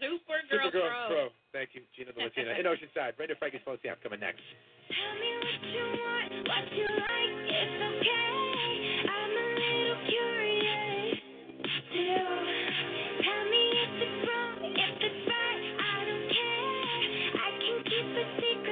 Super 0.00 0.42
girl 0.50 0.68
Supergirl 0.68 0.90
pro. 1.08 1.08
Pro. 1.08 1.28
Thank 1.52 1.70
you, 1.72 1.80
Gina 1.96 2.12
the 2.12 2.28
Latina. 2.28 2.52
in 2.60 2.66
Oceanside. 2.68 3.16
Brand 3.16 3.30
new 3.30 3.36
Frankie's 3.40 3.62
phone 3.64 3.78
scam 3.78 3.96
coming 4.02 4.20
next. 4.20 4.42
Tell 4.88 5.14
me 5.20 5.30
what 5.42 5.62
you 5.74 5.84
want, 6.00 6.32
what 6.48 6.66
you 6.72 6.86
like, 6.88 7.36
it's 7.52 7.78
okay. 7.92 9.04
I'm 9.04 9.32
a 9.36 9.46
little 9.60 9.98
curious 10.08 11.18
too. 11.92 12.24
Tell 13.20 13.44
me 13.52 13.64
if 13.84 13.92
it's 14.00 14.20
wrong, 14.24 14.72
if 14.72 14.96
it's 15.04 15.22
right, 15.28 15.64
I 15.76 15.96
don't 16.08 16.28
care. 16.32 17.04
I 17.36 17.48
can 17.60 17.76
keep 17.84 18.08
a 18.16 18.24
secret, 18.40 18.71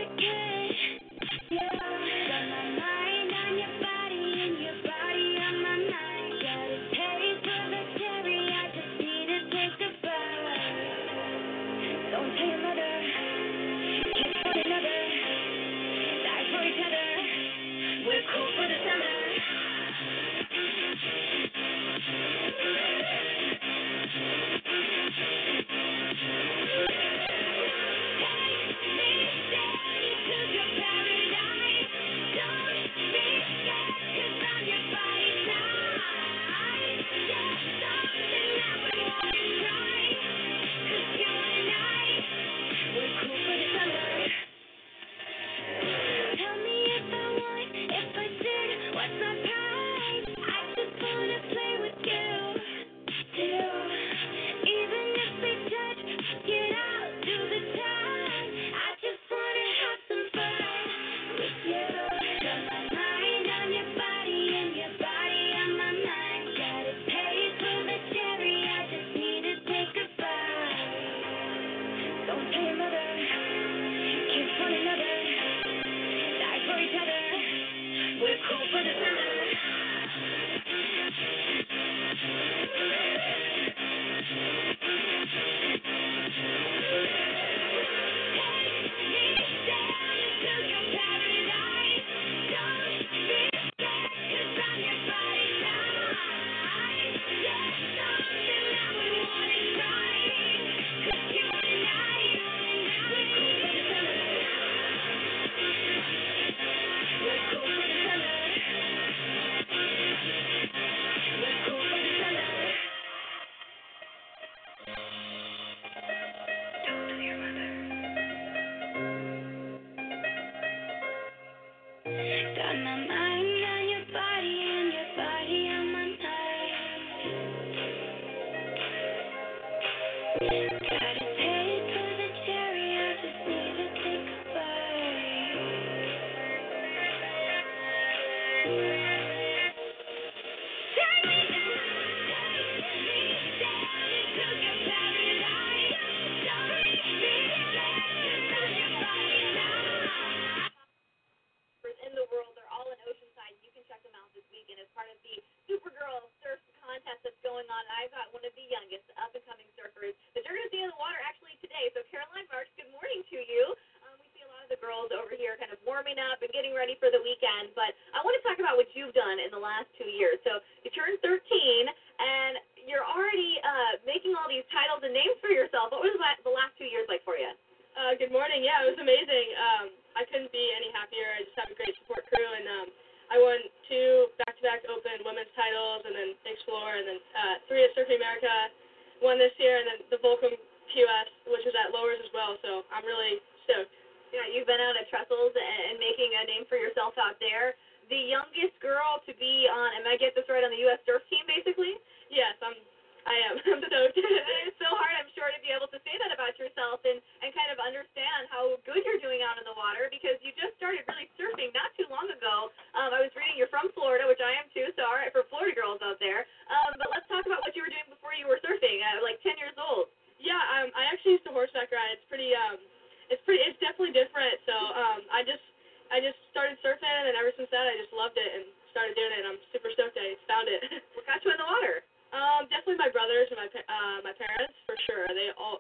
I'm 229.51 229.59
super 229.75 229.91
stoked 229.99 230.15
I 230.15 230.39
found 230.47 230.71
it. 230.71 230.79
what 231.19 231.27
got 231.27 231.43
you 231.43 231.51
in 231.51 231.59
the 231.59 231.67
water? 231.67 232.07
Um, 232.31 232.71
definitely 232.71 233.03
my 233.03 233.11
brothers 233.11 233.51
and 233.51 233.59
my 233.59 233.67
uh, 233.67 234.19
my 234.23 234.31
parents 234.39 234.79
for 234.87 234.95
sure. 235.11 235.27
They 235.35 235.51
all 235.59 235.80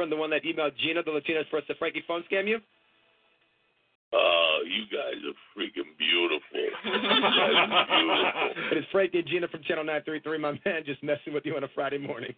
from 0.00 0.08
the 0.08 0.16
one 0.16 0.30
that 0.30 0.44
emailed 0.44 0.72
Gina, 0.78 1.02
the 1.02 1.10
Latinas 1.10 1.44
for 1.50 1.58
us, 1.58 1.64
the 1.68 1.74
Frankie 1.74 2.02
phone 2.08 2.24
scam 2.32 2.48
you? 2.48 2.58
Oh, 4.14 4.60
you 4.64 4.84
guys 4.88 5.20
are 5.28 5.36
freaking 5.52 5.92
beautiful. 6.00 6.40
are 6.88 7.84
beautiful. 7.84 8.72
It 8.72 8.78
is 8.78 8.84
Frankie 8.90 9.18
and 9.18 9.28
Gina 9.28 9.48
from 9.48 9.62
Channel 9.62 9.84
933, 9.84 10.38
my 10.38 10.52
man, 10.64 10.84
just 10.86 11.02
messing 11.02 11.34
with 11.34 11.44
you 11.44 11.54
on 11.54 11.64
a 11.64 11.68
Friday 11.74 11.98
morning. 11.98 12.32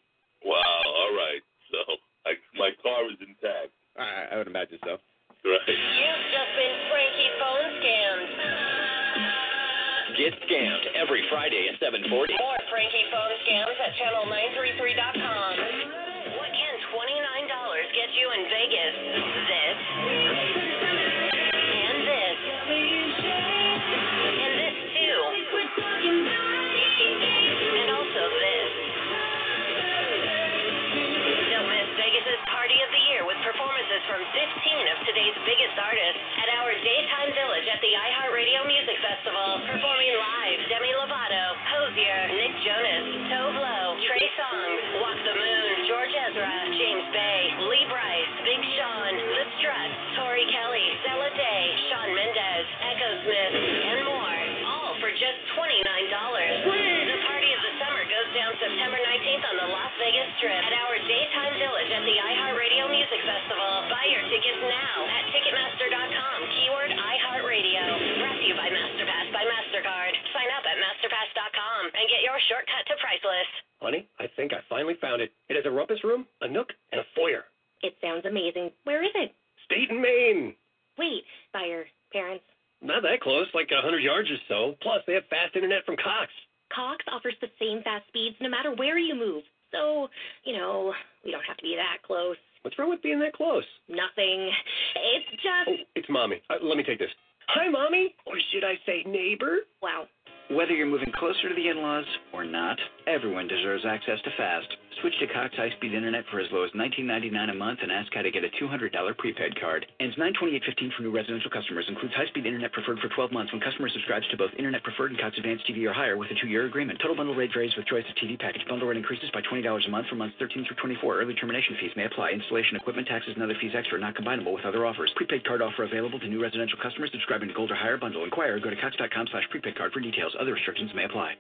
Subscribes 114.12 114.30
to 114.30 114.36
both 114.36 114.58
internet 114.58 114.82
preferred 114.82 115.10
and 115.10 115.18
Cox 115.18 115.38
Advanced 115.38 115.64
TV 115.66 115.88
or 115.88 115.92
higher 115.92 116.18
with 116.18 116.30
a 116.30 116.34
two-year 116.34 116.66
agreement. 116.66 116.98
Total 117.00 117.16
bundle 117.16 117.34
rate 117.34 117.50
varies 117.54 117.72
with 117.76 117.86
choice 117.86 118.04
of 118.08 118.14
TV 118.16 118.38
package. 118.38 118.60
Bundle 118.68 118.86
rate 118.86 118.98
increases 118.98 119.30
by 119.32 119.40
$20 119.40 119.64
a 119.64 119.88
month 119.88 120.06
for 120.08 120.16
months 120.16 120.36
13 120.38 120.66
through 120.66 120.76
24. 120.76 121.20
Early 121.20 121.34
termination 121.34 121.76
fees 121.80 121.92
may 121.96 122.04
apply. 122.04 122.30
Installation, 122.30 122.76
equipment, 122.76 123.08
taxes, 123.08 123.32
and 123.34 123.42
other 123.42 123.56
fees 123.58 123.72
extra. 123.74 123.98
Not 123.98 124.14
combinable 124.14 124.52
with 124.52 124.66
other 124.66 124.84
offers. 124.84 125.10
Prepaid 125.16 125.46
card 125.46 125.62
offer 125.62 125.84
available 125.84 126.20
to 126.20 126.28
new 126.28 126.42
residential 126.42 126.78
customers 126.82 127.10
subscribing 127.12 127.48
to 127.48 127.54
Gold 127.54 127.70
or 127.70 127.74
higher 127.74 127.96
bundle. 127.96 128.24
Inquire. 128.24 128.60
Go 128.60 128.68
to 128.68 128.76
cox.com 128.76 129.28
slash 129.30 129.48
prepaid 129.50 129.76
card 129.76 129.92
for 129.92 130.00
details. 130.00 130.36
Other 130.38 130.52
restrictions 130.52 130.90
may 130.94 131.04
apply. 131.04 131.32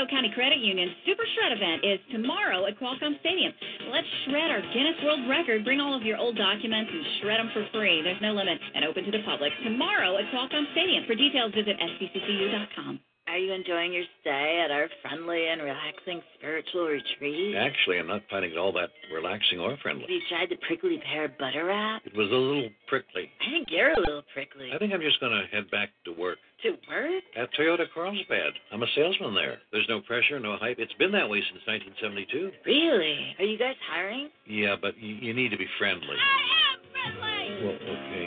The 0.00 0.08
County 0.08 0.32
Credit 0.32 0.56
Union 0.64 0.88
Super 1.04 1.28
Shred 1.36 1.52
event 1.52 1.84
is 1.84 2.00
tomorrow 2.08 2.64
at 2.64 2.80
Qualcomm 2.80 3.20
Stadium. 3.20 3.52
Let's 3.92 4.08
shred 4.24 4.48
our 4.48 4.64
Guinness 4.72 4.96
World 5.04 5.28
Record. 5.28 5.62
Bring 5.62 5.76
all 5.76 5.92
of 5.92 6.08
your 6.08 6.16
old 6.16 6.40
documents 6.40 6.88
and 6.88 7.04
shred 7.20 7.36
them 7.36 7.50
for 7.52 7.68
free. 7.68 8.00
There's 8.00 8.16
no 8.24 8.32
limit 8.32 8.56
and 8.74 8.86
open 8.88 9.04
to 9.04 9.10
the 9.12 9.20
public. 9.28 9.52
Tomorrow 9.62 10.16
at 10.16 10.24
Qualcomm 10.32 10.72
Stadium. 10.72 11.04
For 11.04 11.14
details, 11.14 11.52
visit 11.52 11.76
sdccu.com. 11.76 12.98
Are 13.28 13.36
you 13.36 13.52
enjoying 13.52 13.92
your 13.92 14.02
stay 14.22 14.64
at 14.64 14.72
our 14.72 14.88
friendly 15.02 15.46
and 15.52 15.60
relaxing 15.60 16.22
spiritual 16.34 16.88
retreat? 16.88 17.54
Actually, 17.54 18.00
I'm 18.00 18.08
not 18.08 18.22
finding 18.30 18.52
it 18.52 18.58
all 18.58 18.72
that 18.72 18.88
relaxing 19.12 19.60
or 19.60 19.76
friendly. 19.82 20.02
Have 20.02 20.10
you 20.10 20.24
tried 20.28 20.48
the 20.48 20.56
prickly 20.66 20.98
pear 21.12 21.28
butter 21.38 21.66
wrap? 21.66 22.02
It 22.06 22.16
was 22.16 22.26
a 22.32 22.34
little 22.34 22.70
prickly. 22.88 23.30
I 23.46 23.50
think 23.52 23.68
you're 23.70 23.92
a 23.92 24.00
little 24.00 24.24
prickly. 24.32 24.70
I 24.74 24.78
think 24.78 24.94
I'm 24.94 25.02
just 25.04 25.20
going 25.20 25.30
to 25.30 25.44
head 25.54 25.70
back 25.70 25.90
to 26.06 26.12
work. 26.12 26.38
To 26.62 26.70
work? 26.92 27.24
At 27.36 27.48
Toyota 27.58 27.84
Carlsbad. 27.94 28.52
I'm 28.72 28.82
a 28.82 28.86
salesman 28.94 29.34
there. 29.34 29.58
There's 29.72 29.86
no 29.88 30.00
pressure, 30.02 30.38
no 30.38 30.56
hype. 30.60 30.76
It's 30.78 30.92
been 30.94 31.12
that 31.12 31.28
way 31.28 31.40
since 31.40 31.64
1972. 31.66 32.52
Really? 32.66 33.34
Are 33.38 33.44
you 33.44 33.56
guys 33.58 33.76
hiring? 33.90 34.28
Yeah, 34.46 34.76
but 34.80 34.98
you, 34.98 35.14
you 35.16 35.32
need 35.32 35.50
to 35.50 35.56
be 35.56 35.66
friendly. 35.78 36.16
I 36.20 36.40
am 36.68 36.80
friendly! 36.92 37.64
Well, 37.64 37.76
okay. 37.80 38.26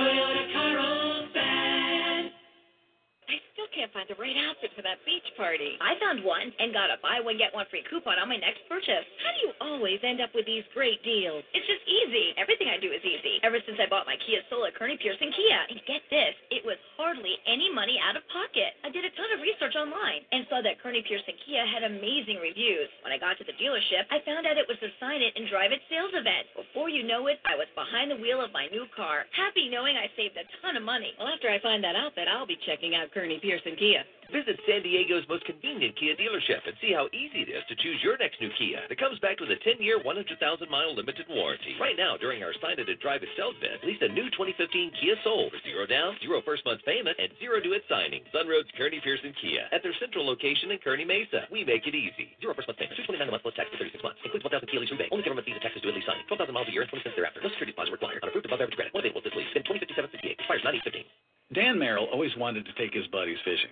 Toyota 0.00 0.52
Carlsbad. 0.52 1.13
Can't 3.74 3.90
find 3.90 4.06
the 4.06 4.14
right 4.22 4.38
outfit 4.38 4.70
for 4.78 4.86
that 4.86 5.02
beach 5.02 5.26
party. 5.34 5.74
I 5.82 5.98
found 5.98 6.22
one 6.22 6.54
and 6.62 6.70
got 6.70 6.94
a 6.94 6.98
buy 7.02 7.18
one 7.18 7.34
get 7.34 7.50
one 7.50 7.66
free 7.74 7.82
coupon 7.90 8.22
on 8.22 8.30
my 8.30 8.38
next 8.38 8.62
purchase. 8.70 9.02
How 9.18 9.34
do 9.34 9.40
you 9.42 9.52
always 9.58 9.98
end 10.06 10.22
up 10.22 10.30
with 10.30 10.46
these 10.46 10.62
great 10.70 11.02
deals? 11.02 11.42
It's 11.50 11.66
just 11.66 11.82
easy. 11.82 12.38
Everything 12.38 12.70
I 12.70 12.78
do 12.78 12.94
is 12.94 13.02
easy. 13.02 13.42
Ever 13.42 13.58
since 13.66 13.82
I 13.82 13.90
bought 13.90 14.06
my 14.06 14.14
Kia 14.22 14.46
Soul 14.46 14.62
at 14.70 14.78
Kearny 14.78 14.94
Pearson 14.94 15.26
Kia. 15.34 15.60
And 15.74 15.82
get 15.90 16.06
this, 16.06 16.38
it 16.54 16.62
was 16.62 16.78
hardly 16.94 17.34
any 17.50 17.66
money 17.66 17.98
out 17.98 18.14
of 18.14 18.22
pocket. 18.30 18.78
I 18.86 18.94
did 18.94 19.02
a 19.02 19.10
ton 19.18 19.34
of 19.34 19.42
research 19.42 19.74
online 19.74 20.22
and 20.30 20.46
saw 20.46 20.62
that 20.62 20.78
Kearny 20.78 21.02
Pearson 21.02 21.34
Kia 21.42 21.66
had 21.66 21.82
amazing 21.82 22.38
reviews. 22.38 22.86
When 23.02 23.10
I 23.10 23.18
got 23.18 23.42
to 23.42 23.44
the 23.44 23.58
dealership, 23.58 24.06
I 24.14 24.22
found 24.22 24.46
out 24.46 24.54
it 24.54 24.70
was 24.70 24.78
the 24.78 24.94
Sign 25.02 25.18
It 25.18 25.34
and 25.34 25.50
Drive 25.50 25.74
It 25.74 25.82
sales 25.90 26.14
event. 26.14 26.46
Before 26.54 26.86
you 26.86 27.02
know 27.02 27.26
it, 27.26 27.42
I 27.42 27.58
was 27.58 27.66
behind 27.74 28.14
the 28.14 28.22
wheel 28.22 28.38
of 28.38 28.54
my 28.54 28.70
new 28.70 28.86
car, 28.94 29.26
happy 29.34 29.66
knowing 29.66 29.98
I 29.98 30.06
saved 30.14 30.38
a 30.38 30.46
ton 30.62 30.78
of 30.78 30.86
money. 30.86 31.10
Well, 31.18 31.26
after 31.26 31.50
I 31.50 31.58
find 31.58 31.82
that 31.82 31.98
outfit, 31.98 32.30
I'll 32.30 32.46
be 32.46 32.60
checking 32.62 32.94
out 32.94 33.10
Kearny 33.10 33.42
Pearson 33.42 33.63
Kia. 33.72 34.04
Visit 34.28 34.60
San 34.68 34.84
Diego's 34.84 35.24
most 35.28 35.44
convenient 35.44 35.96
Kia 35.96 36.16
dealership 36.16 36.64
and 36.64 36.76
see 36.80 36.92
how 36.92 37.08
easy 37.12 37.44
it 37.44 37.52
is 37.52 37.64
to 37.68 37.76
choose 37.76 38.00
your 38.04 38.16
next 38.16 38.40
new 38.40 38.52
Kia 38.60 38.84
that 38.88 39.00
comes 39.00 39.16
back 39.20 39.40
with 39.40 39.52
a 39.52 39.60
10-year, 39.64 40.00
100,000-mile 40.04 40.92
limited 40.96 41.28
warranty. 41.28 41.76
Right 41.80 41.96
now, 41.96 42.16
during 42.16 42.44
our 42.44 42.52
Sign 42.60 42.76
It 42.76 42.88
and 42.88 43.00
Drive 43.00 43.24
It 43.24 43.32
sales 43.36 43.56
event, 43.60 43.84
lease 43.84 44.00
a 44.04 44.08
new 44.12 44.28
2015 44.36 45.00
Kia 45.00 45.16
Soul 45.24 45.48
for 45.48 45.60
zero 45.64 45.84
down, 45.88 46.16
zero 46.20 46.44
first 46.44 46.64
month 46.64 46.84
payment, 46.84 47.16
and 47.20 47.32
zero 47.40 47.60
due 47.60 47.76
at 47.76 47.84
signing. 47.88 48.24
Sunroad's 48.32 48.68
Kearny 48.76 49.00
Pearson 49.00 49.32
Kia 49.40 49.64
at 49.72 49.80
their 49.80 49.96
central 50.00 50.24
location 50.24 50.72
in 50.72 50.80
Kearny 50.80 51.08
Mesa. 51.08 51.48
We 51.48 51.64
make 51.64 51.88
it 51.88 51.96
easy. 51.96 52.36
Zero 52.40 52.52
first 52.52 52.68
month 52.68 52.80
payment, 52.80 53.00
229 53.00 53.28
a 53.28 53.32
month 53.32 53.44
plus 53.44 53.56
tax 53.56 53.72
for 53.72 53.80
36 53.80 54.04
months. 54.04 54.20
Includes 54.24 54.44
1,000 54.44 54.68
Kia 54.68 54.80
lease 54.80 54.92
rebate. 54.92 55.08
Only 55.12 55.24
government 55.24 55.48
fees 55.48 55.56
and 55.56 55.64
taxes 55.64 55.80
due 55.80 55.88
at 55.88 55.96
lease 55.96 56.04
signing. 56.04 56.24
12,000 56.28 56.52
miles 56.52 56.68
a 56.68 56.74
year 56.74 56.84
and 56.84 56.90
20 56.90 57.06
cents 57.06 57.16
thereafter. 57.16 57.40
No 57.40 57.48
security 57.54 57.72
deposit 57.72 57.92
required. 57.92 58.20
On 58.24 58.28
approved 58.28 58.50
above 58.50 58.60
average 58.60 58.76
credit. 58.76 58.92
One 58.92 59.04
available 59.04 59.22
this 59.22 59.36
lease. 59.36 59.48
Then 59.54 59.62
2057 59.62 60.10
68. 60.10 60.42
Expires 60.42 60.64
9815. 60.64 61.33
Dan 61.54 61.78
Merrill 61.78 62.06
always 62.12 62.32
wanted 62.36 62.66
to 62.66 62.72
take 62.74 62.92
his 62.94 63.06
buddies 63.08 63.38
fishing. 63.44 63.70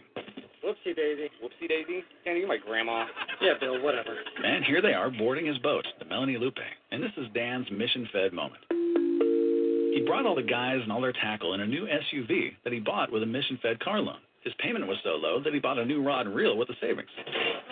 Whoopsie 0.65 0.95
daisy. 0.95 1.29
Whoopsie 1.43 1.69
daisy. 1.69 2.05
Danny, 2.25 2.41
you're 2.41 2.49
my 2.49 2.59
grandma. 2.59 3.07
Yeah, 3.41 3.55
Bill, 3.59 3.83
whatever. 3.83 4.17
And 4.45 4.65
here 4.65 4.81
they 4.81 4.93
are 4.93 5.11
boarding 5.11 5.47
his 5.47 5.59
boat, 5.59 5.85
the 5.99 6.05
Melanie 6.05 6.39
Lupe. 6.39 6.59
And 6.93 7.03
this 7.03 7.11
is 7.17 7.27
Dan's 7.35 7.67
mission 7.73 8.09
fed 8.13 8.33
moment. 8.33 8.63
He 8.71 10.05
brought 10.07 10.27
all 10.27 10.37
the 10.37 10.43
guys 10.45 10.79
and 10.81 10.93
all 10.93 11.01
their 11.01 11.13
tackle 11.13 11.55
in 11.55 11.61
a 11.61 11.67
new 11.67 11.87
SUV 11.87 12.53
that 12.63 12.73
he 12.73 12.79
bought 12.79 13.11
with 13.11 13.25
a 13.25 13.27
mission 13.27 13.59
fed 13.61 13.81
car 13.81 13.99
loan. 14.01 14.19
His 14.45 14.55
payment 14.61 14.87
was 14.87 14.99
so 15.03 15.11
low 15.17 15.43
that 15.43 15.53
he 15.53 15.59
bought 15.59 15.79
a 15.79 15.85
new 15.85 16.03
rod 16.05 16.27
and 16.27 16.35
reel 16.37 16.57
with 16.57 16.69
the 16.69 16.75
savings. 16.81 17.09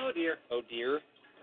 Oh, 0.00 0.10
dear. 0.12 0.38
Oh, 0.50 0.62
dear. 0.68 0.98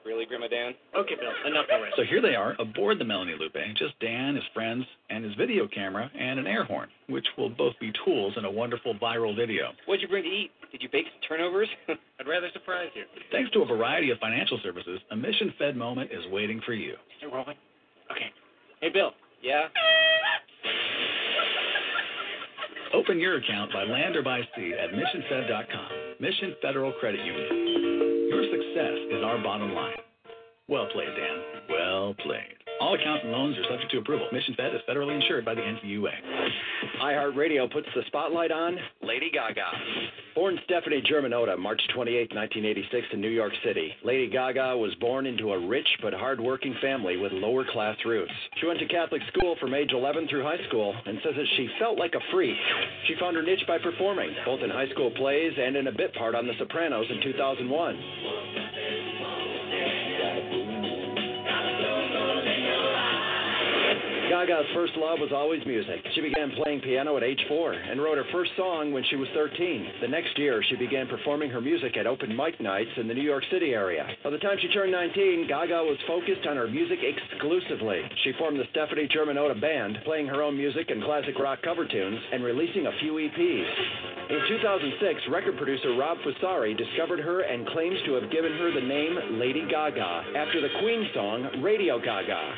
Really, 0.08 0.26
Grandma 0.26 0.48
Dan? 0.48 0.72
Okay, 0.96 1.16
Bill, 1.20 1.52
enough 1.52 1.66
already. 1.70 1.92
So 1.98 2.04
here 2.10 2.22
they 2.22 2.34
are 2.34 2.56
aboard 2.60 2.98
the 2.98 3.04
Melanie 3.04 3.36
Lupe, 3.38 3.58
just 3.76 4.00
Dan, 4.00 4.36
his 4.36 4.44
friends, 4.54 4.86
and 5.10 5.22
his 5.22 5.36
video 5.36 5.68
camera 5.68 6.10
and 6.18 6.40
an 6.40 6.48
air 6.48 6.64
horn, 6.64 6.88
which 7.10 7.28
will 7.38 7.50
both 7.50 7.74
be 7.82 7.92
tools 8.06 8.34
in 8.38 8.46
a 8.46 8.50
wonderful 8.50 8.96
viral 8.96 9.36
video. 9.36 9.72
What'd 9.86 10.02
you 10.02 10.08
bring 10.08 10.24
to 10.24 10.30
eat? 10.30 10.52
Did 10.72 10.82
you 10.82 10.88
bake 10.90 11.08
some 11.12 11.28
turnovers? 11.28 11.68
I'd 11.90 12.26
rather 12.26 12.48
surprise 12.54 12.88
you. 12.96 13.04
Thanks 13.34 13.52
to 13.52 13.64
a 13.64 13.66
variety 13.66 14.10
of 14.12 14.18
financial 14.20 14.58
services, 14.64 15.02
a 15.12 15.16
mission 15.18 15.54
fed 15.60 15.76
moment 15.76 16.10
is 16.10 16.24
waiting 16.32 16.62
for 16.66 16.74
you. 16.74 16.96
Still 17.18 17.32
rolling? 17.32 17.58
Okay. 18.10 18.32
Hey, 18.80 18.88
Bill. 18.88 19.12
Yeah? 19.44 19.68
Open 22.94 23.20
your 23.20 23.38
account 23.40 23.74
by 23.74 23.84
land 23.84 24.16
or 24.16 24.24
by 24.24 24.40
sea 24.56 24.74
at 24.74 24.92
missionfed.com. 24.92 25.90
Mission 26.22 26.56
Federal 26.62 26.94
Credit 26.94 27.20
Union. 27.26 28.07
Success 28.78 28.94
is 29.10 29.24
our 29.24 29.42
bottom 29.42 29.74
line. 29.74 29.96
Well 30.68 30.86
played, 30.94 31.08
Dan. 31.08 31.64
Well 31.68 32.14
played. 32.24 32.57
All 32.80 32.94
accounts 32.94 33.24
and 33.24 33.32
loans 33.32 33.58
are 33.58 33.64
subject 33.70 33.92
to 33.92 33.98
approval. 33.98 34.28
Mission 34.32 34.54
Fed 34.56 34.74
is 34.76 34.82
federally 34.88 35.16
insured 35.20 35.44
by 35.44 35.56
the 35.56 35.62
NCUA. 35.62 36.12
iHeartRadio 37.02 37.72
puts 37.72 37.88
the 37.96 38.04
spotlight 38.08 38.52
on 38.52 38.78
Lady 39.02 39.32
Gaga. 39.32 39.66
Born 40.36 40.60
Stefani 40.66 41.02
Germanotta, 41.02 41.58
March 41.58 41.82
28, 41.96 42.36
1986, 42.36 43.08
in 43.14 43.22
New 43.22 43.30
York 43.30 43.54
City. 43.66 43.92
Lady 44.04 44.30
Gaga 44.30 44.78
was 44.78 44.94
born 44.96 45.26
into 45.26 45.54
a 45.54 45.68
rich 45.68 45.88
but 46.04 46.14
hardworking 46.14 46.76
family 46.80 47.18
with 47.18 47.32
lower 47.32 47.66
class 47.72 47.98
roots. 48.06 48.32
She 48.62 48.68
went 48.68 48.80
to 48.80 48.88
Catholic 48.88 49.24
school 49.34 49.56
from 49.60 49.74
age 49.74 49.90
11 49.94 50.28
through 50.30 50.44
high 50.44 50.64
school 50.68 50.94
and 51.06 51.18
says 51.24 51.34
that 51.36 51.48
she 51.58 51.68
felt 51.80 51.98
like 51.98 52.14
a 52.14 52.32
freak. 52.32 52.58
She 53.08 53.16
found 53.20 53.36
her 53.36 53.42
niche 53.42 53.66
by 53.68 53.80
performing, 53.80 54.30
both 54.46 54.62
in 54.62 54.70
high 54.70 54.90
school 54.90 55.10
plays 55.12 55.54
and 55.58 55.76
in 55.76 55.88
a 55.88 55.92
bit 55.92 56.14
part 56.14 56.36
on 56.36 56.46
The 56.46 56.54
Sopranos 56.60 57.08
in 57.10 57.22
2001. 57.24 58.04
Gaga's 64.38 64.70
first 64.76 64.94
love 64.98 65.18
was 65.18 65.34
always 65.34 65.66
music. 65.66 65.98
She 66.14 66.22
began 66.22 66.54
playing 66.62 66.82
piano 66.82 67.18
at 67.18 67.24
age 67.24 67.42
four 67.48 67.74
and 67.74 68.00
wrote 68.00 68.22
her 68.22 68.30
first 68.32 68.52
song 68.56 68.94
when 68.94 69.04
she 69.10 69.16
was 69.16 69.28
13. 69.34 69.98
The 70.00 70.08
next 70.08 70.38
year, 70.38 70.62
she 70.70 70.76
began 70.76 71.08
performing 71.08 71.50
her 71.50 71.60
music 71.60 71.98
at 71.98 72.06
open 72.06 72.38
mic 72.38 72.62
nights 72.62 72.94
in 72.98 73.08
the 73.08 73.16
New 73.16 73.26
York 73.26 73.42
City 73.50 73.74
area. 73.74 74.06
By 74.24 74.30
the 74.30 74.38
time 74.38 74.58
she 74.62 74.68
turned 74.68 74.92
19, 74.92 75.48
Gaga 75.50 75.82
was 75.82 75.98
focused 76.06 76.46
on 76.46 76.56
her 76.56 76.68
music 76.68 77.00
exclusively. 77.02 78.06
She 78.24 78.32
formed 78.38 78.60
the 78.60 78.70
Stefani 78.70 79.10
Germanotta 79.10 79.60
Band, 79.60 79.98
playing 80.06 80.28
her 80.28 80.44
own 80.44 80.56
music 80.56 80.92
and 80.92 81.02
classic 81.02 81.40
rock 81.40 81.64
cover 81.64 81.88
tunes, 81.88 82.22
and 82.32 82.44
releasing 82.44 82.86
a 82.86 82.94
few 83.02 83.14
EPs. 83.14 83.72
In 84.30 84.38
2006, 84.54 85.34
record 85.34 85.58
producer 85.58 85.98
Rob 85.98 86.20
Fusari 86.22 86.78
discovered 86.78 87.22
her 87.22 87.42
and 87.42 87.66
claims 87.70 87.98
to 88.06 88.14
have 88.22 88.30
given 88.30 88.52
her 88.54 88.70
the 88.70 88.86
name 88.86 89.42
Lady 89.42 89.66
Gaga 89.66 90.38
after 90.38 90.62
the 90.62 90.70
Queen 90.80 91.10
song 91.16 91.64
Radio 91.64 91.98
Gaga. 91.98 92.54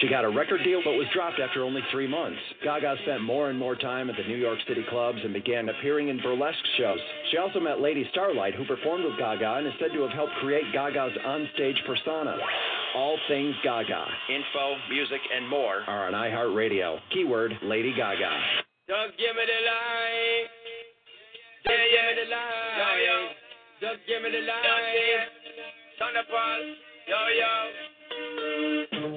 She 0.00 0.06
got 0.06 0.24
a 0.24 0.28
record 0.28 0.62
deal 0.62 0.80
but 0.84 0.92
was 0.92 1.08
dropped 1.12 1.40
after 1.40 1.64
only 1.64 1.82
three 1.90 2.06
months. 2.06 2.38
Gaga 2.62 2.96
spent 3.02 3.22
more 3.22 3.50
and 3.50 3.58
more 3.58 3.74
time 3.74 4.08
at 4.08 4.16
the 4.16 4.22
New 4.24 4.36
York 4.36 4.58
City 4.68 4.84
clubs 4.88 5.18
and 5.24 5.32
began 5.32 5.68
appearing 5.68 6.08
in 6.08 6.20
burlesque 6.22 6.64
shows. 6.76 7.00
She 7.30 7.36
also 7.36 7.58
met 7.58 7.80
Lady 7.80 8.06
Starlight, 8.12 8.54
who 8.54 8.64
performed 8.64 9.04
with 9.04 9.18
Gaga 9.18 9.54
and 9.58 9.66
is 9.66 9.72
said 9.80 9.92
to 9.92 10.02
have 10.02 10.12
helped 10.12 10.34
create 10.40 10.64
Gaga's 10.72 11.16
onstage 11.26 11.84
persona. 11.84 12.38
All 12.94 13.18
things 13.26 13.54
Gaga. 13.64 14.06
Info, 14.28 14.76
music, 14.88 15.20
and 15.34 15.48
more 15.48 15.82
are 15.88 16.06
on 16.06 16.12
iHeartRadio. 16.12 16.98
Keyword 17.12 17.58
Lady 17.62 17.92
Gaga. 17.92 18.30
Just 18.86 19.18
give 19.18 19.34
me 19.34 19.42
the 19.44 19.60
light. 19.66 20.46
Just 21.66 21.76
give 21.90 22.06
me 22.06 22.14
the 22.22 22.30
light. 22.30 23.34
Just 23.80 24.00
give 24.06 24.22
me 24.22 24.30
the 24.30 24.46
light. 24.46 25.26
Turn 25.98 26.14
the 26.14 26.22
pulse. 26.30 26.76
Yo, 27.08 27.18
yo. 27.34 27.97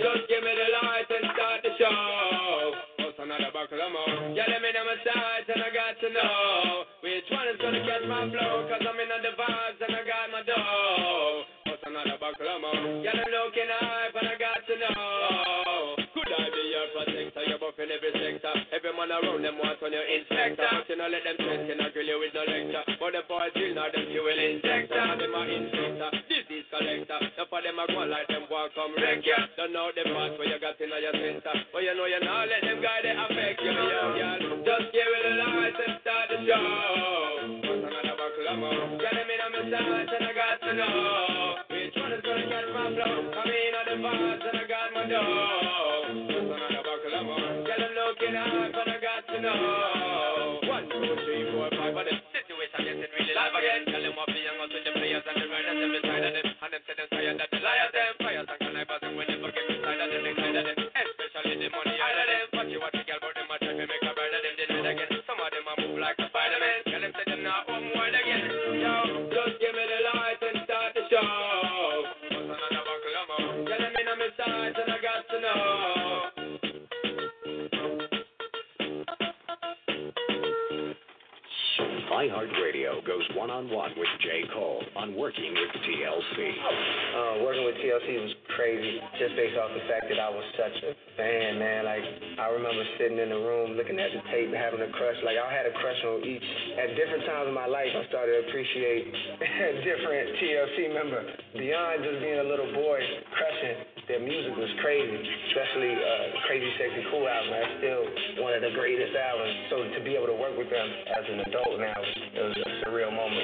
Just 0.02 0.24
give 0.30 0.42
me 0.44 0.54
the 0.54 0.70
light 0.82 1.10
and 1.10 1.26
start 1.34 1.60
the 1.64 1.72
show. 1.78 3.06
What's 3.06 3.20
another 3.20 3.52
buckle 3.54 3.82
of 3.82 3.92
more? 3.92 4.34
Yeah, 4.34 4.50
let 4.50 4.62
me 4.62 4.70
know 4.74 4.86
my 4.86 4.98
sides 5.06 5.48
and 5.50 5.62
I 5.62 5.70
got 5.70 5.94
to 6.02 6.08
know 6.10 6.86
which 7.06 7.28
one 7.30 7.48
is 7.50 7.58
gonna 7.62 7.82
catch 7.86 8.06
my 8.10 8.30
flow. 8.30 8.66
Cause 8.66 8.82
I'm 8.82 8.98
in 8.98 9.10
the 9.10 9.34
vibes 9.38 9.80
and 9.82 9.94
I 9.94 10.02
got 10.06 10.26
my 10.32 10.42
dough. 10.44 11.44
What's 11.70 11.84
another 11.86 12.18
buckle 12.18 12.50
of 12.50 12.60
more? 12.62 13.06
Yeah, 13.06 13.14
I'm 13.14 13.30
looking 13.30 13.70
hype 13.70 14.16
and 14.18 14.28
I 14.30 14.36
got 14.42 14.60
to 14.66 14.76
know. 14.80 16.01
I 16.32 16.48
be 16.52 16.64
your 16.72 16.88
protector? 16.96 17.44
You're 17.48 17.60
buffing 17.60 17.92
every 17.92 18.12
sector. 18.16 18.54
Every 18.72 18.94
man 18.96 19.12
around 19.12 19.44
them 19.44 19.60
wants 19.60 19.84
on 19.84 19.92
your 19.92 20.06
inspector. 20.08 20.64
But 20.64 20.88
you 20.88 20.96
know, 20.96 21.12
let 21.12 21.24
them 21.28 21.38
test 21.38 21.68
you, 21.68 21.76
not 21.76 21.92
grill 21.92 22.08
you 22.08 22.18
with 22.20 22.34
no 22.34 22.44
lecture. 22.48 22.86
But 23.00 23.12
the 23.14 23.22
boys 23.28 23.52
drill, 23.54 23.76
not 23.76 23.92
them 23.92 24.08
fuel 24.08 24.32
injector. 24.32 25.06
Them 25.20 25.36
are 25.36 25.50
inspector, 25.50 26.10
disease 26.32 26.68
collector. 26.72 27.20
The 27.36 27.44
for 27.52 27.62
them 27.62 27.80
a 27.80 27.86
go 27.92 28.02
like 28.08 28.28
them 28.32 28.48
walk 28.48 28.72
come 28.76 28.96
wreck 28.96 29.26
ya. 29.28 29.40
Don't 29.60 29.74
know 29.76 29.92
the 29.92 30.08
part 30.12 30.40
where 30.40 30.48
you 30.48 30.60
got 30.60 30.80
in 30.80 30.92
your 30.92 31.16
center. 31.16 31.56
But 31.76 31.84
you 31.84 31.94
know 31.96 32.08
you 32.08 32.22
not 32.24 32.48
let 32.48 32.62
them 32.64 32.80
guy 32.80 33.04
they 33.04 33.16
affect 33.16 33.60
you, 33.62 33.76
yo, 33.76 34.02
girl. 34.16 34.40
Just 34.64 34.88
give 34.96 35.12
it 35.12 35.26
a 35.28 35.34
light 35.36 35.76
and 35.76 35.96
start 36.00 36.28
the 36.32 36.38
show. 36.48 37.71
Of 38.52 38.60
them 38.60 39.32
in 39.32 39.40
on 39.48 39.52
my 39.56 39.64
side 39.64 40.12
and 40.12 40.28
I 40.28 40.32
got 40.36 40.60
to 40.60 40.72
know 40.76 41.56
which 41.72 41.96
one 41.96 42.12
gonna 42.20 42.52
catch 42.52 42.68
my 42.76 42.84
flow. 43.00 43.32
I'm 43.32 43.48
in 43.48 43.72
on 43.80 43.86
the 43.88 43.96
vibes 44.04 44.44
and 44.44 44.60
I 44.60 44.66
got 44.68 44.92
my 44.92 45.08
dough. 45.08 46.12
What's 46.28 46.52
another 46.52 46.84
buckle 46.84 47.16
of 47.16 47.24
more? 47.32 47.48
Them 47.64 47.80
and 48.76 48.92
I 48.92 49.00
got 49.00 49.24
to 49.32 49.38
know. 49.40 50.68
One, 50.68 50.84
two, 50.84 51.00
three, 51.00 51.48
four, 51.56 51.72
five, 51.80 51.96
and 51.96 52.12
the 52.12 52.16
situation 52.36 52.80
getting 52.92 53.08
really 53.08 53.32
live 53.40 53.56
again. 53.56 53.88
Tell 53.88 54.04
them 54.04 54.20
what 54.20 54.28
out 54.36 54.68
with 54.68 54.84
the 54.84 54.92
players 55.00 55.24
and 55.32 55.38
the 55.40 55.48
runners 55.48 55.80
every 55.88 56.02
of 56.28 56.34
them. 56.36 56.48
And 56.52 56.72
them 56.76 56.82
say 56.84 56.96
them 57.00 57.08
tired 57.08 57.40
that 57.40 57.50
the 57.56 57.60
liars 57.64 57.94
them. 57.96 58.14
Fires 58.20 58.52
and 58.52 58.60
connivers 58.68 59.00
and 59.00 59.16
when 59.16 59.32
they 59.32 59.40
forget 59.40 59.64
the 59.64 59.80
of 59.96 60.12
them, 60.12 60.22
they 60.28 60.36
of 60.60 60.66
them. 60.68 60.76
Especially 60.76 61.56
the 61.56 61.72
money 61.72 61.96
out 62.04 62.20
of 62.20 62.28
them. 62.28 62.46
But 62.52 62.68
you 62.68 62.84
watch 62.84 63.00
the 63.00 63.08
girl, 63.08 63.24
but 63.24 63.32
them 63.32 63.48
a 63.48 63.56
try 63.64 63.80
to 63.80 63.86
make 63.88 64.04
a 64.04 64.12
bride 64.12 64.36
of 64.36 64.44
them. 64.44 64.54
They 64.60 64.92
again. 64.92 65.24
Some 65.24 65.40
of 65.40 65.48
them 65.56 65.72
a 65.72 65.74
move 65.88 66.04
like 66.04 66.20
a 66.20 66.28
Spider-Man. 66.28 66.61
iHeartRadio 82.22 83.02
goes 83.02 83.26
one 83.34 83.50
on 83.50 83.66
one 83.72 83.90
with 83.98 84.10
J. 84.22 84.46
Cole 84.54 84.84
on 84.96 85.16
Working 85.16 85.54
with 85.58 85.74
TLC. 85.82 86.54
Uh, 87.18 87.44
working 87.44 87.66
with 87.66 87.74
TLC 87.82 88.22
was 88.22 88.34
crazy, 88.62 89.02
just 89.18 89.34
based 89.34 89.58
off 89.58 89.74
the 89.74 89.82
fact 89.90 90.06
that 90.06 90.22
I 90.22 90.30
was 90.30 90.46
such 90.54 90.78
a 90.86 90.94
fan, 91.18 91.58
man. 91.58 91.82
Like 91.90 92.06
I 92.38 92.54
remember 92.54 92.86
sitting 93.02 93.18
in 93.18 93.34
the 93.34 93.42
room 93.42 93.74
looking 93.74 93.98
at 93.98 94.14
the 94.14 94.22
tape, 94.30 94.54
having 94.54 94.86
a 94.86 94.92
crush. 94.94 95.18
Like 95.26 95.42
I 95.42 95.50
had 95.50 95.66
a 95.66 95.74
crush 95.82 95.98
on 96.06 96.22
each. 96.22 96.46
At 96.78 96.94
different 96.94 97.26
times 97.26 97.50
in 97.50 97.58
my 97.58 97.66
life, 97.66 97.90
I 97.90 98.06
started 98.14 98.38
to 98.38 98.40
appreciate 98.46 99.10
a 99.10 99.70
different 99.90 100.38
TLC 100.38 100.94
member. 100.94 101.26
Beyond 101.58 102.06
just 102.06 102.22
being 102.22 102.38
a 102.38 102.46
little 102.46 102.70
boy 102.78 103.02
crushing, 103.34 103.82
their 104.06 104.22
music 104.22 104.54
was 104.54 104.70
crazy, 104.86 105.18
especially 105.50 105.94
uh, 105.98 106.46
Crazy 106.46 106.70
Sexy 106.78 107.02
Cool 107.10 107.26
album. 107.26 107.50
That's 107.50 107.74
still 107.82 108.04
one 108.46 108.54
of 108.54 108.62
the 108.62 108.74
greatest 108.78 109.18
albums. 109.18 109.56
So 109.74 109.76
to 109.90 110.00
be 110.06 110.14
able 110.14 110.30
to 110.30 110.38
work 110.38 110.54
with 110.54 110.70
them 110.70 110.88
as 111.18 111.26
an 111.34 111.38
adult 111.50 111.82
now, 111.82 111.98
it 111.98 112.44
was 112.46 112.58
a 112.62 112.70
surreal 112.86 113.10
moment. 113.10 113.42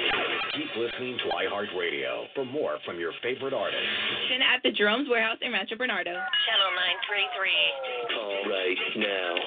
Keep 0.54 0.70
listening 0.78 1.18
to 1.24 1.26
iHeartRadio 1.34 2.34
for 2.34 2.44
more 2.44 2.78
from 2.84 2.98
your 2.98 3.12
favorite 3.22 3.54
artists. 3.54 3.86
And 4.34 4.42
At 4.42 4.62
the 4.62 4.72
Jerome's 5.08 5.10
Warehouse 5.10 5.40
in 5.40 5.52
Rancho 5.52 5.76
Bernardo. 5.76 6.12
Channel 6.12 6.70
933. 6.76 8.12
Call 8.12 8.44
right 8.52 8.76
now. 8.96 9.40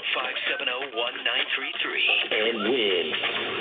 570-1933. 0.57 0.97
And 2.33 2.57
win. 2.65 3.05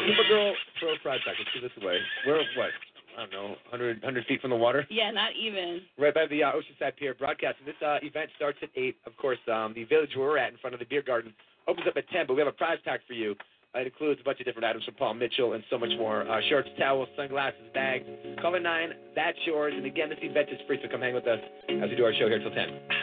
Supergirl 0.09 0.53
Pro 0.81 0.97
Project. 1.03 1.37
Let's 1.39 1.53
do 1.53 1.61
this 1.61 1.77
away. 1.83 1.99
We're 2.27 2.41
what? 2.57 2.71
I 3.19 3.23
don't 3.27 3.33
know, 3.33 3.49
100, 3.69 4.01
100 4.01 4.27
feet 4.27 4.41
from 4.41 4.51
the 4.51 4.57
water. 4.57 4.87
Yeah, 4.89 5.11
not 5.11 5.33
even. 5.37 5.83
Right 5.99 6.15
by 6.15 6.27
the 6.31 6.45
uh, 6.45 6.53
Oceanside 6.53 6.97
Pier 6.97 7.15
broadcasting. 7.15 7.67
This 7.67 7.75
uh, 7.85 7.99
event 8.03 8.31
starts 8.37 8.59
at 8.63 8.71
8. 8.75 8.97
Of 9.05 9.17
course, 9.17 9.39
um, 9.53 9.75
the 9.75 9.85
village 9.85 10.11
where 10.17 10.29
we're 10.29 10.39
at 10.39 10.53
in 10.53 10.59
front 10.59 10.75
of 10.75 10.81
the 10.81 10.87
beer 10.87 11.03
garden 11.03 11.35
opens 11.69 11.87
up 11.87 11.97
at 11.97 12.09
10, 12.09 12.27
but 12.29 12.35
we 12.35 12.41
have 12.41 12.49
a 12.49 12.53
prize 12.53 12.79
pack 12.85 13.01
for 13.07 13.13
you. 13.15 13.35
It 13.73 13.87
includes 13.87 14.21
a 14.21 14.25
bunch 14.25 14.41
of 14.41 14.47
different 14.47 14.67
items 14.67 14.85
from 14.85 14.95
Paul 14.95 15.15
Mitchell 15.15 15.53
and 15.53 15.63
so 15.71 15.79
much 15.79 15.91
more. 15.97 16.29
Uh, 16.29 16.41
shirts, 16.49 16.69
towels, 16.77 17.09
sunglasses, 17.17 17.61
bags. 17.73 18.05
Color 18.43 18.59
9, 18.59 18.91
that's 19.15 19.39
yours. 19.47 19.73
And 19.77 19.87
again, 19.87 20.09
this 20.09 20.19
event 20.23 20.49
is 20.51 20.59
free, 20.67 20.79
so 20.83 20.91
come 20.91 21.01
hang 21.01 21.15
with 21.15 21.27
us 21.29 21.39
as 21.69 21.89
we 21.89 21.95
do 21.95 22.05
our 22.05 22.13
show 22.13 22.27
here 22.27 22.41
till 22.41 22.51
10. 22.51 23.00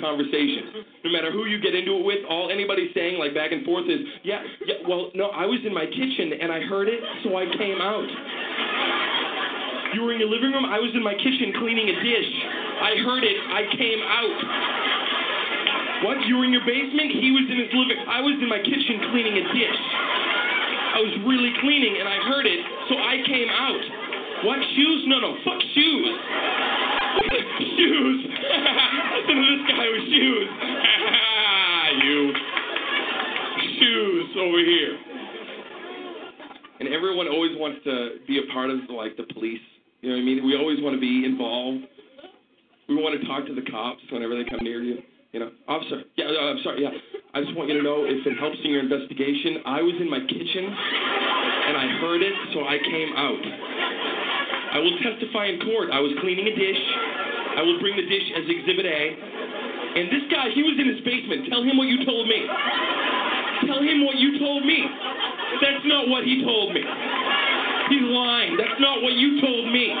Conversation. 0.00 0.84
No 1.04 1.10
matter 1.10 1.30
who 1.30 1.46
you 1.46 1.60
get 1.60 1.74
into 1.74 1.98
it 1.98 2.04
with, 2.04 2.22
all 2.28 2.50
anybody's 2.50 2.92
saying, 2.94 3.18
like 3.18 3.34
back 3.34 3.52
and 3.52 3.64
forth, 3.64 3.88
is, 3.90 4.00
yeah, 4.22 4.42
yeah, 4.66 4.82
well, 4.88 5.10
no, 5.14 5.30
I 5.30 5.46
was 5.46 5.60
in 5.64 5.74
my 5.74 5.86
kitchen 5.86 6.38
and 6.40 6.50
I 6.50 6.60
heard 6.64 6.88
it, 6.88 7.00
so 7.22 7.36
I 7.36 7.44
came 7.56 7.80
out. 7.80 8.08
You 9.94 10.02
were 10.02 10.12
in 10.12 10.18
your 10.18 10.30
living 10.30 10.50
room, 10.50 10.66
I 10.66 10.82
was 10.82 10.90
in 10.94 11.02
my 11.02 11.14
kitchen 11.14 11.54
cleaning 11.60 11.86
a 11.86 11.96
dish. 12.02 12.30
I 12.82 12.98
heard 13.06 13.22
it, 13.22 13.38
I 13.54 13.62
came 13.78 14.00
out. 14.02 14.38
What? 16.04 16.20
You 16.28 16.36
were 16.36 16.44
in 16.44 16.52
your 16.52 16.66
basement? 16.68 17.16
He 17.16 17.32
was 17.32 17.48
in 17.48 17.56
his 17.64 17.72
living. 17.72 17.96
I 18.04 18.20
was 18.20 18.36
in 18.36 18.44
my 18.44 18.60
kitchen 18.60 19.08
cleaning 19.08 19.40
a 19.40 19.44
dish. 19.56 19.80
I 20.94 21.00
was 21.00 21.14
really 21.24 21.48
cleaning 21.64 21.96
and 21.96 22.04
I 22.04 22.20
heard 22.28 22.44
it, 22.44 22.60
so 22.92 23.00
I 23.00 23.24
came 23.24 23.48
out. 23.48 23.82
What? 24.44 24.60
Shoes? 24.76 25.00
No, 25.08 25.16
no. 25.24 25.32
Fuck 25.40 25.62
shoes. 25.72 26.12
Shoes. 27.76 28.20
Listen 28.26 29.36
this 29.48 29.62
guy 29.68 29.86
with 29.90 30.06
shoes. 30.08 30.48
you. 32.04 32.32
Shoes 33.78 34.30
over 34.38 34.58
here. 34.58 34.98
And 36.80 36.88
everyone 36.92 37.28
always 37.28 37.52
wants 37.56 37.80
to 37.84 38.18
be 38.26 38.38
a 38.38 38.52
part 38.52 38.70
of 38.70 38.78
like 38.90 39.16
the 39.16 39.24
police. 39.32 39.62
You 40.00 40.10
know 40.10 40.16
what 40.16 40.22
I 40.22 40.24
mean? 40.24 40.44
We 40.44 40.56
always 40.56 40.82
want 40.82 40.94
to 40.94 41.00
be 41.00 41.24
involved. 41.24 41.86
We 42.88 42.96
want 42.96 43.18
to 43.20 43.26
talk 43.26 43.46
to 43.46 43.54
the 43.54 43.64
cops 43.70 44.02
whenever 44.10 44.36
they 44.36 44.44
come 44.44 44.60
near 44.60 44.82
you. 44.82 44.98
You 45.32 45.40
know, 45.40 45.50
officer. 45.66 46.02
Yeah, 46.16 46.26
uh, 46.26 46.54
I'm 46.54 46.60
sorry. 46.62 46.82
Yeah, 46.82 46.90
I 47.32 47.42
just 47.42 47.56
want 47.56 47.68
you 47.68 47.74
to 47.78 47.82
know 47.82 48.04
if 48.06 48.26
it 48.26 48.38
helps 48.38 48.58
in 48.62 48.70
your 48.70 48.82
investigation. 48.84 49.66
I 49.66 49.82
was 49.82 49.96
in 49.98 50.10
my 50.10 50.20
kitchen 50.20 50.64
and 50.68 51.74
I 51.74 51.86
heard 51.98 52.22
it, 52.22 52.34
so 52.52 52.62
I 52.62 52.78
came 52.78 53.10
out. 53.16 54.13
I 54.74 54.82
will 54.82 54.98
testify 54.98 55.46
in 55.46 55.62
court. 55.62 55.94
I 55.94 56.02
was 56.02 56.10
cleaning 56.18 56.50
a 56.50 56.54
dish. 56.54 56.82
I 57.54 57.62
will 57.62 57.78
bring 57.78 57.94
the 57.94 58.02
dish 58.10 58.26
as 58.34 58.42
Exhibit 58.50 58.86
A. 58.90 59.02
And 59.94 60.10
this 60.10 60.26
guy, 60.26 60.50
he 60.50 60.66
was 60.66 60.74
in 60.74 60.90
his 60.90 60.98
basement. 61.06 61.46
Tell 61.46 61.62
him 61.62 61.78
what 61.78 61.86
you 61.86 62.02
told 62.02 62.26
me. 62.26 62.42
Tell 63.70 63.78
him 63.78 64.02
what 64.02 64.18
you 64.18 64.34
told 64.42 64.66
me. 64.66 64.82
That's 65.62 65.86
not 65.86 66.10
what 66.10 66.26
he 66.26 66.42
told 66.42 66.74
me. 66.74 66.82
He's 66.82 68.02
lying. 68.02 68.58
That's 68.58 68.80
not 68.82 68.98
what 69.06 69.14
you 69.14 69.38
told 69.38 69.70
me. 69.70 69.94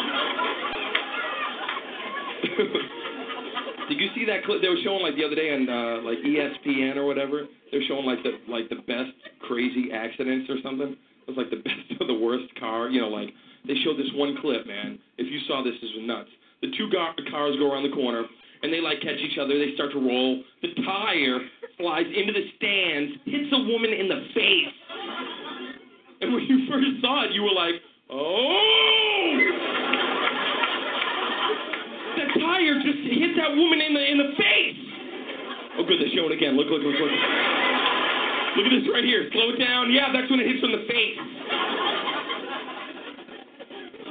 Did 3.88 4.00
you 4.00 4.10
see 4.18 4.24
that 4.26 4.42
clip 4.44 4.62
they 4.62 4.68
were 4.68 4.82
showing 4.82 5.02
like 5.06 5.14
the 5.14 5.22
other 5.22 5.38
day 5.38 5.54
on 5.54 5.68
uh, 5.70 6.02
like 6.02 6.18
ESPN 6.18 6.96
or 6.96 7.06
whatever? 7.06 7.46
They're 7.70 7.86
showing 7.86 8.06
like 8.06 8.22
the 8.26 8.42
like 8.50 8.68
the 8.70 8.82
best 8.90 9.14
crazy 9.46 9.92
accidents 9.92 10.50
or 10.50 10.56
something. 10.62 10.96
It 10.96 11.30
was 11.30 11.36
like 11.36 11.50
the 11.50 11.62
best 11.62 12.00
of 12.00 12.08
the 12.08 12.18
worst 12.18 12.50
car. 12.58 12.88
You 12.88 13.00
know, 13.02 13.08
like 13.08 13.30
they 13.66 13.74
showed 13.84 13.96
this 13.96 14.10
one 14.14 14.36
clip, 14.40 14.66
man. 14.66 14.98
If 15.16 15.30
you 15.32 15.40
saw 15.48 15.62
this, 15.62 15.74
this 15.80 15.90
was 15.96 16.04
nuts. 16.04 16.30
The 16.62 16.70
two 16.76 16.88
cars 17.30 17.56
go 17.58 17.72
around 17.72 17.84
the 17.84 17.94
corner 17.94 18.24
and 18.62 18.72
they 18.72 18.80
like 18.80 19.00
catch 19.00 19.20
each 19.20 19.36
other. 19.36 19.58
They 19.58 19.74
start 19.74 19.92
to 19.92 20.00
roll. 20.00 20.42
The 20.62 20.72
tire 20.84 21.40
flies 21.76 22.06
into 22.08 22.32
the 22.32 22.48
stands, 22.56 23.20
hits 23.24 23.52
a 23.52 23.60
woman 23.68 23.92
in 23.92 24.08
the 24.08 24.24
face. 24.32 24.74
And 26.20 26.32
when 26.32 26.44
you 26.48 26.64
first 26.72 26.88
saw 27.04 27.24
it, 27.28 27.32
you 27.32 27.42
were 27.42 27.52
like, 27.52 27.76
oh! 28.08 29.36
That 32.16 32.28
tire 32.40 32.80
just 32.80 33.04
hit 33.12 33.36
that 33.36 33.52
woman 33.52 33.80
in 33.84 33.92
the 33.92 34.00
in 34.00 34.18
the 34.18 34.32
face. 34.40 34.80
Oh, 35.76 35.84
good, 35.84 36.00
they're 36.00 36.14
showing 36.14 36.32
again. 36.32 36.56
Look, 36.56 36.72
look, 36.72 36.80
look, 36.80 36.96
look. 36.96 37.12
Look 38.56 38.66
at 38.70 38.72
this 38.72 38.86
right 38.88 39.04
here. 39.04 39.28
Slow 39.34 39.50
it 39.50 39.58
down. 39.58 39.90
Yeah, 39.92 40.08
that's 40.14 40.30
when 40.30 40.38
it 40.38 40.46
hits 40.46 40.62
on 40.62 40.70
the 40.70 40.86
face. 40.86 41.18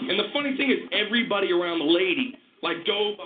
And 0.10 0.20
the 0.20 0.30
funny 0.34 0.56
thing 0.58 0.72
is, 0.72 0.80
everybody 0.92 1.52
around 1.52 1.80
the 1.80 1.86
lady 1.86 2.38
like 2.64 2.86
dove. 2.86 3.20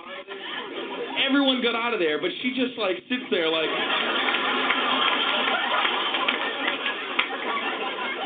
Everyone 1.22 1.62
got 1.62 1.74
out 1.74 1.94
of 1.94 2.00
there, 2.00 2.20
but 2.20 2.30
she 2.42 2.54
just 2.58 2.78
like 2.78 2.96
sits 3.08 3.22
there 3.30 3.48
like. 3.48 3.70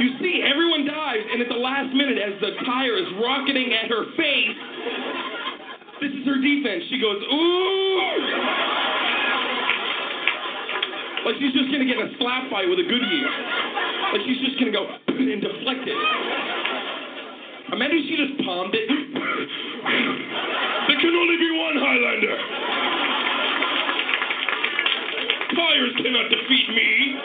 You 0.01 0.19
see, 0.19 0.43
everyone 0.43 0.89
dies, 0.89 1.21
and 1.31 1.43
at 1.43 1.49
the 1.49 1.61
last 1.61 1.95
minute, 1.95 2.19
as 2.19 2.41
the 2.41 2.57
tire 2.65 2.97
is 2.97 3.07
rocketing 3.23 3.71
at 3.77 3.87
her 3.93 4.05
face, 4.17 4.57
this 6.01 6.11
is 6.11 6.27
her 6.27 6.41
defense. 6.41 6.83
She 6.91 6.99
goes, 6.99 7.21
ooh! 7.23 8.01
Like 11.25 11.37
she's 11.39 11.55
just 11.55 11.71
gonna 11.71 11.87
get 11.87 12.01
in 12.01 12.09
a 12.09 12.19
slap 12.19 12.51
fight 12.51 12.67
with 12.67 12.81
a 12.81 12.89
Goodyear. 12.89 13.31
Like 14.11 14.23
she's 14.27 14.41
just 14.43 14.59
gonna 14.59 14.73
go 14.73 14.91
and 15.07 15.41
deflect 15.41 15.87
it. 15.87 16.72
Imagine 17.73 18.05
she 18.07 18.17
just 18.17 18.37
palmed 18.45 18.75
it. 18.75 18.89
there 20.89 21.01
can 21.01 21.15
only 21.17 21.37
be 21.41 21.51
one 21.57 21.77
Highlander. 21.81 22.37
Tires 25.57 25.93
cannot 25.97 26.29
defeat 26.29 26.69
me. 26.69 27.17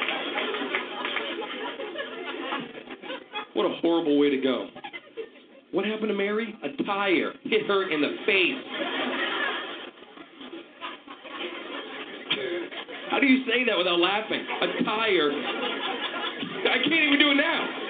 What 3.55 3.65
a 3.65 3.75
horrible 3.81 4.17
way 4.17 4.29
to 4.29 4.37
go. 4.37 4.69
What 5.71 5.83
happened 5.83 6.09
to 6.09 6.13
Mary? 6.15 6.55
A 6.63 6.83
tire 6.83 7.33
hit 7.43 7.67
her 7.67 7.91
in 7.91 8.01
the 8.01 8.15
face. 8.25 8.63
How 13.11 13.19
do 13.19 13.27
you 13.27 13.43
say 13.45 13.65
that 13.65 13.77
without 13.77 13.99
laughing? 13.99 14.45
A 14.61 14.83
tire. 14.85 15.31
I 16.71 16.77
can't 16.83 16.93
even 16.93 17.19
do 17.19 17.31
it 17.31 17.35
now. 17.35 17.86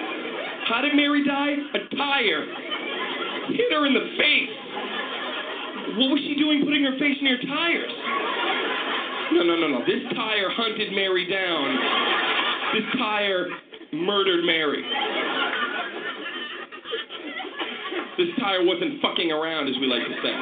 How 0.68 0.82
did 0.82 0.94
Mary 0.94 1.24
die? 1.24 1.56
A 1.74 1.96
tire 1.96 2.44
hit 3.48 3.72
her 3.72 3.86
in 3.86 3.94
the 3.94 4.06
face. 4.20 4.52
What 5.96 6.12
was 6.12 6.20
she 6.20 6.36
doing 6.36 6.62
putting 6.64 6.84
her 6.84 6.92
face 7.00 7.16
near 7.22 7.40
tires? 7.40 7.92
No, 9.32 9.42
no, 9.42 9.56
no, 9.56 9.68
no. 9.68 9.80
This 9.88 10.04
tire 10.14 10.50
hunted 10.52 10.92
Mary 10.92 11.24
down. 11.24 11.72
This 12.76 12.84
tire 13.00 13.48
murdered 13.92 14.44
Mary. 14.44 14.84
This 18.18 18.28
tire 18.38 18.64
wasn't 18.64 19.00
fucking 19.00 19.32
around, 19.32 19.68
as 19.68 19.76
we 19.80 19.86
like 19.86 20.04
to 20.04 20.14
say. 20.20 20.34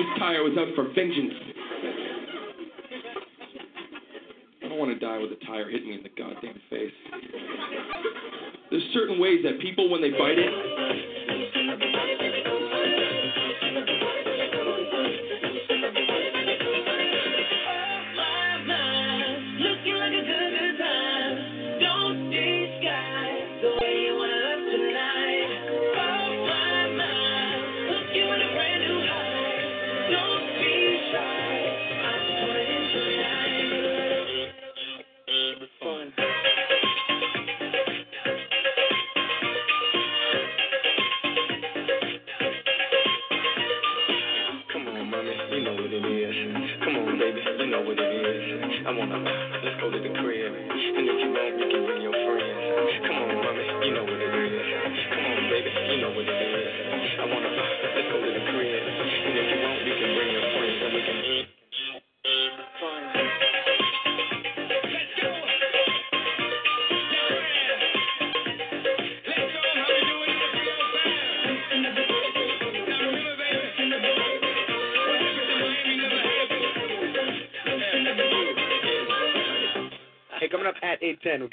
This 0.00 0.18
tire 0.18 0.42
was 0.44 0.56
out 0.56 0.72
for 0.74 0.88
vengeance. 0.94 1.34
I 4.64 4.68
don't 4.68 4.78
want 4.78 4.92
to 4.92 4.98
die 4.98 5.18
with 5.18 5.32
a 5.32 5.44
tire 5.44 5.68
hitting 5.68 5.90
me 5.90 5.96
in 5.96 6.02
the 6.02 6.14
goddamn 6.16 6.56
face. 6.70 8.37
There's 8.70 8.82
certain 8.92 9.18
ways 9.18 9.40
that 9.44 9.60
people, 9.60 9.88
when 9.88 10.02
they 10.02 10.10
bite 10.10 10.38
it, 10.38 12.17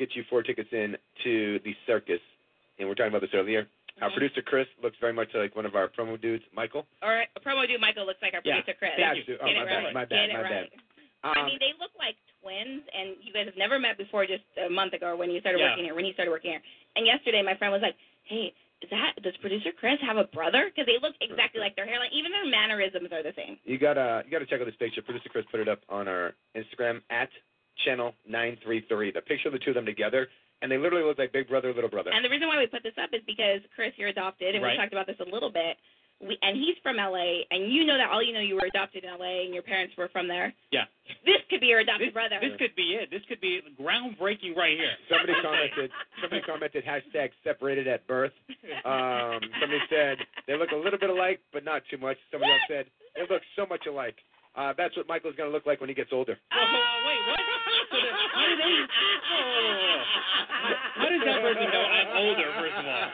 get 0.05 0.15
you 0.15 0.23
four 0.29 0.43
tickets 0.43 0.69
in 0.71 0.95
to 1.23 1.59
the 1.65 1.73
circus. 1.87 2.21
And 2.77 2.87
we 2.87 2.91
are 2.91 2.95
talking 2.95 3.09
about 3.09 3.21
this 3.21 3.33
earlier. 3.33 3.67
Our 4.01 4.09
Mhm. 4.09 4.13
producer 4.13 4.41
Chris 4.41 4.67
looks 4.83 4.97
very 4.99 5.13
much 5.13 5.33
like 5.33 5.55
one 5.55 5.65
of 5.65 5.75
our 5.75 5.87
promo 5.87 6.19
dudes, 6.19 6.43
Michael. 6.53 6.85
All 7.01 7.09
right, 7.09 7.29
promo 7.41 7.65
dude 7.65 7.79
Michael 7.79 8.05
looks 8.05 8.21
like 8.21 8.33
our 8.33 8.41
Yeah. 8.43 8.59
producer 8.61 8.77
Chris. 8.77 8.91
Thank 8.97 9.27
you. 9.27 9.37
Oh, 9.39 9.45
my 9.45 9.51
it 9.51 9.65
bad, 9.65 9.83
right. 9.85 9.93
my 9.93 10.05
bad, 10.05 10.29
my 10.33 10.41
right. 10.41 10.71
bad. 10.71 10.81
I 11.23 11.39
Um, 11.39 11.45
mean, 11.47 11.57
they 11.59 11.73
look 11.79 11.91
like 11.97 12.17
twins, 12.41 12.83
and 12.93 13.15
you 13.21 13.33
guys 13.33 13.45
have 13.47 13.57
never 13.57 13.79
met 13.79 13.97
before, 13.97 14.27
just 14.27 14.43
a 14.57 14.69
month 14.69 14.93
ago 14.93 15.15
when 15.15 15.31
you 15.31 15.39
started 15.39 15.59
Yeah. 15.59 15.69
working 15.71 15.85
here. 15.85 15.95
When 15.95 16.05
he 16.05 16.13
started 16.13 16.29
working 16.29 16.51
here, 16.51 16.61
and 16.95 17.07
yesterday 17.07 17.41
my 17.41 17.55
friend 17.55 17.71
was 17.73 17.81
like, 17.81 17.95
"Hey, 18.25 18.53
is 18.81 18.89
that 18.89 19.19
does 19.23 19.35
producer 19.37 19.71
Chris 19.71 19.99
have 20.01 20.17
a 20.17 20.25
brother? 20.25 20.65
Because 20.65 20.85
they 20.85 20.99
look 20.99 21.15
exactly 21.21 21.61
like 21.61 21.75
their 21.75 21.85
hairline, 21.87 22.11
even 22.11 22.31
their 22.31 22.45
mannerisms 22.45 23.11
are 23.11 23.23
the 23.23 23.33
same." 23.33 23.57
You 23.63 23.77
gotta 23.79 24.21
you 24.25 24.31
gotta 24.31 24.45
check 24.45 24.59
out 24.59 24.65
this 24.67 24.75
picture. 24.75 25.01
Producer 25.01 25.29
Chris 25.29 25.45
put 25.47 25.61
it 25.61 25.67
up 25.69 25.81
on 25.89 26.07
our 26.07 26.35
Instagram 26.53 27.01
at 27.09 27.31
channel 27.85 28.13
nine 28.27 28.57
three 28.63 28.81
three. 28.89 29.11
The 29.11 29.21
picture 29.21 29.47
of 29.49 29.53
the 29.53 29.59
two 29.59 29.71
of 29.71 29.75
them 29.75 29.85
together, 29.85 30.27
and 30.61 30.71
they 30.71 30.77
literally 30.77 31.05
look 31.05 31.17
like 31.19 31.31
big 31.31 31.47
brother, 31.47 31.73
little 31.73 31.89
brother. 31.89 32.11
And 32.13 32.25
the 32.25 32.29
reason 32.29 32.47
why 32.47 32.57
we 32.57 32.67
put 32.67 32.83
this 32.83 32.97
up 33.01 33.09
is 33.13 33.21
because 33.25 33.61
Chris, 33.75 33.93
you're 33.97 34.09
adopted, 34.09 34.55
and 34.55 34.63
Right. 34.63 34.73
we 34.73 34.77
talked 34.77 34.93
about 34.93 35.07
this 35.07 35.19
a 35.21 35.29
little 35.29 35.51
bit. 35.51 35.77
We, 36.23 36.39
and 36.41 36.55
he's 36.55 36.77
from 36.81 36.95
LA, 36.95 37.43
and 37.51 37.67
you 37.73 37.83
know 37.85 37.97
that 37.97 38.09
all 38.09 38.23
you 38.23 38.31
know 38.31 38.39
you 38.39 38.55
were 38.55 38.63
adopted 38.65 39.03
in 39.03 39.11
LA, 39.11 39.43
and 39.43 39.53
your 39.53 39.63
parents 39.63 39.93
were 39.97 40.07
from 40.15 40.29
there. 40.29 40.53
Yeah. 40.71 40.85
This 41.25 41.43
could 41.49 41.59
be 41.59 41.67
your 41.67 41.79
adopted 41.79 42.13
brother. 42.13 42.39
This 42.39 42.55
could 42.57 42.73
be 42.73 42.95
it. 42.95 43.11
This 43.11 43.21
could 43.27 43.41
be 43.41 43.59
groundbreaking 43.77 44.55
right 44.55 44.77
here. 44.79 44.95
Somebody 45.11 45.33
commented. 45.43 45.91
Somebody 46.21 46.41
commented 46.47 46.85
hashtag 46.85 47.31
separated 47.43 47.87
at 47.87 48.07
birth. 48.07 48.31
Um, 48.85 49.39
somebody 49.59 49.81
said 49.89 50.17
they 50.47 50.57
look 50.57 50.71
a 50.71 50.75
little 50.79 50.97
bit 50.99 51.09
alike, 51.09 51.41
but 51.51 51.65
not 51.65 51.81
too 51.91 51.97
much. 51.97 52.15
Somebody 52.31 52.51
else 52.53 52.61
said 52.69 52.85
they 53.15 53.23
look 53.29 53.41
so 53.57 53.65
much 53.65 53.85
alike. 53.85 54.15
Uh, 54.55 54.71
that's 54.79 54.95
what 54.95 55.07
Michael's 55.07 55.35
gonna 55.35 55.51
look 55.51 55.67
like 55.67 55.79
when 55.83 55.89
he 55.91 55.95
gets 55.95 56.11
older. 56.15 56.39
Oh, 56.55 57.07
wait, 57.07 57.21
what? 57.27 57.39
So 57.91 57.97
the, 58.01 58.09
how 58.33 58.45
did 58.49 58.57
they? 58.57 58.65
Oh, 58.65 59.99
how 60.97 61.07
does 61.11 61.21
that 61.21 61.39
person 61.43 61.67
know 61.69 61.83
I'm 61.85 62.09
older? 62.17 62.47
First 62.57 62.75
of 62.81 62.85
all. 62.87 63.05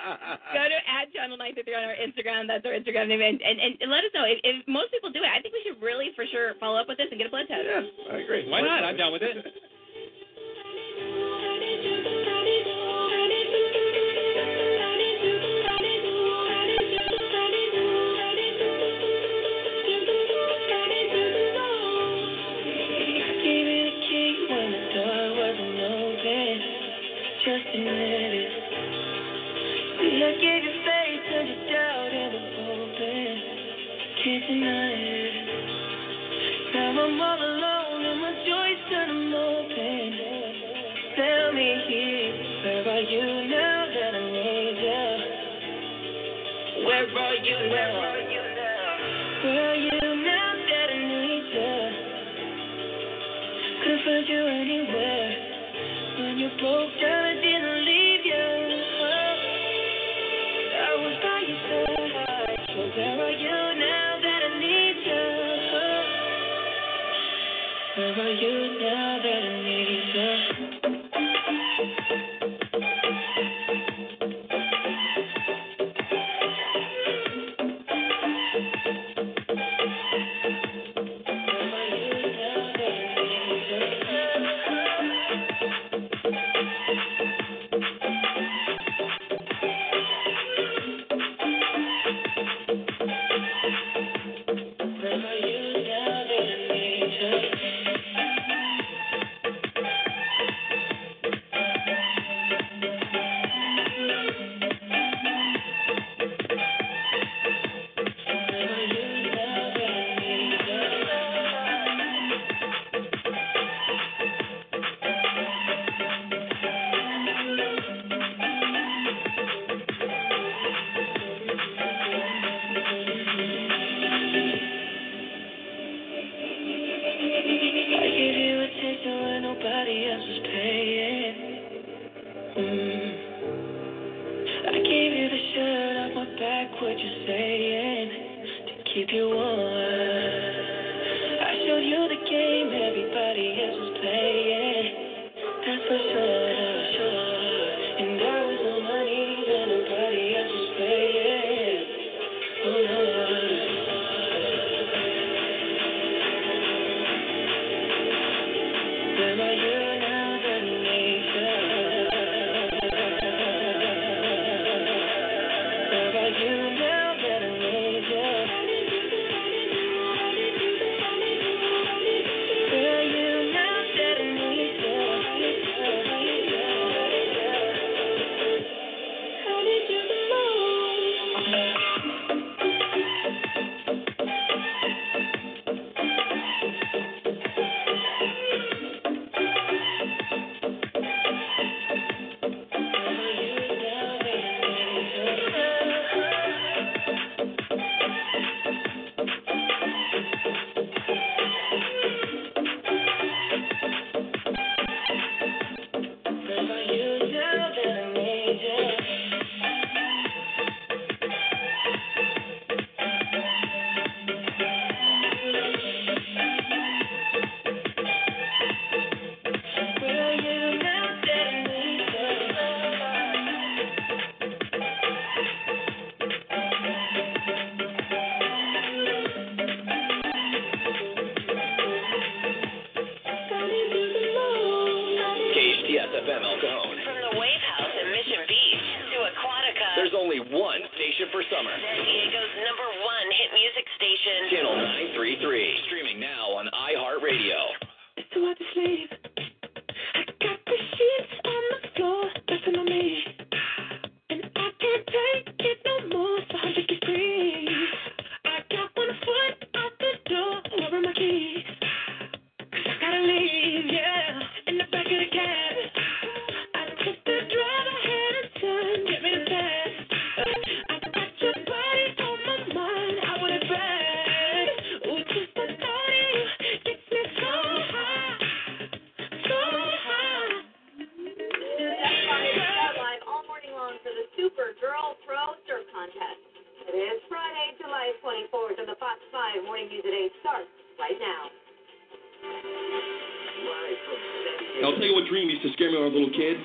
Go 0.53 0.63
to 0.63 0.79
at 0.87 1.11
channel 1.11 1.35
93 1.35 1.75
on 1.75 1.83
our 1.83 1.97
Instagram. 1.99 2.47
That's 2.47 2.63
our 2.63 2.71
Instagram 2.71 3.11
name, 3.11 3.19
and, 3.19 3.41
and, 3.41 3.75
and 3.81 3.89
let 3.91 4.05
us 4.07 4.13
know 4.15 4.23
if, 4.23 4.39
if 4.47 4.63
most 4.67 4.93
people 4.95 5.11
do 5.11 5.19
it. 5.19 5.29
I 5.29 5.41
think 5.43 5.53
we 5.53 5.61
should 5.67 5.81
really, 5.83 6.15
for 6.15 6.23
sure, 6.31 6.55
follow 6.61 6.79
up 6.79 6.87
with 6.87 6.97
this 6.97 7.11
and 7.11 7.19
get 7.19 7.27
a 7.27 7.33
blood 7.33 7.51
test. 7.51 7.67
Yeah, 7.67 8.15
I 8.15 8.23
agree. 8.23 8.47
Why 8.47 8.61
not? 8.61 8.85
I'm 8.87 8.95
down 8.95 9.11
with 9.11 9.25
it. 9.25 9.35
Now 36.73 36.91
I'm 36.91 37.21
all 37.21 37.41
alone 37.41 38.05
and 38.05 38.19
my 38.21 38.33
joys. 38.45 38.81
Tell 41.15 41.51
me, 41.53 41.69
where 42.63 42.87
are 42.87 43.01
you 43.01 43.25
now 43.49 43.85
that 43.93 44.13
I 44.15 44.17
need 44.31 44.77
you? 44.81 45.05
Where 46.85 47.07
are 47.17 47.35
you 47.35 47.57
now? 47.69 47.91
Where 49.43 49.65
are 49.69 49.75
you 49.75 49.99
now 50.25 50.53
that 50.69 50.89
I 50.89 50.93
need 50.97 51.45
you? 51.53 51.75
Could've 53.83 54.03
found 54.05 54.27
you 54.27 54.41
anywhere. 54.47 55.29
When 56.19 56.35
you 56.39 56.49
broke 56.59 56.95
down, 57.01 57.30
you 68.27 68.79
now 68.81 69.19
that 69.23 69.43
I 69.43 69.63
need 69.63 70.15
you? 70.15 70.37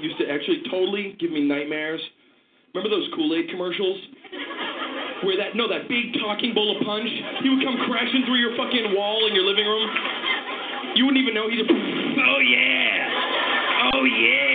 used 0.06 0.18
to 0.22 0.30
actually 0.30 0.62
totally 0.70 1.18
give 1.18 1.34
me 1.34 1.42
nightmares. 1.42 2.00
Remember 2.74 2.94
those 2.94 3.10
Kool-Aid 3.14 3.50
commercials? 3.50 3.98
Where 5.24 5.36
that 5.40 5.56
no, 5.56 5.66
that 5.66 5.88
big 5.88 6.12
talking 6.20 6.54
bowl 6.54 6.76
of 6.76 6.84
punch, 6.84 7.08
he 7.42 7.48
would 7.50 7.64
come 7.64 7.76
crashing 7.88 8.22
through 8.26 8.38
your 8.38 8.54
fucking 8.54 8.94
wall 8.94 9.26
in 9.26 9.34
your 9.34 9.44
living 9.44 9.66
room. 9.66 9.88
You 10.94 11.06
wouldn't 11.06 11.22
even 11.22 11.34
know 11.34 11.48
he's 11.48 11.60
a 11.60 11.66
Oh 11.66 12.40
yeah. 12.44 13.90
Oh 13.96 14.04
yeah. 14.04 14.45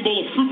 bowl 0.00 0.26
of 0.26 0.34
fruit. 0.34 0.43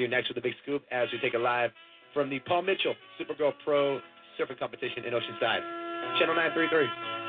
you 0.00 0.08
next 0.08 0.28
with 0.28 0.38
a 0.38 0.40
big 0.40 0.54
scoop 0.62 0.82
as 0.90 1.08
we 1.12 1.18
take 1.20 1.34
it 1.34 1.40
live 1.40 1.70
from 2.14 2.30
the 2.30 2.38
Paul 2.40 2.62
Mitchell 2.62 2.94
Supergirl 3.20 3.52
Pro 3.64 4.00
Surfing 4.38 4.58
Competition 4.58 5.04
in 5.04 5.12
Oceanside. 5.12 5.60
Channel 6.18 6.34
933. 6.34 7.20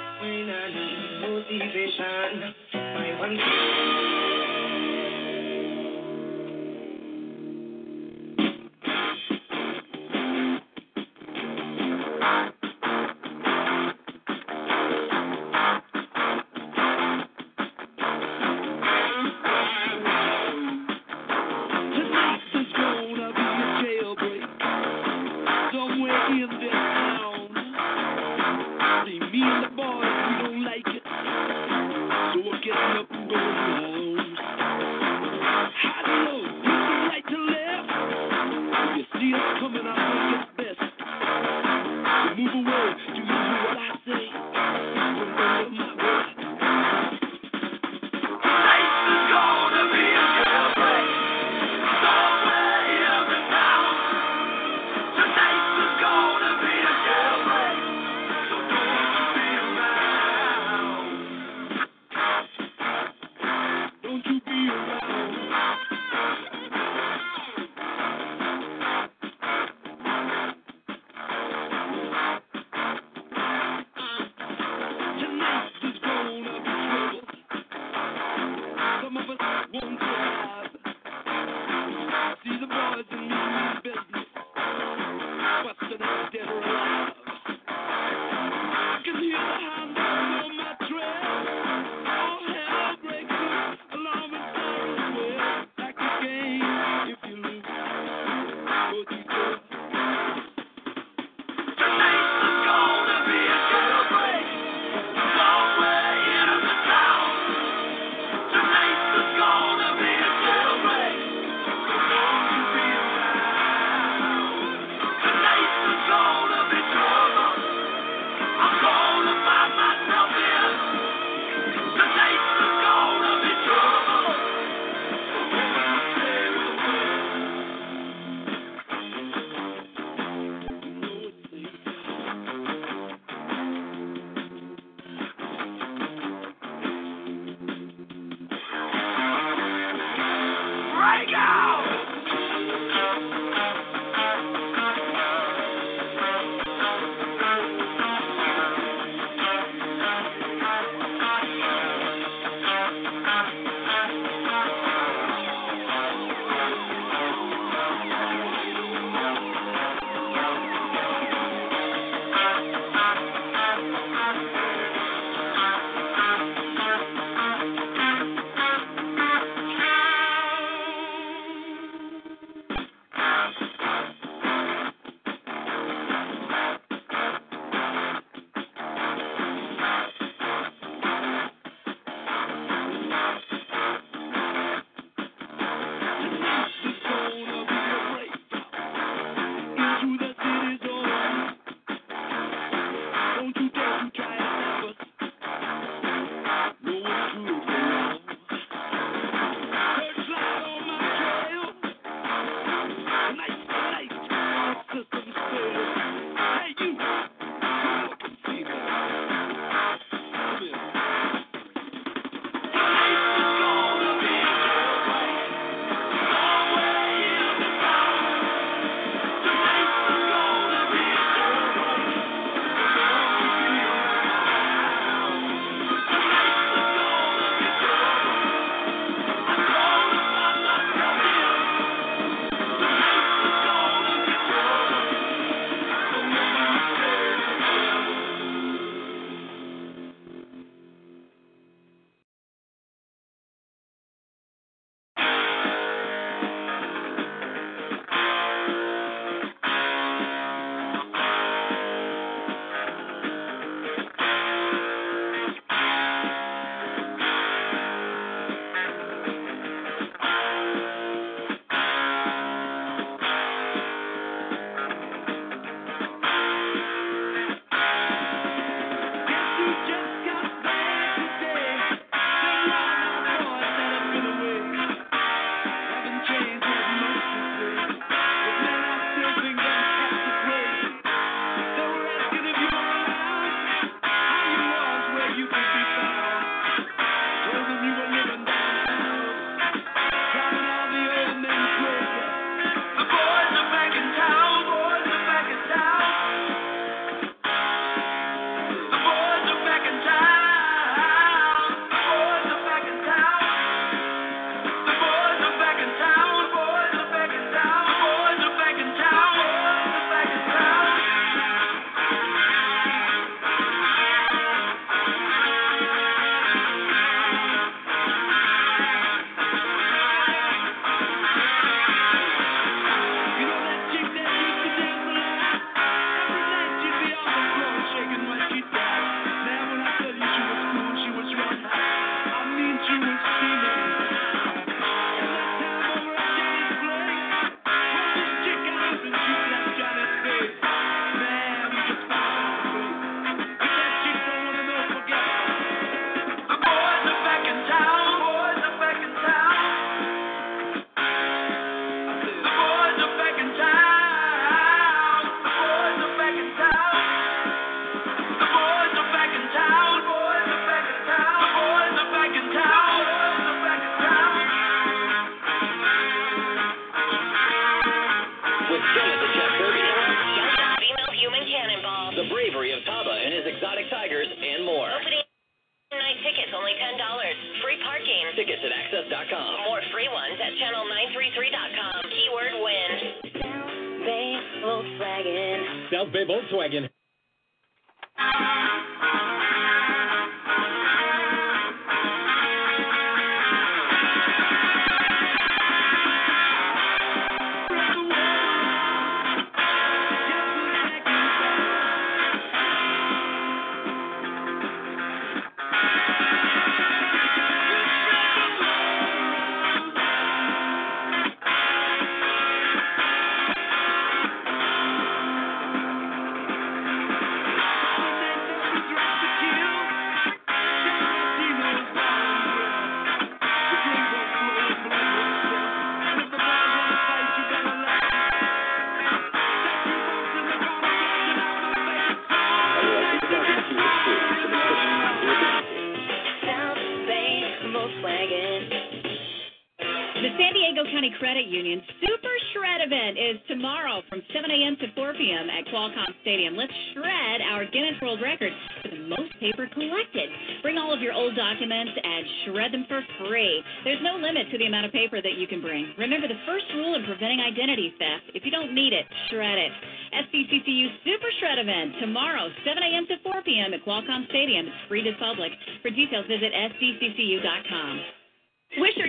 a.m. 445.21 445.47
to 445.47 445.49
4 445.49 445.49
p.m. 445.49 445.49
at 445.49 445.63
Qualcomm 445.69 446.13
Stadium. 446.21 446.55
Let's 446.55 446.73
shred 446.93 447.41
our 447.41 447.65
Guinness 447.65 448.01
World 448.01 448.21
Record 448.21 448.51
for 448.81 448.89
the 448.89 449.01
most 449.07 449.33
paper 449.39 449.69
collected. 449.73 450.29
Bring 450.61 450.77
all 450.77 450.93
of 450.93 451.01
your 451.01 451.13
old 451.13 451.35
documents 451.35 451.91
and 452.01 452.25
shred 452.45 452.73
them 452.73 452.85
for 452.87 453.01
free. 453.19 453.63
There's 453.83 454.01
no 454.01 454.17
limit 454.17 454.49
to 454.51 454.57
the 454.57 454.65
amount 454.65 454.85
of 454.85 454.91
paper 454.91 455.21
that 455.21 455.37
you 455.37 455.47
can 455.47 455.61
bring. 455.61 455.93
Remember 455.97 456.27
the 456.27 456.39
first 456.45 456.65
rule 456.73 456.95
in 456.95 457.05
preventing 457.05 457.39
identity 457.41 457.93
theft 457.97 458.33
if 458.33 458.45
you 458.45 458.51
don't 458.51 458.73
need 458.73 458.93
it, 458.93 459.05
shred 459.29 459.57
it. 459.57 459.71
SDCCU 460.11 460.87
Super 461.05 461.31
Shred 461.39 461.59
event 461.59 462.01
tomorrow, 462.01 462.49
7 462.65 462.83
a.m. 462.83 463.07
to 463.07 463.15
4 463.23 463.43
p.m. 463.43 463.73
at 463.73 463.85
Qualcomm 463.85 464.27
Stadium. 464.29 464.67
It's 464.67 464.87
free 464.87 465.03
to 465.03 465.11
the 465.11 465.17
public. 465.17 465.51
For 465.81 465.89
details, 465.89 466.25
visit 466.27 466.51
sdccu.com. 466.51 468.20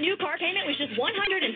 Wish 0.02 0.10
new 0.10 0.18
car 0.18 0.34
payment 0.34 0.66
was 0.66 0.74
just 0.82 0.98
$139 0.98 1.54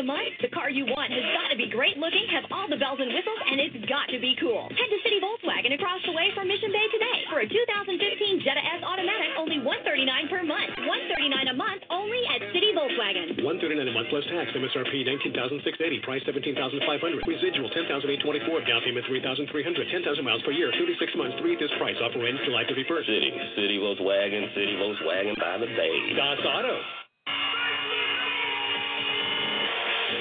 a 0.00 0.06
month? 0.08 0.32
The 0.40 0.48
car 0.48 0.72
you 0.72 0.88
want 0.88 1.12
has 1.12 1.20
got 1.36 1.52
to 1.52 1.60
be 1.60 1.68
great 1.68 2.00
looking, 2.00 2.24
have 2.32 2.48
all 2.48 2.64
the 2.72 2.80
bells 2.80 2.96
and 2.96 3.12
whistles, 3.12 3.36
and 3.52 3.60
it's 3.60 3.76
got 3.84 4.08
to 4.08 4.16
be 4.16 4.32
cool. 4.40 4.72
Head 4.72 4.88
to 4.88 4.98
City 5.04 5.20
Volkswagen 5.20 5.76
across 5.76 6.00
the 6.08 6.16
way 6.16 6.32
from 6.32 6.48
Mission 6.48 6.72
Bay 6.72 6.88
today 6.88 7.18
for 7.28 7.44
a 7.44 7.46
2015 7.46 8.40
Jetta 8.48 8.64
S 8.64 8.80
Automatic, 8.80 9.28
only 9.36 9.60
139 9.60 10.08
per 10.32 10.40
month. 10.40 10.72
139 10.88 11.52
a 11.52 11.56
month 11.56 11.84
only 11.92 12.24
at 12.32 12.48
City 12.56 12.72
Volkswagen. 12.72 13.44
139 13.44 13.76
a 13.76 13.92
month 13.92 14.08
plus 14.08 14.24
tax. 14.32 14.56
MSRP 14.56 15.04
19680 15.28 16.00
Price 16.00 16.24
17500 16.24 17.28
Residual 17.28 17.68
10824 17.76 18.64
Down 18.64 18.80
payment 18.88 19.04
3300 19.04 19.92
10,000 20.00 20.24
miles 20.24 20.40
per 20.48 20.56
year. 20.56 20.72
36 20.80 20.96
months. 21.20 21.36
Three 21.44 21.52
at 21.52 21.60
this 21.60 21.76
price. 21.76 22.00
Offer 22.00 22.24
ends 22.24 22.40
July 22.48 22.64
31st. 22.72 23.04
City, 23.04 23.30
City 23.52 23.76
Volkswagen, 23.76 24.48
City 24.56 24.80
Volkswagen 24.80 25.36
by 25.36 25.60
the 25.60 25.68
bay. 25.76 26.16
Das 26.16 26.40
Auto. 26.40 27.05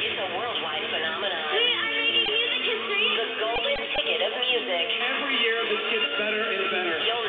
It's 0.05 0.21
a 0.21 0.29
worldwide 0.37 0.85
phenomenon. 0.93 1.41
We 1.49 1.65
are 1.65 1.89
making 1.97 2.29
music 2.29 2.61
history. 2.61 3.09
The 3.17 3.25
golden 3.41 3.73
ticket 3.97 4.21
of 4.21 4.37
music. 4.37 4.85
Every 5.01 5.33
year 5.41 5.57
this 5.65 5.81
gets 5.89 6.09
better 6.21 6.45
and 6.45 6.69
better. 6.69 6.93
You'll 7.01 7.24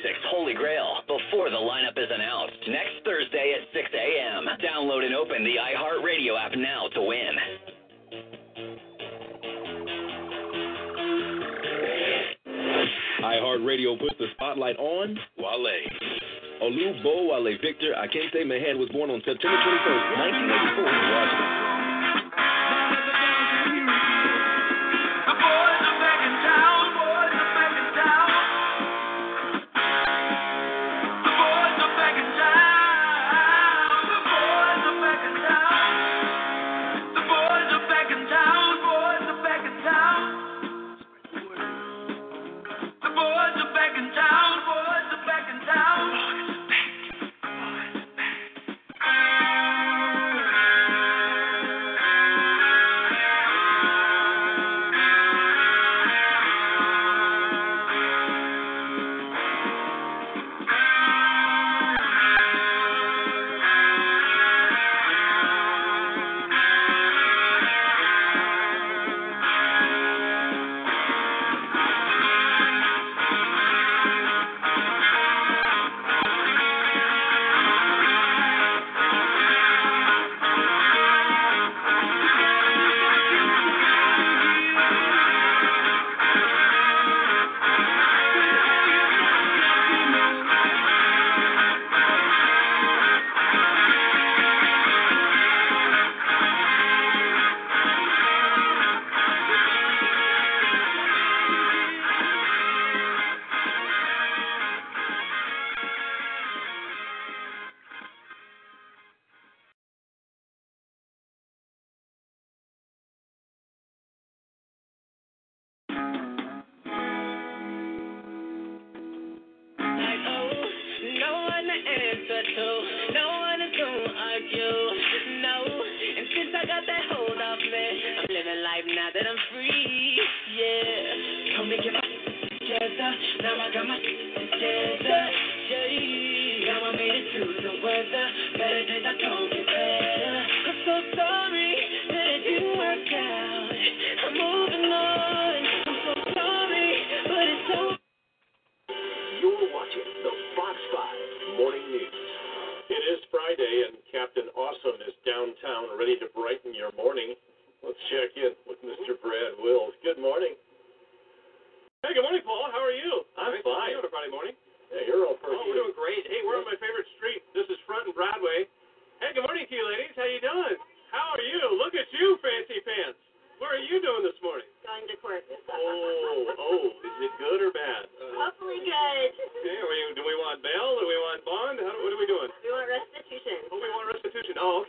music's 0.00 0.24
holy 0.30 0.54
grail 0.54 1.02
before 1.06 1.50
the 1.50 1.56
lineup 1.56 1.98
is 1.98 2.08
announced 2.10 2.56
next 2.68 3.04
Thursday 3.04 3.54
at 3.60 3.68
6 3.72 3.88
a.m. 3.92 4.46
Download 4.64 5.04
and 5.04 5.14
open 5.14 5.44
the 5.44 5.56
iHeartRadio 5.60 6.40
app 6.40 6.52
now 6.56 6.88
to 6.94 7.02
win. 7.02 7.34
iHeartRadio 13.22 14.00
puts 14.00 14.14
the 14.18 14.26
spotlight 14.34 14.76
on 14.78 15.18
Wale. 15.36 15.80
Olubowale 16.62 17.60
Victor 17.60 17.94
Akintimehin 17.96 18.78
was 18.78 18.88
born 18.92 19.10
on 19.10 19.20
September 19.24 19.56
21st, 19.56 20.16
1984 20.16 20.86
in 20.88 21.10
Washington. 21.12 21.70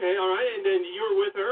Okay, 0.01 0.17
all 0.17 0.33
right. 0.33 0.49
And 0.57 0.65
then 0.65 0.81
you 0.81 1.01
were 1.13 1.17
with 1.21 1.35
her 1.37 1.50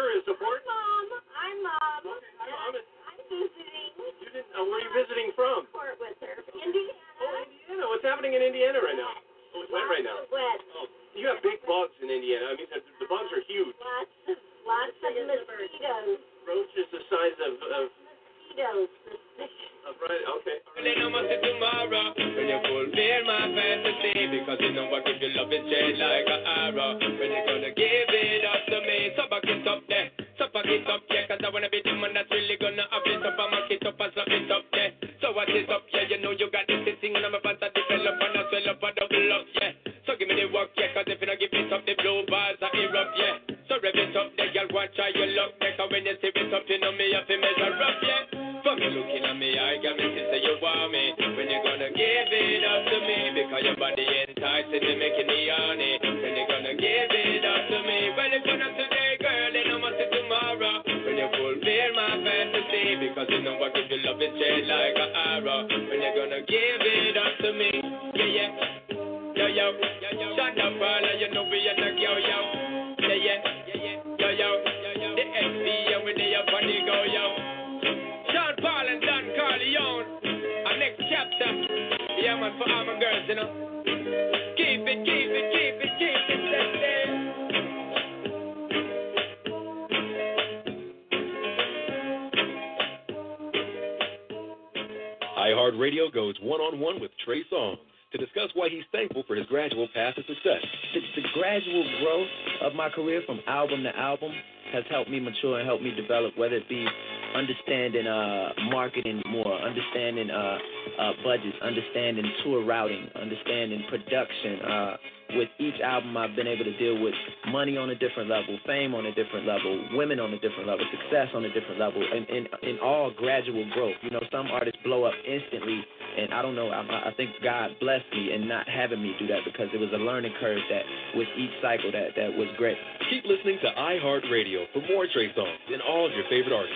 routing, 112.66 113.08
understanding 113.16 113.84
production. 113.90 114.60
Uh, 114.62 114.98
with 115.36 115.50
each 115.60 115.80
album, 115.84 116.18
I've 116.18 116.36
been 116.36 116.48
able 116.48 116.66
to 116.66 116.76
deal 116.78 117.00
with 117.00 117.14
money 117.50 117.78
on 117.78 117.92
a 117.92 117.96
different 117.96 118.30
level, 118.30 118.58
fame 118.66 118.96
on 118.96 119.06
a 119.06 119.14
different 119.14 119.46
level, 119.46 119.90
women 119.94 120.20
on 120.20 120.34
a 120.34 120.40
different 120.40 120.66
level, 120.68 120.86
success 120.90 121.28
on 121.36 121.46
a 121.46 121.54
different 121.54 121.80
level, 121.80 122.02
and 122.02 122.26
in 122.64 122.80
all 122.80 123.12
gradual 123.16 123.70
growth. 123.74 123.96
You 124.02 124.10
know, 124.10 124.22
some 124.32 124.48
artists 124.48 124.80
blow 124.84 125.04
up 125.04 125.14
instantly, 125.28 125.86
and 126.18 126.34
I 126.34 126.42
don't 126.42 126.56
know. 126.56 126.70
I, 126.70 127.10
I 127.10 127.14
think 127.16 127.30
God 127.44 127.72
blessed 127.80 128.10
me 128.12 128.34
in 128.34 128.48
not 128.48 128.68
having 128.68 129.04
me 129.04 129.14
do 129.20 129.28
that 129.28 129.42
because 129.46 129.68
it 129.74 129.78
was 129.78 129.90
a 129.94 130.02
learning 130.02 130.34
curve 130.40 130.62
that 130.70 130.84
with 131.16 131.28
each 131.38 131.52
cycle 131.62 131.92
that 131.92 132.16
that 132.16 132.34
was 132.34 132.48
great. 132.58 132.78
Keep 133.10 133.26
listening 133.26 133.60
to 133.62 133.70
iHeartRadio 133.78 134.66
for 134.74 134.82
more 134.92 135.06
Trey 135.14 135.30
Songz 135.38 135.74
and 135.74 135.82
all 135.82 136.06
of 136.06 136.12
your 136.14 136.26
favorite 136.30 136.54
artists. 136.54 136.76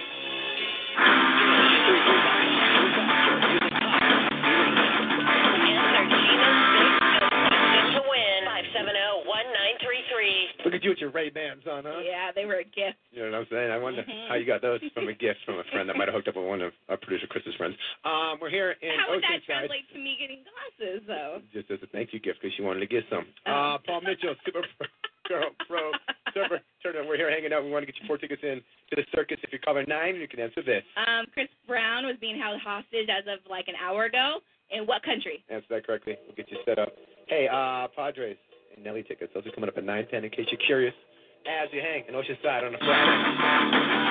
Look 10.73 10.81
at 10.81 10.84
you 10.84 10.90
with 10.90 11.03
your 11.03 11.11
Ray 11.11 11.30
Bans 11.30 11.61
on, 11.69 11.84
huh? 11.84 11.99
Yeah, 12.02 12.31
they 12.34 12.45
were 12.49 12.64
a 12.64 12.64
gift. 12.64 12.98
You 13.11 13.22
know 13.22 13.35
what 13.35 13.45
I'm 13.45 13.48
saying? 13.52 13.69
I 13.69 13.77
wonder 13.77 14.02
mm-hmm. 14.02 14.26
how 14.26 14.35
you 14.35 14.48
got 14.48 14.64
those 14.64 14.80
from 14.95 15.07
a 15.07 15.14
gift 15.14 15.44
from 15.45 15.60
a 15.60 15.68
friend 15.69 15.88
that 15.90 15.94
might 15.94 16.07
have 16.07 16.15
hooked 16.15 16.27
up 16.27 16.35
with 16.35 16.48
one 16.48 16.61
of 16.65 16.72
our 16.88 16.98
producer 16.98 17.27
Chris's 17.27 17.53
friends. 17.61 17.76
Um, 18.07 18.40
we're 18.41 18.49
here 18.49 18.73
in 18.81 18.95
how 18.98 19.11
Oceanside. 19.11 19.14
Would 19.14 19.23
that 19.23 19.45
translate 19.45 19.88
to 19.94 19.99
me 19.99 20.18
getting 20.18 20.41
glasses, 20.41 21.06
though? 21.06 21.45
Just 21.52 21.69
as 21.69 21.77
a 21.84 21.88
thank 21.94 22.10
you 22.10 22.19
gift 22.19 22.40
because 22.41 22.56
she 22.56 22.64
wanted 22.64 22.80
to 22.80 22.88
get 22.88 23.03
some. 23.11 23.27
Oh. 23.45 23.76
Uh, 23.76 23.77
Paul 23.85 24.02
Mitchell, 24.02 24.34
Super 24.48 24.64
Girl 25.27 25.52
Pro 25.68 25.91
turn 26.34 26.57
Turner. 26.81 27.06
We're 27.06 27.22
here 27.22 27.30
hanging 27.30 27.53
out. 27.53 27.64
We 27.64 27.69
want 27.69 27.85
to 27.85 27.91
get 27.91 27.99
you 28.02 28.07
four 28.07 28.18
tickets 28.18 28.41
in 28.41 28.64
to 28.90 28.94
the 28.95 29.06
circus. 29.14 29.38
If 29.44 29.52
you're 29.52 29.61
caller 29.61 29.85
nine, 29.85 30.15
you 30.15 30.27
can 30.27 30.40
answer 30.40 30.64
this. 30.64 30.84
Um, 30.98 31.27
Chris 31.34 31.52
Brown 31.68 32.07
was 32.07 32.15
being 32.19 32.40
held 32.40 32.60
hostage 32.65 33.14
as 33.14 33.27
of 33.27 33.44
like 33.45 33.68
an 33.68 33.76
hour 33.77 34.06
ago. 34.06 34.40
In 34.73 34.85
what 34.85 35.03
country? 35.03 35.43
Answer 35.49 35.67
that 35.69 35.85
correctly. 35.85 36.17
We'll 36.25 36.35
get 36.35 36.49
you 36.49 36.57
set 36.65 36.79
up. 36.79 36.89
Hey, 37.27 37.47
uh, 37.47 37.87
Padres 37.95 38.37
and 38.75 38.83
Nelly 38.83 39.03
tickets. 39.03 39.31
Those 39.33 39.45
are 39.45 39.51
coming 39.51 39.69
up 39.69 39.77
at 39.77 39.83
9:10. 39.83 40.23
In 40.23 40.29
case 40.31 40.47
you're 40.51 40.59
curious, 40.65 40.95
as 41.45 41.69
you 41.71 41.81
hang 41.81 42.05
in 42.07 42.15
Oceanside 42.15 42.63
on 42.65 42.75
a 42.75 42.77
Friday. 42.79 44.03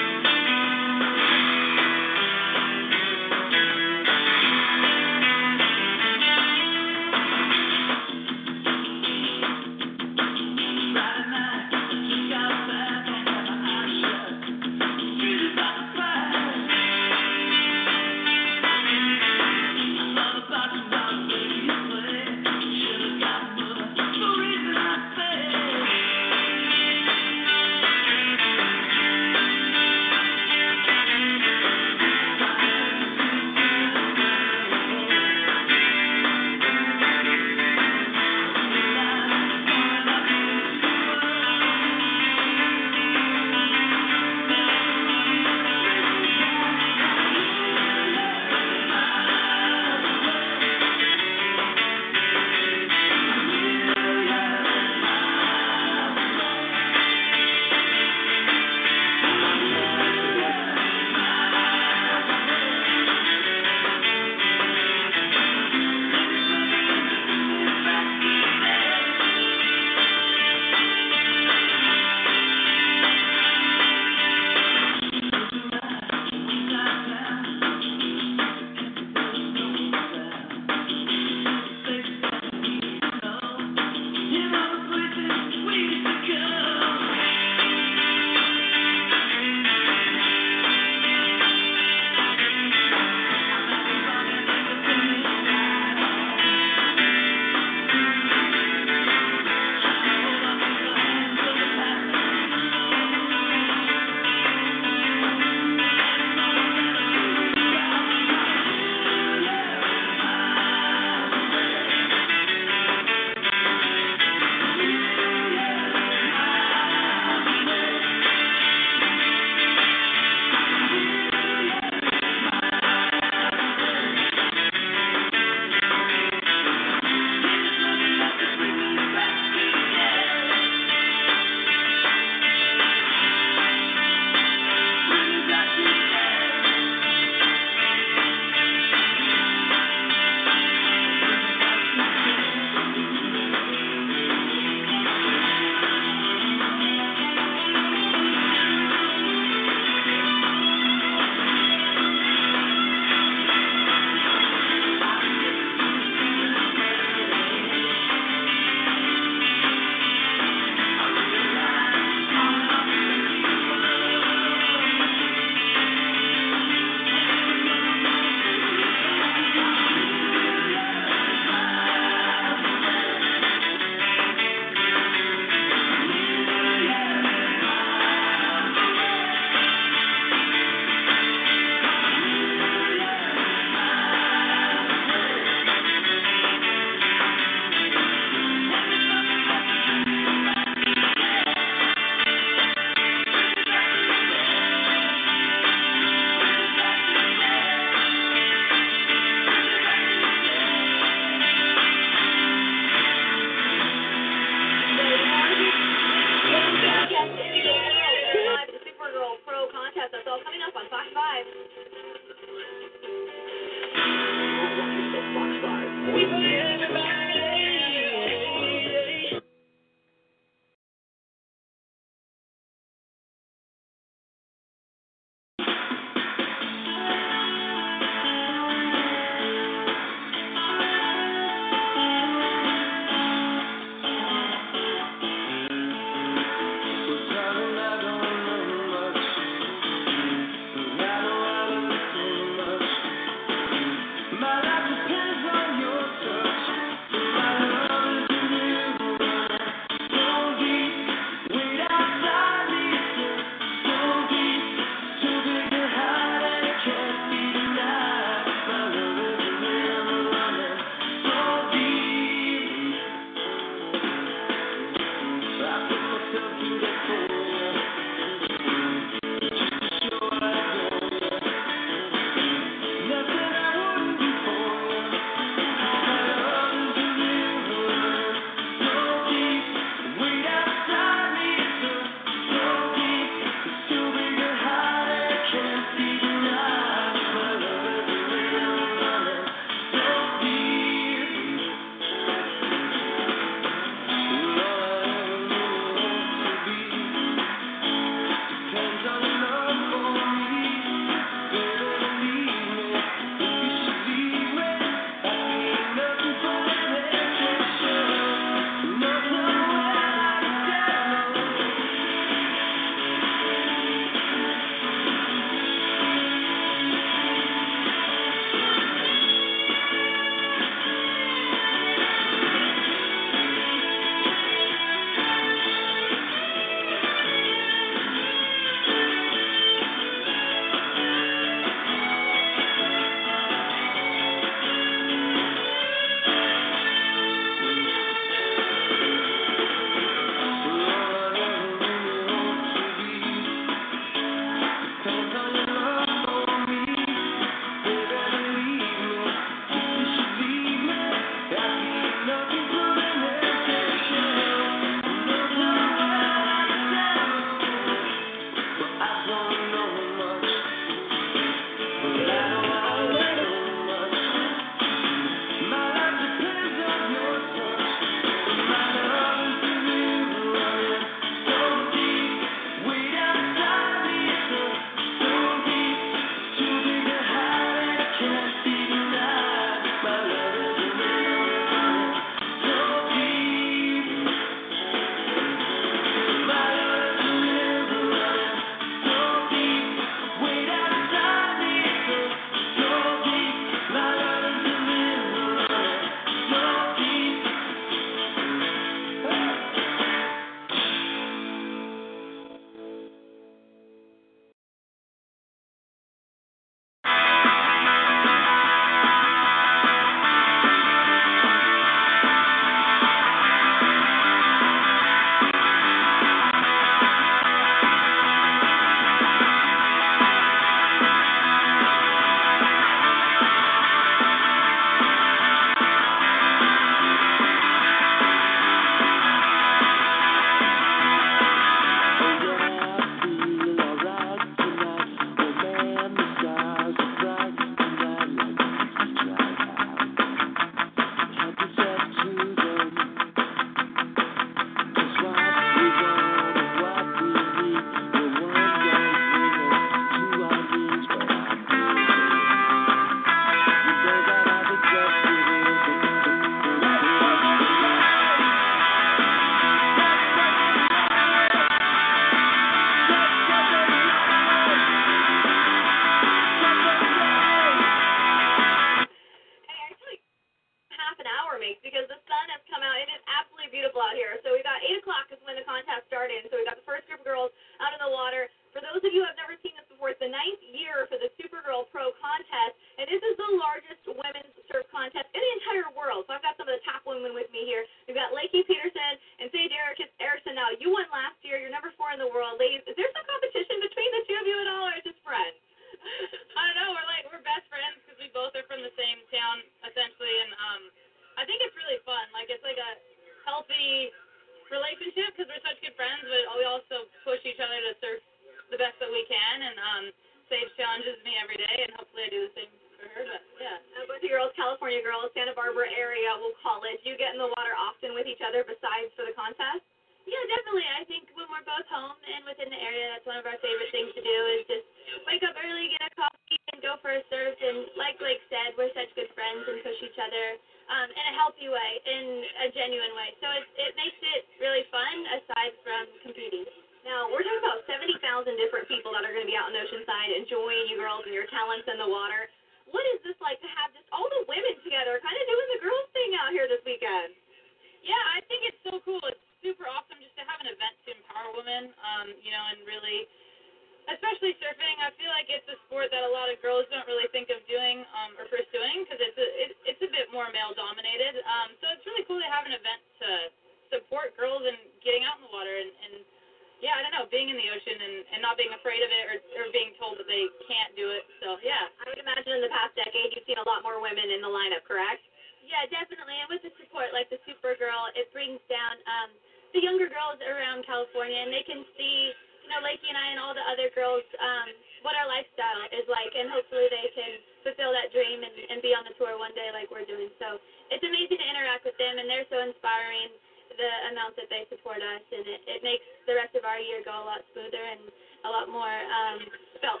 Brings 578.48 578.64
down 578.72 578.96
um, 579.04 579.30
the 579.76 579.84
younger 579.84 580.08
girls 580.08 580.40
around 580.40 580.80
California, 580.88 581.36
and 581.36 581.52
they 581.52 581.60
can 581.68 581.84
see, 582.00 582.32
you 582.64 582.72
know, 582.72 582.80
Lakey 582.80 583.04
and 583.04 583.20
I 583.20 583.36
and 583.36 583.40
all 583.44 583.52
the 583.52 583.60
other 583.68 583.92
girls, 583.92 584.24
um, 584.40 584.72
what 585.04 585.12
our 585.20 585.28
lifestyle 585.28 585.84
is 585.92 586.08
like, 586.08 586.32
and 586.32 586.48
hopefully 586.48 586.88
they 586.88 587.12
can 587.12 587.44
fulfill 587.60 587.92
that 587.92 588.08
dream 588.08 588.40
and, 588.40 588.56
and 588.72 588.80
be 588.80 588.96
on 588.96 589.04
the 589.04 589.12
tour 589.20 589.36
one 589.36 589.52
day 589.52 589.68
like 589.76 589.92
we're 589.92 590.08
doing. 590.08 590.32
So 590.40 590.56
it's 590.88 591.04
amazing 591.04 591.36
to 591.36 591.44
interact 591.44 591.84
with 591.84 591.92
them, 592.00 592.16
and 592.16 592.24
they're 592.24 592.48
so 592.48 592.56
inspiring. 592.64 593.36
The 593.68 594.16
amount 594.16 594.32
that 594.40 594.48
they 594.48 594.64
support 594.72 595.04
us, 595.04 595.20
and 595.28 595.44
it, 595.44 595.60
it 595.68 595.80
makes 595.84 596.08
the 596.24 596.32
rest 596.32 596.56
of 596.56 596.64
our 596.64 596.80
year 596.80 597.04
go 597.04 597.12
a 597.12 597.26
lot 597.28 597.44
smoother 597.52 597.84
and 597.84 598.08
a 598.08 598.50
lot 598.50 598.72
more 598.72 598.96
um, 599.12 599.44
felt. 599.84 600.00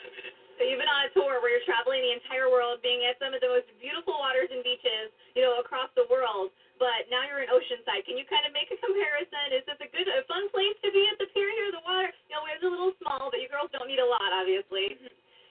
So 0.56 0.64
been 0.64 0.88
on 0.88 1.04
a 1.04 1.12
tour 1.12 1.38
where 1.44 1.52
you're 1.52 1.68
traveling 1.68 2.00
the 2.00 2.16
entire 2.16 2.48
world, 2.48 2.80
being 2.80 3.04
at 3.04 3.20
some 3.20 3.36
of 3.36 3.44
the 3.44 3.52
most 3.52 3.68
beautiful 3.76 4.16
waters 4.16 4.48
and 4.48 4.64
beaches, 4.64 5.12
you 5.36 5.44
know, 5.44 5.60
across 5.60 5.92
the 5.94 6.08
world. 6.08 6.48
But 6.78 7.10
now 7.10 7.26
you're 7.26 7.42
in 7.42 7.50
Oceanside. 7.50 8.06
Can 8.06 8.14
you 8.14 8.24
kind 8.30 8.46
of 8.46 8.54
make 8.54 8.70
a 8.70 8.78
comparison? 8.86 9.58
Is 9.58 9.66
this 9.66 9.78
a 9.82 9.90
good, 9.90 10.06
a 10.06 10.22
fun 10.30 10.46
place 10.54 10.78
to 10.86 10.88
be 10.94 11.02
at 11.10 11.18
the 11.18 11.26
pier 11.34 11.50
here? 11.50 11.74
The 11.74 11.82
water, 11.82 12.14
you 12.30 12.34
know, 12.38 12.46
it's 12.46 12.62
a 12.62 12.70
little 12.70 12.94
small, 13.02 13.28
but 13.34 13.42
you 13.42 13.50
girls 13.50 13.68
don't 13.74 13.90
need 13.90 14.00
a 14.00 14.06
lot, 14.06 14.30
obviously. 14.30 14.94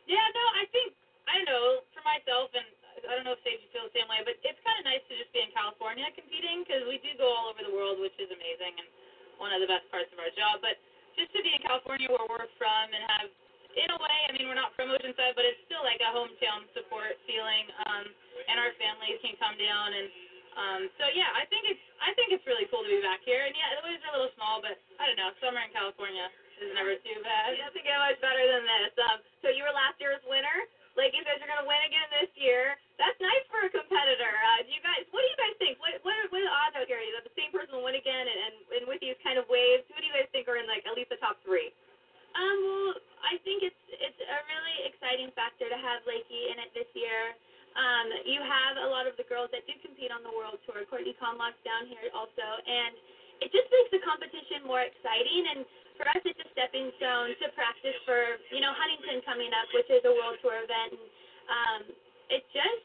Yeah, 0.08 0.24
no, 0.24 0.44
I 0.56 0.64
think 0.72 0.96
I 1.28 1.44
don't 1.44 1.52
know 1.52 1.84
for 1.92 2.00
myself, 2.08 2.48
and 2.56 2.64
I 3.04 3.12
don't 3.20 3.28
know 3.28 3.36
if 3.36 3.44
Sage 3.44 3.60
you 3.60 3.70
feel 3.76 3.86
the 3.92 3.94
same 3.94 4.08
way, 4.08 4.24
but 4.24 4.40
it's 4.40 4.62
kind 4.64 4.80
of 4.80 4.88
nice 4.88 5.04
to 5.12 5.14
just 5.20 5.30
be 5.36 5.44
in 5.44 5.52
California 5.52 6.08
competing 6.16 6.64
because 6.64 6.88
we 6.88 6.98
do 7.04 7.12
go 7.20 7.28
all 7.28 7.52
over 7.52 7.60
the 7.60 7.72
world, 7.76 8.00
which 8.00 8.16
is 8.16 8.32
amazing 8.32 8.80
and 8.80 8.88
one 9.36 9.52
of 9.52 9.60
the 9.60 9.68
best 9.70 9.86
parts 9.92 10.08
of 10.16 10.18
our 10.24 10.32
job. 10.34 10.64
But 10.64 10.80
just 11.20 11.36
to 11.36 11.44
be 11.44 11.52
in 11.52 11.62
California 11.68 12.08
where 12.08 12.24
we're 12.26 12.48
from 12.56 12.86
and 12.96 13.04
have, 13.20 13.30
in 13.76 13.88
a 13.92 14.00
way, 14.00 14.18
I 14.26 14.34
mean, 14.34 14.48
we're 14.48 14.58
not 14.58 14.74
from 14.80 14.90
Oceanside, 14.96 15.36
but 15.36 15.44
it's 15.44 15.60
still 15.68 15.84
like 15.84 16.00
a 16.00 16.10
hometown 16.10 16.66
support 16.72 17.20
feeling, 17.28 17.68
um, 17.86 18.08
and 18.48 18.56
our 18.58 18.72
families 18.80 19.20
can 19.20 19.36
come 19.38 19.60
down 19.60 19.92
and. 19.92 20.08
Um, 20.58 20.90
so 20.98 21.06
yeah, 21.14 21.30
I 21.38 21.46
think 21.54 21.70
it's 21.70 21.86
I 22.02 22.18
think 22.18 22.34
it's 22.34 22.42
really 22.50 22.66
cool 22.74 22.82
to 22.82 22.90
be 22.90 22.98
back 23.06 23.22
here. 23.22 23.46
And 23.46 23.54
yeah, 23.54 23.78
the 23.78 23.86
waves 23.86 24.02
are 24.10 24.12
a 24.12 24.16
little 24.18 24.34
small, 24.34 24.58
but 24.58 24.74
I 24.98 25.06
don't 25.06 25.20
know. 25.22 25.30
Summer 25.38 25.62
in 25.62 25.70
California 25.70 26.34
is 26.58 26.74
never 26.74 26.98
too 27.06 27.18
bad. 27.22 27.54
It 27.54 27.62
doesn't 27.62 27.86
get 27.86 27.98
much 28.02 28.18
better 28.18 28.42
than 28.42 28.66
this. 28.66 28.94
Um, 28.98 29.18
so 29.46 29.54
you 29.54 29.62
were 29.62 29.74
last 29.74 30.02
year's 30.02 30.22
winner. 30.26 30.66
Lakey 30.98 31.22
says 31.22 31.38
you're 31.38 31.46
going 31.46 31.62
to 31.62 31.70
win 31.70 31.78
again 31.86 32.10
this 32.10 32.34
year. 32.34 32.74
That's 32.98 33.14
nice 33.22 33.46
for 33.54 33.62
a 33.62 33.70
competitor. 33.70 34.34
Uh, 34.34 34.66
do 34.66 34.74
you 34.74 34.82
guys? 34.82 35.06
What 35.14 35.22
do 35.22 35.30
you 35.30 35.38
guys 35.38 35.54
think? 35.62 35.78
What 35.78 35.94
what 36.02 36.18
are, 36.18 36.26
what 36.34 36.42
are 36.42 36.50
the 36.50 36.56
odds 36.58 36.74
out 36.74 36.90
here? 36.90 36.98
That 37.14 37.30
the 37.30 37.38
same 37.38 37.54
person 37.54 37.78
will 37.78 37.86
win 37.86 37.94
again, 37.94 38.26
and, 38.26 38.40
and 38.50 38.56
and 38.82 38.84
with 38.90 38.98
these 38.98 39.18
kind 39.22 39.38
of 39.38 39.46
waves, 39.46 39.86
who 39.94 40.02
do 40.02 40.06
you 40.10 40.16
guys 40.18 40.26
think 40.34 40.50
are 40.50 40.58
in 40.58 40.66
like 40.66 40.82
at 40.90 40.98
least 40.98 41.14
the 41.14 41.22
top 41.22 41.38
three? 41.46 41.70
Um, 42.34 42.58
well, 42.66 42.98
I 43.30 43.38
think 43.46 43.62
it's 43.62 43.84
it's 43.94 44.18
a 44.26 44.40
really 44.50 44.90
exciting 44.90 45.30
factor 45.38 45.70
to 45.70 45.78
have 45.78 46.02
Lakey 46.10 46.50
in 46.50 46.58
it 46.58 46.74
this 46.74 46.90
year. 46.98 47.38
Um, 47.78 48.08
you 48.26 48.42
have 48.42 48.82
a 48.82 48.90
lot 48.90 49.06
of 49.06 49.14
the 49.22 49.26
girls 49.30 49.54
that 49.54 49.62
do 49.70 49.74
compete 49.86 50.10
on 50.10 50.26
the 50.26 50.34
world 50.34 50.58
tour. 50.66 50.82
Courtney 50.90 51.14
Conlogue's 51.22 51.62
down 51.62 51.86
here 51.86 52.10
also, 52.10 52.42
and 52.66 52.98
it 53.46 53.54
just 53.54 53.70
makes 53.70 53.94
the 53.94 54.02
competition 54.02 54.66
more 54.66 54.82
exciting. 54.82 55.42
And 55.54 55.60
for 55.94 56.10
us, 56.10 56.22
it's 56.26 56.42
a 56.42 56.50
stepping 56.58 56.90
stone 56.98 57.38
to 57.38 57.54
practice 57.54 57.98
for 58.02 58.42
you 58.50 58.66
know 58.66 58.74
Huntington 58.74 59.22
coming 59.30 59.54
up, 59.54 59.70
which 59.78 59.90
is 59.94 60.02
a 60.10 60.14
world 60.14 60.42
tour 60.42 60.58
event. 60.58 60.98
And, 60.98 61.06
um, 61.48 61.82
it's 62.34 62.50
just 62.50 62.82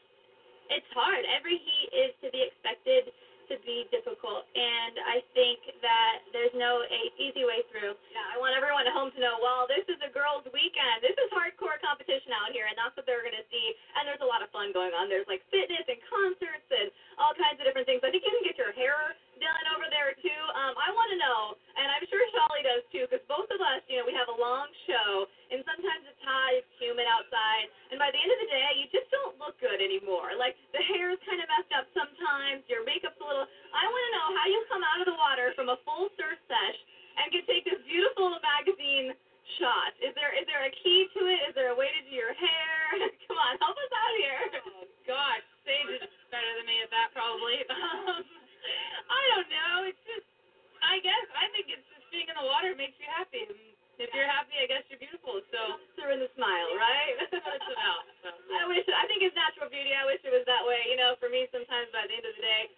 it's 0.69 0.87
hard. 0.93 1.25
Every 1.25 1.57
heat 1.57 1.89
is 1.91 2.11
to 2.23 2.27
be 2.29 2.45
expected 2.45 3.09
to 3.53 3.61
be 3.61 3.85
difficult, 3.93 4.49
and 4.57 4.97
I 5.05 5.21
think 5.37 5.61
that 5.85 6.25
there's 6.33 6.53
no 6.57 6.81
a, 6.81 7.01
easy 7.21 7.45
way 7.45 7.61
through. 7.69 7.93
Yeah, 8.09 8.33
I 8.33 8.41
want 8.41 8.57
everyone 8.57 8.89
at 8.89 8.93
home 8.97 9.13
to 9.13 9.19
know. 9.21 9.37
Well, 9.37 9.69
this 9.69 9.85
is 9.85 10.01
a 10.01 10.09
girls' 10.09 10.49
weekend. 10.49 11.05
This 11.05 11.13
is 11.13 11.29
hardcore 11.29 11.77
competition 11.77 12.33
out 12.33 12.49
here, 12.49 12.65
and 12.65 12.73
that's 12.73 12.97
what 12.97 13.05
they're 13.05 13.21
going 13.21 13.37
to 13.37 13.45
see. 13.53 13.67
And 13.93 14.09
there's 14.09 14.25
a 14.25 14.29
lot 14.29 14.41
of 14.41 14.49
fun 14.49 14.73
going 14.73 14.97
on. 14.97 15.05
There's 15.05 15.29
like 15.29 15.45
fitness 15.53 15.85
and 15.85 16.01
concerts 16.09 16.67
and 16.73 16.89
all 17.21 17.37
kinds 17.37 17.61
of 17.61 17.69
different 17.69 17.85
things. 17.85 18.01
I 18.01 18.09
think 18.09 18.25
you 18.25 18.33
can 18.33 18.41
get 18.41 18.57
your 18.57 18.73
hair 18.73 19.13
done 19.39 19.65
over 19.73 19.87
there 19.89 20.13
too. 20.19 20.41
Um, 20.53 20.73
I 20.77 20.89
want 20.93 21.09
to 21.13 21.19
know, 21.19 21.41
and 21.77 21.87
I'm 21.89 22.05
sure 22.09 22.21
Sholly 22.33 22.61
does 22.65 22.83
too, 22.93 23.05
because 23.07 23.23
both 23.25 23.49
of 23.49 23.59
us, 23.59 23.81
you 23.89 23.97
know, 24.01 24.05
we 24.05 24.13
have 24.13 24.29
a 24.29 24.37
long 24.37 24.69
show, 24.85 25.29
and 25.53 25.61
sometimes 25.65 26.03
it's 26.05 26.21
hot, 26.21 26.51
it's 26.57 26.69
humid 26.77 27.05
outside, 27.09 27.67
and 27.93 27.97
by 27.97 28.09
the 28.13 28.19
end 28.19 28.31
of 28.31 28.39
the 28.43 28.49
day, 28.49 28.69
you 28.77 28.85
just 28.93 29.09
don't 29.09 29.37
look 29.41 29.57
good 29.61 29.79
anymore. 29.79 30.37
Like 30.37 30.57
the 30.75 30.83
hair 30.93 31.13
is 31.13 31.21
kind 31.25 31.39
of 31.41 31.47
messed 31.49 31.73
up 31.73 31.85
sometimes, 31.93 32.65
your 32.69 32.85
makeup's 32.85 33.17
a 33.17 33.25
little. 33.25 33.47
I 33.73 33.83
want 33.85 34.03
to 34.09 34.11
know 34.13 34.27
how 34.37 34.45
you 34.49 34.59
come 34.69 34.83
out 34.85 34.99
of 35.01 35.07
the 35.09 35.17
water 35.17 35.53
from 35.57 35.69
a 35.73 35.77
full 35.87 36.13
surf 36.17 36.37
sesh 36.45 36.79
and 37.21 37.29
can 37.29 37.43
take 37.45 37.65
this 37.65 37.81
beautiful 37.85 38.33
magazine 38.41 39.13
shot. 39.59 39.93
Is 40.01 40.13
there 40.17 40.33
is 40.33 40.45
there 40.49 40.65
a 40.65 40.73
key 40.81 41.09
to 41.13 41.21
it? 41.29 41.39
Is 41.51 41.53
there 41.53 41.71
a 41.73 41.77
way 41.77 41.91
to 41.91 42.01
do 42.07 42.13
your 42.13 42.33
hair? 42.33 42.77
Come 43.27 43.37
on, 43.37 43.59
help 43.61 43.77
us 43.77 43.91
out 43.93 44.15
here. 44.17 44.41
Oh 44.73 44.85
gosh, 45.05 45.43
Sage 45.67 46.01
is 46.01 46.13
better 46.31 46.51
than 46.57 46.65
me 46.65 46.81
at 46.81 46.89
that 46.91 47.13
probably. 47.13 47.61
Um, 47.73 48.42
I 49.09 49.21
don't 49.35 49.49
know. 49.49 49.73
It's 49.87 50.03
just, 50.07 50.27
I 50.81 50.99
guess, 51.03 51.25
I 51.35 51.47
think 51.51 51.69
it's 51.69 51.85
just 51.91 52.05
being 52.11 52.27
in 52.27 52.35
the 52.37 52.47
water 52.47 52.73
makes 52.75 52.95
you 52.99 53.07
happy. 53.09 53.43
And 53.47 53.57
if 54.01 54.09
you're 54.11 54.29
happy, 54.29 54.57
I 54.57 54.65
guess 54.67 54.83
you're 54.89 55.01
beautiful. 55.01 55.41
So 55.53 55.59
through 55.97 56.17
in 56.17 56.21
the 56.23 56.31
smile, 56.33 56.69
right? 56.77 57.13
That's 57.29 57.43
what 57.43 57.55
it's 57.59 57.71
about. 57.71 58.03
So, 58.23 58.31
I 58.31 58.63
wish. 58.71 58.87
I 58.87 59.03
think 59.11 59.19
it's 59.19 59.35
natural 59.35 59.67
beauty. 59.67 59.91
I 59.91 60.07
wish 60.07 60.23
it 60.23 60.31
was 60.31 60.47
that 60.47 60.63
way. 60.63 60.79
You 60.87 60.95
know, 60.95 61.19
for 61.19 61.27
me, 61.27 61.43
sometimes 61.51 61.91
by 61.91 62.07
the 62.07 62.15
end 62.15 62.23
of 62.23 62.31
the 62.31 62.39
day, 62.39 62.71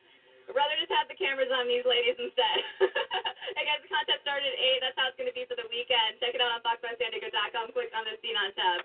I'd 0.50 0.58
rather 0.58 0.74
just 0.78 0.90
have 0.90 1.06
the 1.06 1.14
cameras 1.14 1.54
on 1.54 1.70
these 1.70 1.86
ladies 1.86 2.18
instead. 2.18 2.58
hey 3.58 3.66
guys, 3.66 3.82
the 3.86 3.90
contest 3.94 4.26
started 4.26 4.50
at 4.50 4.58
eight. 4.58 4.82
That's 4.82 4.98
how 4.98 5.10
it's 5.10 5.18
going 5.22 5.30
to 5.30 5.38
be 5.38 5.46
for 5.46 5.54
the 5.54 5.70
weekend. 5.70 6.18
Check 6.18 6.34
it 6.34 6.42
out 6.42 6.50
on 6.54 6.66
FoxFiveSanDiego.com. 6.66 7.78
Click 7.78 7.94
on 7.94 8.10
the 8.10 8.18
Scene 8.26 8.38
on 8.38 8.50
tab. 8.58 8.82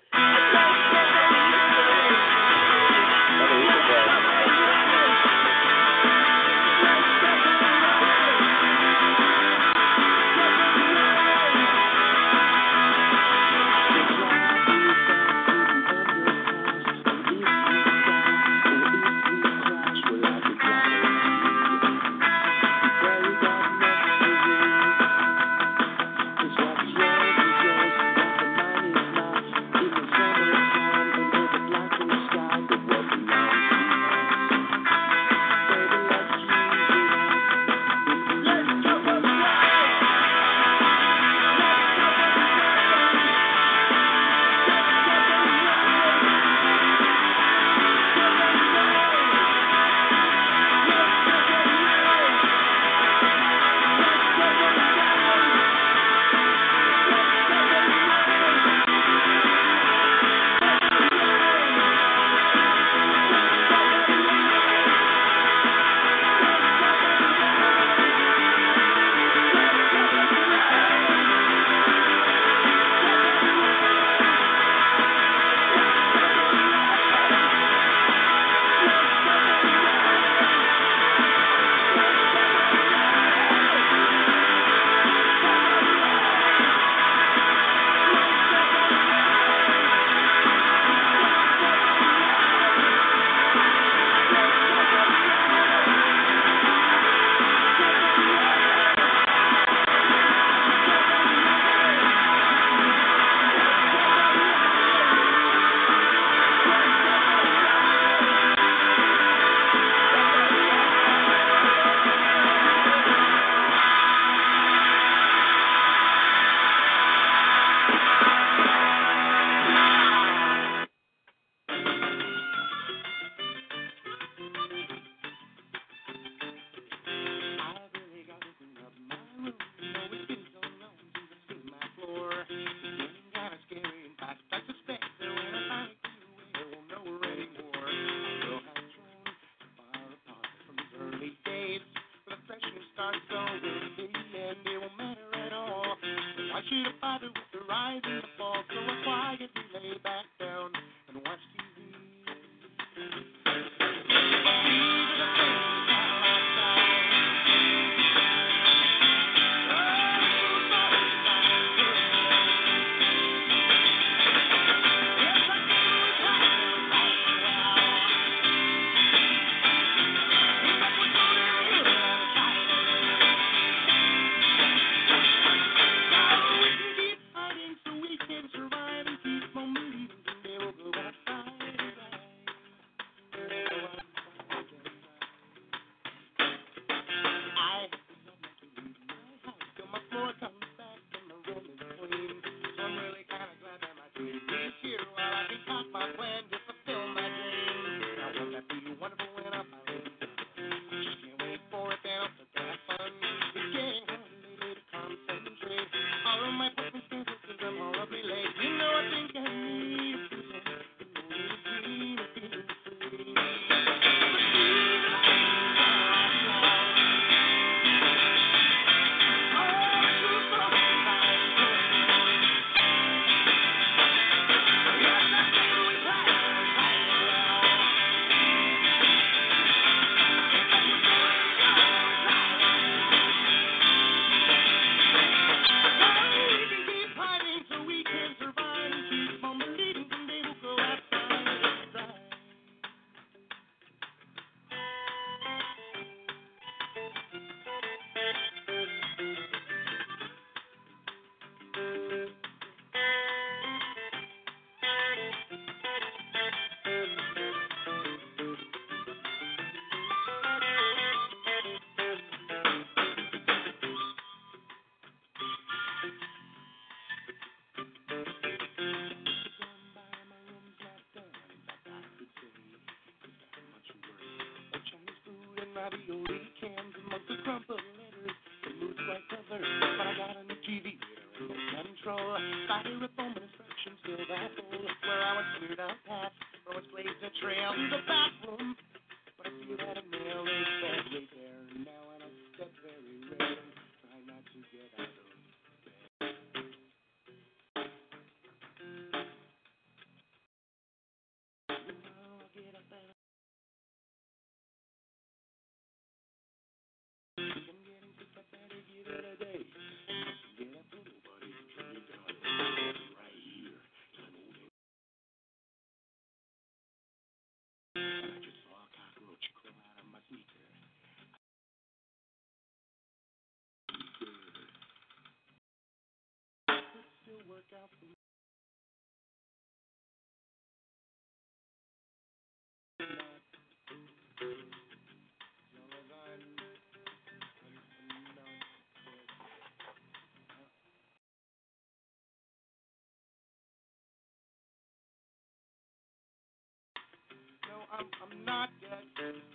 Not 348.51 348.69
dead. 348.81 349.50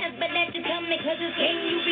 husband 0.00 0.32
let 0.34 0.54
you 0.54 0.62
come 0.64 0.86
because 0.90 1.18
it's 1.20 1.38
in 1.38 1.58
you 1.70 1.83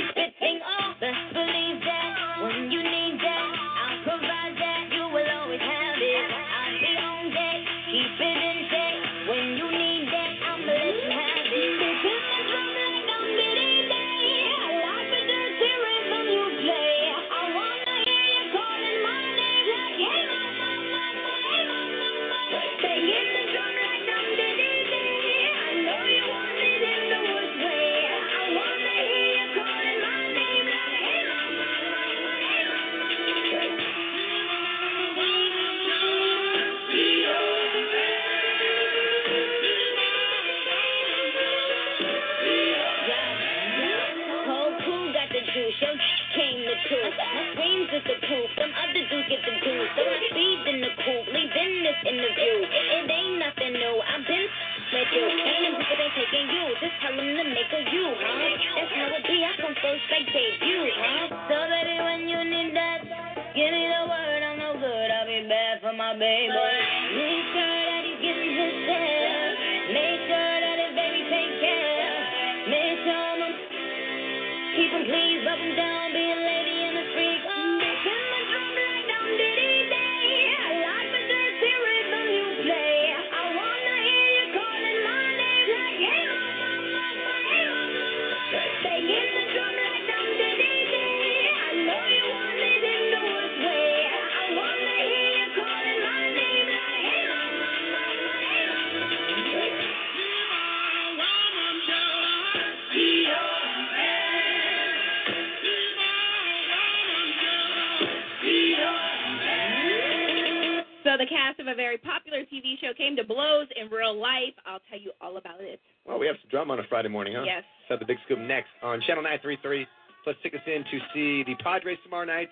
know, 112.93 113.05
came 113.05 113.17
to 113.17 113.25
blows 113.25 113.69
in 113.81 113.91
real 113.91 114.19
life. 114.19 114.55
I'll 114.67 114.81
tell 114.91 115.01
you 115.01 115.13
all 115.21 115.37
about 115.37 115.61
it. 115.61 115.81
Well, 116.07 116.19
we 116.19 116.27
have 116.27 116.37
some 116.43 116.51
drama 116.51 116.75
on 116.75 116.81
a 116.81 116.85
Friday 116.89 117.09
morning, 117.09 117.35
huh? 117.37 117.45
Yes. 117.45 117.65
Let's 117.89 118.01
the 118.01 118.07
big 118.07 118.19
scoop 118.25 118.39
next 118.39 118.69
on 118.83 119.01
Channel 119.07 119.23
933. 119.23 119.87
Plus, 120.25 120.37
take 120.43 120.55
us 120.55 120.61
in 120.67 120.85
to 120.85 120.99
see 121.13 121.43
the 121.45 121.55
Padres 121.63 121.99
tomorrow 122.05 122.25
night. 122.25 122.49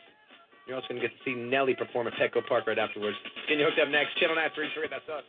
You're 0.67 0.77
also 0.77 0.89
going 0.89 1.01
to 1.01 1.09
get 1.09 1.17
to 1.17 1.23
see 1.25 1.35
Nelly 1.35 1.75
perform 1.75 2.07
at 2.07 2.15
Petco 2.15 2.47
Park 2.47 2.67
right 2.67 2.79
afterwards. 2.79 3.17
Getting 3.49 3.61
you 3.61 3.67
hooked 3.67 3.81
up 3.81 3.89
next. 3.89 4.19
Channel 4.19 4.37
933, 4.37 4.89
that's 4.91 5.09
us. 5.09 5.25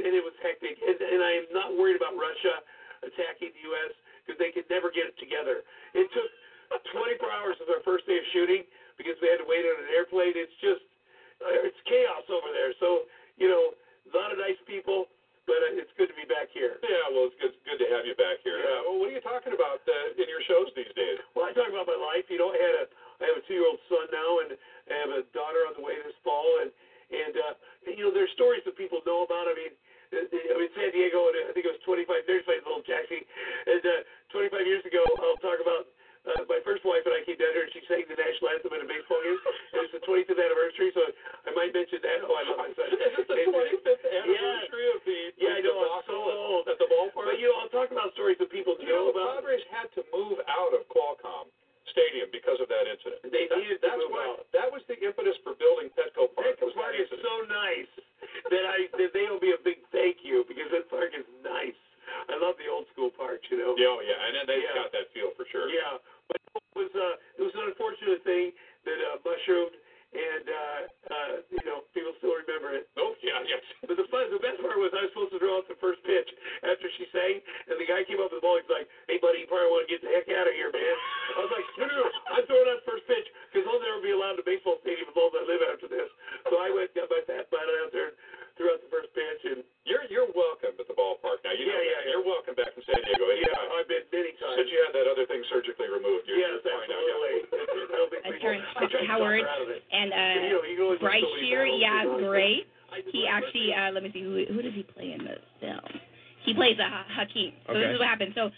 Fine. 0.00 0.08
And 0.08 0.16
it 0.16 0.24
was 0.24 0.32
hectic. 0.40 0.80
And, 0.80 0.96
and 0.96 1.20
I 1.20 1.44
am 1.44 1.46
not 1.52 1.76
worried 1.76 2.00
about 2.00 2.16
Russia 2.16 2.64
attacking 3.04 3.52
the 3.52 3.62
U.S. 3.76 3.92
because 4.24 4.40
they 4.40 4.52
could 4.52 4.68
never 4.72 4.88
get 4.88 5.12
it 5.12 5.16
together. 5.20 5.60
It 5.92 6.08
took 6.16 6.30
24 6.96 7.28
hours 7.28 7.56
of 7.60 7.68
our 7.68 7.84
first 7.84 8.08
day 8.08 8.16
of 8.16 8.26
shooting 8.32 8.64
because 8.96 9.16
we 9.20 9.28
had 9.28 9.40
to 9.40 9.48
wait 9.48 9.64
on 9.64 9.76
an 9.84 9.90
airplane. 9.92 10.36
It's 10.36 10.54
just, 10.60 10.84
uh, 11.40 11.66
it's 11.66 11.78
chaos 11.84 12.24
over 12.28 12.48
there. 12.52 12.72
So, 12.80 13.08
you 13.40 13.48
know, 13.48 13.76
a 13.76 14.12
lot 14.12 14.32
of 14.32 14.38
nice 14.38 14.58
people, 14.68 15.08
but 15.48 15.56
uh, 15.64 15.80
it's 15.80 15.90
good 15.96 16.12
to 16.12 16.16
be 16.16 16.28
back 16.28 16.52
here. 16.52 16.76
Yeah, 16.84 17.10
well, 17.10 17.32
it's 17.32 17.38
good, 17.40 17.56
good 17.64 17.80
to 17.80 17.88
have 17.90 18.04
you 18.04 18.14
back 18.14 18.44
here. 18.44 18.60
Yeah. 18.60 18.84
Uh, 18.84 18.92
well, 18.92 18.96
what 19.02 19.08
are 19.10 19.16
you 19.16 19.24
talking 19.24 19.56
about 19.56 19.82
uh, 19.82 20.20
in 20.20 20.28
your 20.28 20.44
shows 20.44 20.68
these 20.76 20.92
days? 20.92 21.18
Well, 21.32 21.48
I 21.48 21.56
talk 21.56 21.72
about 21.72 21.88
my 21.88 21.96
life. 21.96 22.28
You 22.28 22.38
know, 22.38 22.52
I 22.52 22.60
had 22.60 22.76
a 22.76 22.86
I 23.20 23.28
have 23.28 23.36
a 23.36 23.44
two 23.44 23.52
year 23.52 23.68
old 23.68 23.80
son 23.84 24.08
now, 24.08 24.40
and 24.40 24.56
I 24.56 24.94
have 25.04 25.12
a 25.12 25.20
daughter 25.36 25.68
on 25.68 25.76
the 25.76 25.84
way 25.84 25.92
this 26.00 26.16
fall, 26.24 26.48
and 26.64 26.72
and 27.12 27.34
uh, 27.36 27.52
you 27.84 28.06
know, 28.06 28.12
there's 28.14 28.32
stories 28.32 28.64
that 28.64 28.76
people 28.76 29.00
know 29.04 29.24
about. 29.24 29.48
I 29.50 29.56
mean. 29.56 29.74
I 30.10 30.54
mean, 30.58 30.70
San 30.74 30.90
Diego, 30.90 31.30
and 31.30 31.46
I 31.46 31.52
think 31.54 31.64
it 31.66 31.72
was 31.72 31.82
25, 31.86 32.26
there's 32.26 32.46
my 32.50 32.58
little 32.66 32.82
Jackie, 32.82 33.22
and 33.66 33.82
uh, 33.82 34.02
25 34.34 34.66
years 34.66 34.82
ago, 34.82 35.02
I'll 35.22 35.38
talk 35.38 35.62
about 35.62 35.86
uh, 36.28 36.44
my 36.52 36.60
first 36.66 36.84
wife 36.84 37.00
and 37.08 37.14
I 37.16 37.24
came 37.24 37.38
down 37.40 37.54
here, 37.56 37.64
and 37.64 37.72
she 37.72 37.80
sang 37.88 38.04
the 38.10 38.18
national 38.18 38.52
anthem 38.52 38.74
at 38.76 38.84
a 38.84 38.88
baseball 38.90 39.22
game, 39.24 39.38
and 39.40 39.86
it's 39.88 39.94
the 39.94 40.02
25th 40.04 40.36
anniversary, 40.36 40.90
so 40.92 41.00
I 41.46 41.50
might 41.56 41.72
mention 41.72 42.02
that. 42.04 42.20
Oh, 42.26 42.34
I 42.36 42.42
love 42.44 42.58
my 42.60 42.70
son. 42.76 42.90
Is 42.92 43.22
it 43.22 43.28
the 43.30 43.38
uh, 43.38 43.54
25th 43.54 44.04
anniversary 44.04 44.86
of 44.92 45.00
the, 45.06 45.18
Yeah, 45.40 45.56
I 45.56 45.60
know, 45.64 45.78
I'm 45.80 46.04
so 46.04 46.18
old. 46.20 46.68
at 46.68 46.76
the 46.76 46.90
ballpark? 46.90 47.30
But, 47.30 47.38
you 47.40 47.48
know, 47.48 47.56
I'll 47.64 47.72
talk 47.72 47.88
about 47.94 48.12
stories 48.18 48.36
that 48.42 48.50
people 48.52 48.76
You 48.82 48.90
know, 48.92 49.08
know 49.08 49.16
about. 49.16 49.40
Padres 49.46 49.64
had 49.72 49.88
to 49.96 50.04
move 50.12 50.42
out 50.44 50.74
of 50.76 50.84
Qualcomm 50.92 51.48
Stadium 51.90 52.28
because 52.30 52.58
of 52.62 52.68
that 52.70 52.86
incident. 52.86 53.20
They 53.30 53.46
That- 53.50 53.58
needed 53.58 53.80
that's 53.82 54.02
why, 54.08 54.24
out. 54.26 54.46
That 54.52 54.70
was 54.70 54.82
the 54.86 54.96
impetus 55.02 55.36
for 55.42 55.54
building 55.58 55.90
Petco 55.98 56.30
Park. 56.34 56.46
Petco 56.58 56.72
Park 56.74 56.94
is 56.94 57.10
so 57.10 57.34
nice 57.50 57.90
that 58.50 58.64
I 58.66 58.86
that 58.98 59.12
they 59.12 59.26
owe 59.28 59.38
me 59.42 59.52
a 59.52 59.58
big 59.58 59.82
thank 59.90 60.22
you 60.24 60.44
because 60.46 60.70
that 60.70 60.88
park 60.88 61.10
is 61.14 61.26
nice. 61.42 61.76
I 62.28 62.36
love 62.36 62.58
the 62.58 62.66
old 62.66 62.86
school 62.90 63.10
parks, 63.10 63.46
you 63.50 63.58
know. 63.58 63.74
Yeah, 63.78 63.86
oh, 63.94 64.00
yeah, 64.02 64.18
and 64.26 64.34
then 64.36 64.44
they've 64.46 64.62
Yeah. 64.62 64.74
got 64.74 64.92
that 64.92 65.10
feel 65.14 65.30
for 65.38 65.44
sure. 65.46 65.68
Yeah, 65.70 65.98
but 66.28 66.36
it 66.38 66.62
was 66.74 66.90
uh, 66.94 67.16
it 67.38 67.42
was 67.42 67.54
an 67.54 67.62
unfortunate 67.70 68.22
thing 68.24 68.52
that 68.84 68.98
uh, 68.98 69.18
mushroomed, 69.24 69.74
and 70.10 70.44
uh, 70.46 70.80
uh, 71.06 71.34
you 71.54 71.62
know 71.62 71.86
people 71.94 72.10
still 72.18 72.34
remember 72.34 72.74
it. 72.74 72.90
Oh 72.98 73.14
yeah, 73.22 73.38
yes. 73.46 73.62
But 73.86 73.94
the 73.94 74.06
fun, 74.10 74.26
the 74.34 74.42
best 74.42 74.58
part 74.58 74.74
was 74.78 74.90
I 74.90 75.06
was 75.06 75.10
supposed 75.14 75.34
to 75.34 75.38
throw 75.38 75.62
out 75.62 75.66
the 75.70 75.78
first 75.78 76.02
pitch 76.02 76.26
after 76.66 76.90
she 76.98 77.06
sang, 77.14 77.38
and 77.70 77.78
the 77.78 77.86
guy 77.86 78.02
came 78.02 78.18
up 78.18 78.34
with 78.34 78.42
the 78.42 78.44
ball. 78.44 78.58
He's 78.58 78.66
like, 78.66 78.90
"Hey, 79.06 79.22
buddy, 79.22 79.46
you 79.46 79.48
probably 79.50 79.70
want 79.70 79.86
to 79.86 79.90
get 79.90 80.02
the 80.02 80.10
heck 80.10 80.26
out 80.34 80.50
of 80.50 80.54
here, 80.54 80.74
man." 80.74 80.96
I 81.34 81.38
was 81.46 81.52
like, 81.54 81.66
"No, 81.78 81.84
no, 81.86 81.94
no, 81.94 82.06
I'm 82.34 82.44
throwing 82.50 82.68
out 82.74 82.82
first 82.82 83.06
pitch 83.06 83.26
because 83.50 83.64
I'll 83.70 83.82
never 83.82 84.02
be 84.02 84.10
allowed 84.10 84.34
to 84.42 84.44
baseball 84.46 84.82
stadium 84.82 85.14
long 85.14 85.30
as 85.30 85.42
I 85.42 85.44
live 85.46 85.62
after 85.70 85.86
this." 85.86 86.10
So 86.50 86.58
I 86.58 86.74
went, 86.74 86.90
got 86.98 87.06
my 87.06 87.22
fat 87.30 87.46
butt 87.54 87.66
out 87.86 87.94
there, 87.94 88.18
out 88.68 88.82
the 88.84 88.90
first 88.92 89.08
pitch, 89.16 89.42
and 89.48 89.64
You're 89.88 90.04
you're 90.12 90.28
welcome 90.36 90.76
at 90.76 90.84
the 90.84 90.96
ballpark 90.98 91.40
now. 91.46 91.54
You 91.56 91.64
know 91.70 91.72
Yeah, 91.72 91.80
that. 91.80 91.88
yeah, 91.88 92.00
yeah. 92.04 92.10
You're 92.12 92.26
welcome 92.26 92.54
back 92.58 92.74
from 92.76 92.84
San 92.84 93.00
Diego. 93.00 93.24
yeah. 93.40 93.76
I've 93.80 93.88
been 93.88 94.04
many 94.12 94.32
times. 94.36 94.60
Since 94.60 94.68
you 94.68 94.78
had 94.84 94.92
that 95.00 95.06
other 95.08 95.24
thing 95.24 95.40
surgically 95.48 95.88
removed, 95.88 96.28
you're, 96.28 96.36
yes, 96.44 96.60
you're 96.60 96.68
fine 96.68 96.88
now. 96.90 97.00
Yeah. 97.00 97.16
absolutely. 97.56 97.94
I 97.94 97.96
don't 97.96 98.10
think 98.12 98.20
Uh, 98.20 98.28
people- 98.28 98.40
Terrence 98.44 98.64
I 98.68 98.84
tried 98.84 98.92
to 98.92 98.98
talk 99.00 99.08
Howard 99.08 99.40
her 99.40 99.48
out 99.48 99.68
and 99.70 100.08
You 100.44 100.50
know, 100.52 100.62
you 100.68 100.76
can 100.76 100.84
uh, 100.84 100.84
always 100.84 101.00
Bryce 101.00 101.24
win 101.24 101.30
so 101.30 101.36
many 101.40 101.48
Shear, 101.48 101.62
battles, 101.64 101.80
yeah, 101.80 102.28
great. 102.28 102.64
He 103.14 103.22
actually, 103.30 103.68
uh, 103.72 103.90
let 103.94 104.02
me 104.02 104.10
see, 104.12 104.20
who 104.26 104.34
who 104.50 104.60
does 104.60 104.74
he 104.74 104.82
play 104.82 105.14
in 105.14 105.22
the 105.22 105.38
film? 105.62 105.86
He 106.42 106.52
plays 106.52 106.74
uh, 106.80 106.88
Ha- 106.90 107.06
Hakeem. 107.22 107.54
So 107.70 107.74
this 107.78 107.94
is 107.94 107.98
what 108.02 108.08
happened. 108.10 108.34
So 108.34 108.50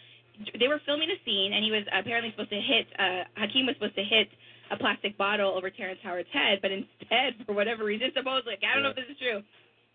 they 0.59 0.67
were 0.73 0.81
filming 0.89 1.11
a 1.13 1.19
scene, 1.29 1.53
and 1.53 1.61
he 1.63 1.71
was 1.71 1.85
apparently 1.93 2.31
supposed 2.33 2.49
to 2.51 2.61
hit. 2.61 2.87
Uh, 2.99 3.29
Hakeem 3.37 3.67
was 3.69 3.77
supposed 3.77 3.95
to 4.01 4.05
hit 4.05 4.29
a 4.73 4.77
plastic 4.81 5.19
bottle 5.21 5.53
over 5.53 5.69
Terrence 5.69 6.01
Howard's 6.03 6.31
head, 6.33 6.61
but 6.65 6.73
instead, 6.73 7.37
for 7.47 7.53
whatever 7.53 7.85
reason, 7.85 8.09
supposedly, 8.17 8.57
I 8.65 8.73
don't 8.73 8.83
know 8.83 8.97
if 8.97 8.97
this 8.97 9.11
is 9.13 9.19
true, 9.21 9.43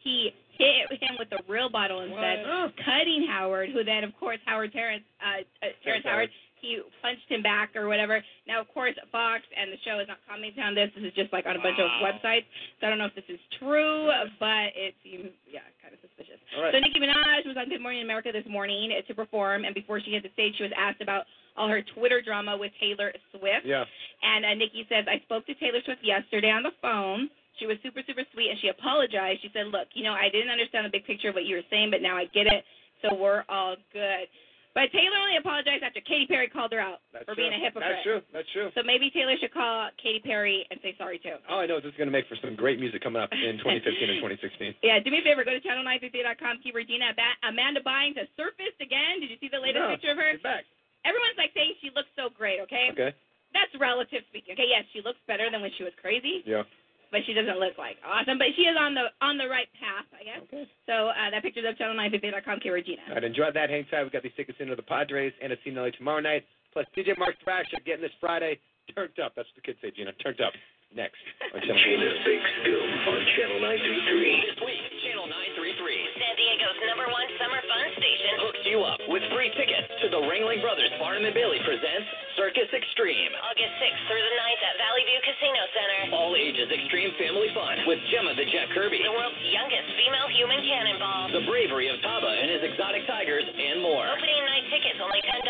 he 0.08 0.32
hit 0.58 0.88
him 1.04 1.20
with 1.20 1.28
a 1.36 1.44
real 1.52 1.70
bottle 1.70 2.00
instead, 2.02 2.48
cutting 2.84 3.28
Howard, 3.28 3.70
who 3.76 3.84
then, 3.84 4.04
of 4.08 4.16
course, 4.16 4.40
Howard 4.46 4.72
Terrence, 4.72 5.04
uh, 5.20 5.44
uh, 5.62 5.70
Terrence 5.84 6.06
Howard, 6.08 6.30
he 6.58 6.82
punched 7.04 7.30
him 7.30 7.44
back 7.44 7.76
or 7.76 7.88
whatever. 7.88 8.24
Now, 8.48 8.62
of 8.62 8.68
course, 8.74 8.96
Fox 9.12 9.44
and 9.54 9.70
the 9.70 9.78
show 9.86 10.00
is 10.00 10.08
not 10.08 10.18
commenting 10.26 10.64
on 10.64 10.74
this. 10.74 10.90
This 10.96 11.06
is 11.06 11.14
just 11.14 11.32
like 11.32 11.46
on 11.46 11.56
a 11.56 11.62
bunch 11.62 11.78
of 11.78 11.86
websites. 12.02 12.50
So 12.82 12.88
I 12.88 12.90
don't 12.90 12.98
know 12.98 13.06
if 13.06 13.14
this 13.14 13.30
is 13.30 13.38
true, 13.60 14.10
but 14.40 14.74
it 14.74 14.98
seems, 15.04 15.30
yeah, 15.46 15.62
kind 15.84 15.94
of 15.94 16.02
suspicious. 16.02 16.42
Right. 16.58 16.74
So 16.74 16.82
Nicki 16.82 16.98
Minaj 16.98 17.46
was 17.46 17.58
on 17.62 17.70
Good 17.70 17.82
Morning 17.82 18.02
America 18.02 18.34
this 18.34 18.48
morning 18.50 18.90
to 18.90 19.14
perform, 19.14 19.66
and 19.66 19.76
before 19.76 20.02
she 20.02 20.18
hit 20.18 20.24
the 20.24 20.34
stage, 20.34 20.58
she 20.58 20.64
was 20.64 20.74
asked 20.74 21.02
about 21.02 21.30
all 21.56 21.70
her 21.70 21.86
Twitter 21.94 22.26
drama 22.26 22.58
with 22.58 22.72
Taylor 22.82 23.14
Swift. 23.30 23.66
Yeah. 23.66 23.86
And 24.26 24.42
uh, 24.46 24.54
Nicki 24.58 24.86
says, 24.90 25.06
I 25.06 25.22
spoke 25.30 25.46
to 25.46 25.54
Taylor 25.62 25.86
Swift 25.86 26.02
yesterday 26.02 26.50
on 26.50 26.64
the 26.64 26.74
phone. 26.82 27.30
She 27.60 27.66
was 27.66 27.78
super, 27.84 28.02
super 28.06 28.24
sweet, 28.34 28.50
and 28.52 28.60
she 28.60 28.68
apologized. 28.70 29.42
She 29.42 29.50
said, 29.54 29.68
Look, 29.74 29.90
you 29.94 30.04
know, 30.04 30.14
I 30.14 30.30
didn't 30.30 30.50
understand 30.50 30.86
the 30.86 30.94
big 30.94 31.06
picture 31.06 31.30
of 31.30 31.36
what 31.36 31.46
you 31.46 31.56
were 31.58 31.68
saying, 31.70 31.90
but 31.92 32.02
now 32.02 32.16
I 32.18 32.26
get 32.34 32.46
it, 32.48 32.64
so 33.02 33.16
we're 33.16 33.44
all 33.50 33.76
good. 33.94 34.30
But 34.78 34.94
Taylor 34.94 35.18
only 35.18 35.42
apologized 35.42 35.82
after 35.82 35.98
Katy 36.06 36.30
Perry 36.30 36.46
called 36.54 36.70
her 36.70 36.78
out 36.78 37.02
That's 37.10 37.26
for 37.26 37.34
true. 37.34 37.50
being 37.50 37.54
a 37.54 37.58
hypocrite. 37.58 37.98
That's 37.98 38.06
true. 38.06 38.22
That's 38.30 38.52
true. 38.54 38.70
So 38.78 38.86
maybe 38.86 39.10
Taylor 39.10 39.34
should 39.42 39.50
call 39.50 39.90
Katy 39.98 40.22
Perry 40.22 40.70
and 40.70 40.78
say 40.86 40.94
sorry 41.02 41.18
too. 41.18 41.42
All 41.50 41.58
I 41.58 41.66
know 41.66 41.82
is 41.82 41.84
this 41.90 41.98
is 41.98 41.98
going 41.98 42.14
to 42.14 42.14
make 42.14 42.30
for 42.30 42.38
some 42.46 42.54
great 42.54 42.78
music 42.78 43.02
coming 43.02 43.18
up 43.18 43.34
in 43.34 43.58
2015 43.58 43.82
and 44.06 44.22
2016. 44.22 44.78
Yeah, 44.86 45.02
do 45.02 45.10
me 45.10 45.18
a 45.18 45.26
favor, 45.26 45.42
go 45.42 45.50
to 45.58 45.64
channel933.com, 45.66 46.62
keep 46.62 46.78
Regina. 46.78 47.10
Ba- 47.18 47.42
Amanda 47.50 47.82
Bynes 47.82 48.22
has 48.22 48.30
surfaced 48.38 48.78
again. 48.78 49.18
Did 49.18 49.34
you 49.34 49.42
see 49.42 49.50
the 49.50 49.58
latest 49.58 49.82
No, 49.82 49.98
picture 49.98 50.14
of 50.14 50.22
her? 50.22 50.30
she's 50.38 50.46
back. 50.46 50.62
Everyone's 51.10 51.42
like 51.42 51.58
saying 51.58 51.74
she 51.82 51.90
looks 51.98 52.14
so 52.14 52.30
great, 52.30 52.62
okay? 52.70 52.94
Okay. 52.94 53.18
That's 53.58 53.74
relative 53.82 54.22
speaking. 54.30 54.54
Okay, 54.54 54.70
yes, 54.70 54.86
she 54.94 55.02
looks 55.02 55.18
better 55.26 55.50
than 55.50 55.66
when 55.66 55.74
she 55.74 55.90
was 55.90 55.96
crazy, 55.98 56.46
Yeah. 56.46 56.70
But 57.12 57.22
she 57.26 57.34
doesn't 57.34 57.60
look 57.60 57.78
like 57.78 57.98
awesome. 58.06 58.38
But 58.38 58.54
she 58.56 58.64
is 58.64 58.76
on 58.80 58.94
the 58.94 59.12
on 59.22 59.38
the 59.38 59.48
right 59.48 59.68
path, 59.80 60.08
I 60.14 60.24
guess. 60.24 60.42
Okay. 60.48 60.68
So 60.86 61.10
uh, 61.12 61.30
that 61.32 61.42
picture's 61.42 61.66
up 61.68 61.78
channel950.com, 61.78 62.60
K 62.60 62.70
Regina. 62.70 63.02
All 63.10 63.16
right, 63.16 63.24
enjoy 63.24 63.52
that. 63.54 63.70
Hang 63.70 63.86
tight. 63.90 64.04
We 64.04 64.10
got 64.10 64.24
these 64.24 64.36
tickets 64.36 64.58
into 64.60 64.76
the 64.76 64.86
Padres 64.86 65.34
and 65.42 65.52
a 65.54 65.58
CNLA 65.64 65.96
tomorrow 65.98 66.20
night. 66.20 66.46
Plus 66.74 66.86
DJ 66.96 67.18
Mark 67.18 67.36
Thrasher 67.44 67.80
getting 67.86 68.02
this 68.02 68.16
Friday 68.20 68.60
turned 68.94 69.18
up. 69.20 69.34
That's 69.36 69.48
what 69.50 69.56
the 69.56 69.66
kids 69.66 69.80
say, 69.82 69.92
Gina. 69.92 70.14
Turned 70.24 70.42
up. 70.42 70.54
Next 70.96 71.20
on 71.52 71.60
Channel 71.60 71.84
Gina's 71.84 72.20
Big 72.24 72.40
Scoop 72.64 72.88
on 73.12 73.20
Channel 73.36 73.60
933. 73.60 74.48
This 74.48 74.60
week, 74.64 74.84
Channel 75.04 75.28
933, 75.28 75.84
San 76.16 76.34
Diego's 76.40 76.80
number 76.88 77.08
one 77.12 77.28
summer 77.38 77.60
fun 77.60 77.88
station, 78.00 78.34
Hooks 78.40 78.64
you 78.64 78.80
up 78.88 79.00
with 79.12 79.20
free 79.36 79.52
tickets 79.60 79.84
to 80.00 80.08
the 80.08 80.22
Ringling 80.32 80.64
Brothers 80.64 80.90
Barnum 80.96 81.28
and 81.28 81.36
Bailey 81.36 81.60
presents 81.68 82.08
Circus 82.40 82.72
Xtreme. 82.72 83.34
August 83.36 83.74
6th 83.84 84.04
through 84.08 84.24
the 84.24 84.36
9th 84.40 84.64
at 84.64 84.76
Valley 84.80 85.04
View 85.12 85.22
Casino 85.28 85.62
Center. 85.76 86.00
All 86.16 86.34
ages 86.40 86.72
extreme 86.72 87.12
family 87.20 87.52
fun 87.52 87.84
with 87.84 88.00
Gemma 88.08 88.32
the 88.40 88.48
Jet 88.48 88.72
Kirby. 88.72 89.04
The 89.04 89.12
world's 89.12 89.38
youngest 89.44 89.92
female 90.00 90.30
human 90.40 90.64
cannonball. 90.64 91.36
The 91.36 91.44
bravery 91.52 91.92
of 91.92 92.00
Taba 92.00 92.32
and 92.32 92.48
his 92.48 92.64
exotic 92.64 93.04
tigers 93.12 93.44
and 93.44 93.84
more. 93.84 94.08
Opening 94.08 94.40
night 94.48 94.66
tickets 94.72 95.04
only 95.04 95.20
$10. 95.20 95.44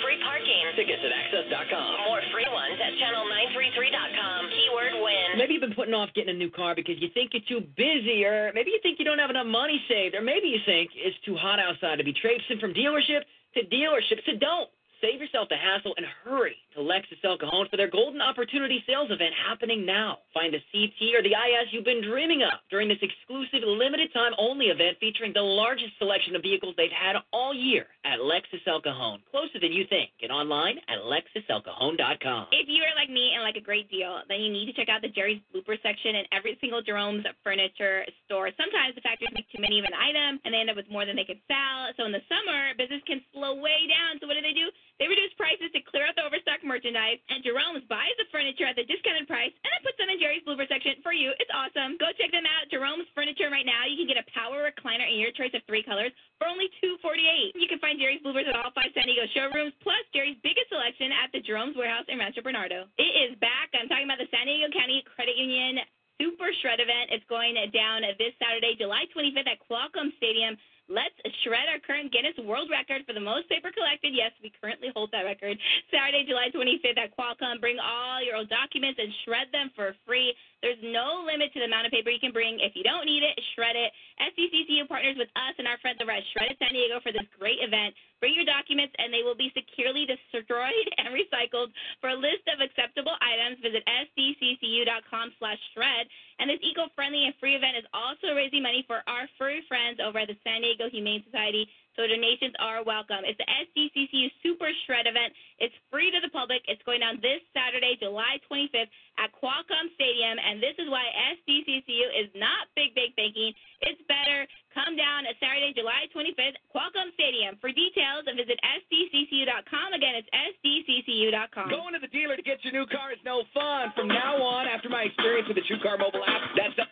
Free 0.00 0.18
parking. 0.24 0.64
Tickets 0.72 1.02
at 1.04 1.12
axs.com. 1.12 2.08
More 2.08 2.24
free 2.32 2.48
ones 2.48 2.80
at 2.80 2.96
channel933.com. 2.96 4.40
Keyword 4.70 5.02
win. 5.02 5.38
Maybe 5.38 5.54
you've 5.54 5.60
been 5.60 5.74
putting 5.74 5.94
off 5.94 6.10
getting 6.14 6.34
a 6.34 6.38
new 6.38 6.50
car 6.50 6.74
because 6.74 6.94
you 6.98 7.08
think 7.14 7.32
you're 7.34 7.42
too 7.48 7.66
busy, 7.76 8.24
or 8.24 8.52
maybe 8.54 8.70
you 8.70 8.80
think 8.82 8.98
you 8.98 9.04
don't 9.04 9.18
have 9.18 9.30
enough 9.30 9.46
money 9.46 9.82
saved, 9.88 10.14
or 10.14 10.22
maybe 10.22 10.48
you 10.48 10.58
think 10.66 10.90
it's 10.94 11.16
too 11.24 11.36
hot 11.36 11.58
outside 11.58 11.96
to 11.96 12.04
be 12.04 12.12
traipsing 12.12 12.58
from 12.58 12.72
dealership 12.72 13.22
to 13.54 13.60
dealership. 13.66 14.22
So 14.26 14.32
don't. 14.38 14.70
Save 15.00 15.20
yourself 15.20 15.48
the 15.48 15.56
hassle 15.56 15.96
and 15.96 16.04
hurry 16.24 16.56
to 16.76 16.84
Lexus 16.84 17.16
El 17.24 17.40
Cajon 17.40 17.66
for 17.72 17.80
their 17.80 17.88
Golden 17.88 18.20
Opportunity 18.20 18.84
Sales 18.86 19.08
event 19.08 19.32
happening 19.32 19.88
now. 19.88 20.20
Find 20.36 20.52
the 20.52 20.60
CT 20.68 21.16
or 21.16 21.24
the 21.24 21.32
IS 21.32 21.72
you've 21.72 21.88
been 21.88 22.04
dreaming 22.04 22.44
of 22.44 22.60
during 22.68 22.86
this 22.86 23.00
exclusive 23.00 23.64
limited 23.64 24.12
time 24.12 24.36
only 24.36 24.68
event 24.68 25.00
featuring 25.00 25.32
the 25.32 25.40
largest 25.40 25.96
selection 25.96 26.36
of 26.36 26.42
vehicles 26.44 26.76
they've 26.76 26.92
had 26.92 27.16
all 27.32 27.56
year 27.56 27.88
at 28.04 28.20
Lexus 28.20 28.60
El 28.68 28.84
Cajon. 28.84 29.24
Closer 29.32 29.56
than 29.56 29.72
you 29.72 29.88
think. 29.88 30.12
Get 30.20 30.28
online 30.28 30.76
at 30.92 31.00
lexuselcajon.com. 31.00 32.52
If 32.52 32.68
you 32.68 32.84
are 32.84 32.92
like 32.92 33.08
me 33.08 33.32
and 33.32 33.40
like 33.40 33.56
a 33.56 33.64
great 33.64 33.88
deal, 33.88 34.20
then 34.28 34.44
you 34.44 34.52
need 34.52 34.68
to 34.68 34.76
check 34.76 34.92
out 34.92 35.00
the 35.00 35.08
Jerry's 35.08 35.40
Blooper 35.48 35.80
section 35.80 36.20
in 36.20 36.28
every 36.28 36.60
single 36.60 36.84
Jerome's 36.84 37.24
furniture 37.40 38.04
store. 38.28 38.52
Sometimes 38.60 38.92
the 38.94 39.00
factories 39.00 39.32
make 39.32 39.48
too 39.48 39.64
many 39.64 39.80
of 39.80 39.88
an 39.88 39.96
item 39.96 40.44
and 40.44 40.52
they 40.52 40.60
end 40.60 40.68
up 40.68 40.76
with 40.76 40.92
more 40.92 41.08
than 41.08 41.16
they 41.16 41.24
can 41.24 41.40
sell. 41.48 41.88
So 41.96 42.04
in 42.04 42.12
the 42.12 42.20
summer, 42.28 42.76
business 42.76 43.00
can 43.08 43.24
slow 43.32 43.56
way 43.56 43.88
down. 43.88 44.20
So 44.20 44.28
what 44.28 44.36
do 44.36 44.44
they 44.44 44.52
do? 44.52 44.68
They 45.00 45.08
reduce 45.08 45.32
prices 45.40 45.72
to 45.72 45.80
clear 45.88 46.04
out 46.04 46.12
the 46.14 46.28
overstock 46.28 46.60
merchandise, 46.60 47.16
and 47.32 47.40
Jerome's 47.40 47.88
buys 47.88 48.12
the 48.20 48.28
furniture 48.28 48.68
at 48.68 48.76
the 48.76 48.84
discounted 48.84 49.24
price 49.24 49.48
and 49.64 49.70
then 49.72 49.80
puts 49.80 49.96
them 49.96 50.12
in 50.12 50.20
Jerry's 50.20 50.44
Blooper 50.44 50.68
section 50.68 51.00
for 51.00 51.16
you. 51.16 51.32
It's 51.40 51.48
awesome. 51.56 51.96
Go 51.96 52.12
check 52.20 52.28
them 52.30 52.44
out. 52.44 52.68
Jerome's 52.68 53.08
Furniture 53.16 53.48
right 53.48 53.64
now. 53.64 53.88
You 53.88 53.96
can 53.96 54.04
get 54.06 54.20
a 54.20 54.26
power 54.36 54.68
recliner 54.68 55.08
in 55.08 55.16
your 55.16 55.32
choice 55.32 55.56
of 55.56 55.64
three 55.64 55.80
colors 55.82 56.12
for 56.36 56.44
only 56.46 56.68
two 56.84 57.00
forty 57.00 57.24
eight. 57.24 57.56
You 57.56 57.64
can 57.66 57.80
find 57.80 57.96
Jerry's 57.96 58.20
Bloopers 58.20 58.44
at 58.44 58.54
all 58.60 58.70
five 58.76 58.92
San 58.92 59.08
Diego 59.08 59.24
showrooms. 59.32 59.72
plus 59.80 60.04
Jerry's 60.12 60.36
biggest 60.44 60.68
selection 60.68 61.08
at 61.16 61.32
the 61.32 61.40
Jerome's 61.40 61.80
Warehouse 61.80 62.04
in 62.12 62.20
Rancho 62.20 62.44
Bernardo. 62.44 62.84
It 63.00 63.12
is 63.24 63.40
back. 63.40 63.72
I'm 63.72 63.88
talking 63.88 64.04
about 64.04 64.20
the 64.20 64.28
San 64.28 64.44
Diego 64.44 64.68
County 64.76 65.00
Credit 65.16 65.34
Union 65.40 65.80
Super 66.20 66.52
Shred 66.60 66.84
event. 66.84 67.08
It's 67.16 67.24
going 67.32 67.56
down 67.72 68.04
this 68.20 68.36
Saturday, 68.36 68.76
July 68.76 69.08
25th 69.16 69.48
at 69.48 69.56
Qualcomm 69.64 70.12
Stadium. 70.20 70.52
Let's 70.90 71.14
shred 71.46 71.70
our 71.70 71.78
current 71.78 72.10
Guinness 72.10 72.34
World 72.42 72.66
Record 72.66 73.06
for 73.06 73.14
the 73.14 73.22
most 73.22 73.46
paper 73.46 73.70
collected. 73.70 74.10
Yes, 74.10 74.34
we 74.42 74.50
currently 74.58 74.90
hold 74.90 75.14
that 75.14 75.22
record. 75.22 75.54
Saturday, 75.86 76.26
July 76.26 76.50
25th 76.50 76.98
at 76.98 77.14
Qualcomm. 77.14 77.62
Bring 77.62 77.78
all 77.78 78.18
your 78.18 78.34
old 78.42 78.50
documents 78.50 78.98
and 78.98 79.06
shred 79.22 79.46
them 79.54 79.70
for 79.78 79.94
free. 80.02 80.34
There's 80.60 80.80
no 80.84 81.24
limit 81.24 81.52
to 81.56 81.58
the 81.60 81.68
amount 81.68 81.88
of 81.88 81.92
paper 81.92 82.12
you 82.12 82.20
can 82.20 82.36
bring. 82.36 82.60
If 82.60 82.76
you 82.76 82.84
don't 82.84 83.08
need 83.08 83.24
it, 83.24 83.32
shred 83.56 83.80
it. 83.80 83.88
SDCCU 84.20 84.84
partners 84.84 85.16
with 85.16 85.32
us 85.32 85.56
and 85.56 85.64
our 85.64 85.80
friends 85.80 85.98
over 86.04 86.12
at 86.12 86.20
Shred 86.36 86.52
It 86.52 86.60
San 86.60 86.76
Diego 86.76 87.00
for 87.00 87.12
this 87.16 87.24
great 87.40 87.64
event. 87.64 87.96
Bring 88.20 88.36
your 88.36 88.44
documents 88.44 88.92
and 89.00 89.08
they 89.08 89.24
will 89.24 89.36
be 89.36 89.48
securely 89.56 90.04
destroyed 90.04 90.86
and 91.00 91.16
recycled. 91.16 91.72
For 92.04 92.12
a 92.12 92.18
list 92.18 92.44
of 92.52 92.60
acceptable 92.60 93.16
items, 93.24 93.64
visit 93.64 93.80
sdccu.com 93.88 95.32
slash 95.40 95.60
shred. 95.72 96.04
And 96.36 96.52
this 96.52 96.60
eco-friendly 96.60 97.24
and 97.24 97.34
free 97.40 97.56
event 97.56 97.80
is 97.80 97.88
also 97.96 98.36
raising 98.36 98.60
money 98.60 98.84
for 98.84 99.00
our 99.08 99.24
furry 99.40 99.64
friends 99.64 99.96
over 99.96 100.20
at 100.20 100.28
the 100.28 100.36
San 100.44 100.60
Diego 100.60 100.92
Humane 100.92 101.24
Society. 101.24 101.64
So 101.98 102.06
donations 102.06 102.54
are 102.62 102.82
welcome. 102.86 103.26
It's 103.26 103.38
the 103.38 103.48
SDCCU 103.48 104.30
Super 104.42 104.70
Shred 104.86 105.06
event. 105.10 105.34
It's 105.58 105.74
free 105.90 106.10
to 106.14 106.20
the 106.22 106.30
public. 106.30 106.62
It's 106.70 106.82
going 106.86 107.00
down 107.00 107.18
this 107.18 107.42
Saturday, 107.50 107.98
July 107.98 108.38
25th 108.46 108.90
at 109.18 109.30
Qualcomm 109.36 109.90
Stadium. 109.98 110.38
And 110.38 110.62
this 110.62 110.76
is 110.78 110.86
why 110.88 111.04
SDCCU 111.36 112.06
is 112.14 112.28
not 112.38 112.70
big, 112.78 112.94
big 112.94 113.12
thinking. 113.18 113.52
It's 113.82 114.00
better. 114.06 114.46
Come 114.70 114.94
down 114.94 115.26
at 115.26 115.34
Saturday, 115.42 115.74
July 115.74 116.06
25th, 116.14 116.54
Qualcomm 116.70 117.10
Stadium. 117.18 117.58
For 117.58 117.74
details, 117.74 118.22
visit 118.30 118.54
sdccu.com. 118.62 119.88
Again, 119.90 120.14
it's 120.14 120.30
sdccu.com. 120.30 121.68
Going 121.74 121.94
to 121.98 122.00
the 122.00 122.12
dealer 122.14 122.38
to 122.38 122.44
get 122.46 122.62
your 122.62 122.72
new 122.72 122.86
car 122.86 123.10
is 123.10 123.18
no 123.26 123.42
fun. 123.50 123.90
From 123.98 124.06
now 124.06 124.38
on, 124.38 124.70
after 124.70 124.86
my 124.86 125.10
experience 125.10 125.50
with 125.50 125.58
the 125.58 125.66
TrueCar 125.66 125.98
mobile 125.98 126.22
app, 126.22 126.54
that's 126.54 126.76
the 126.78 126.86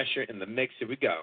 Thrasher 0.00 0.22
in 0.30 0.38
the 0.38 0.46
mix. 0.46 0.72
Here 0.78 0.88
we 0.88 0.96
go. 0.96 1.22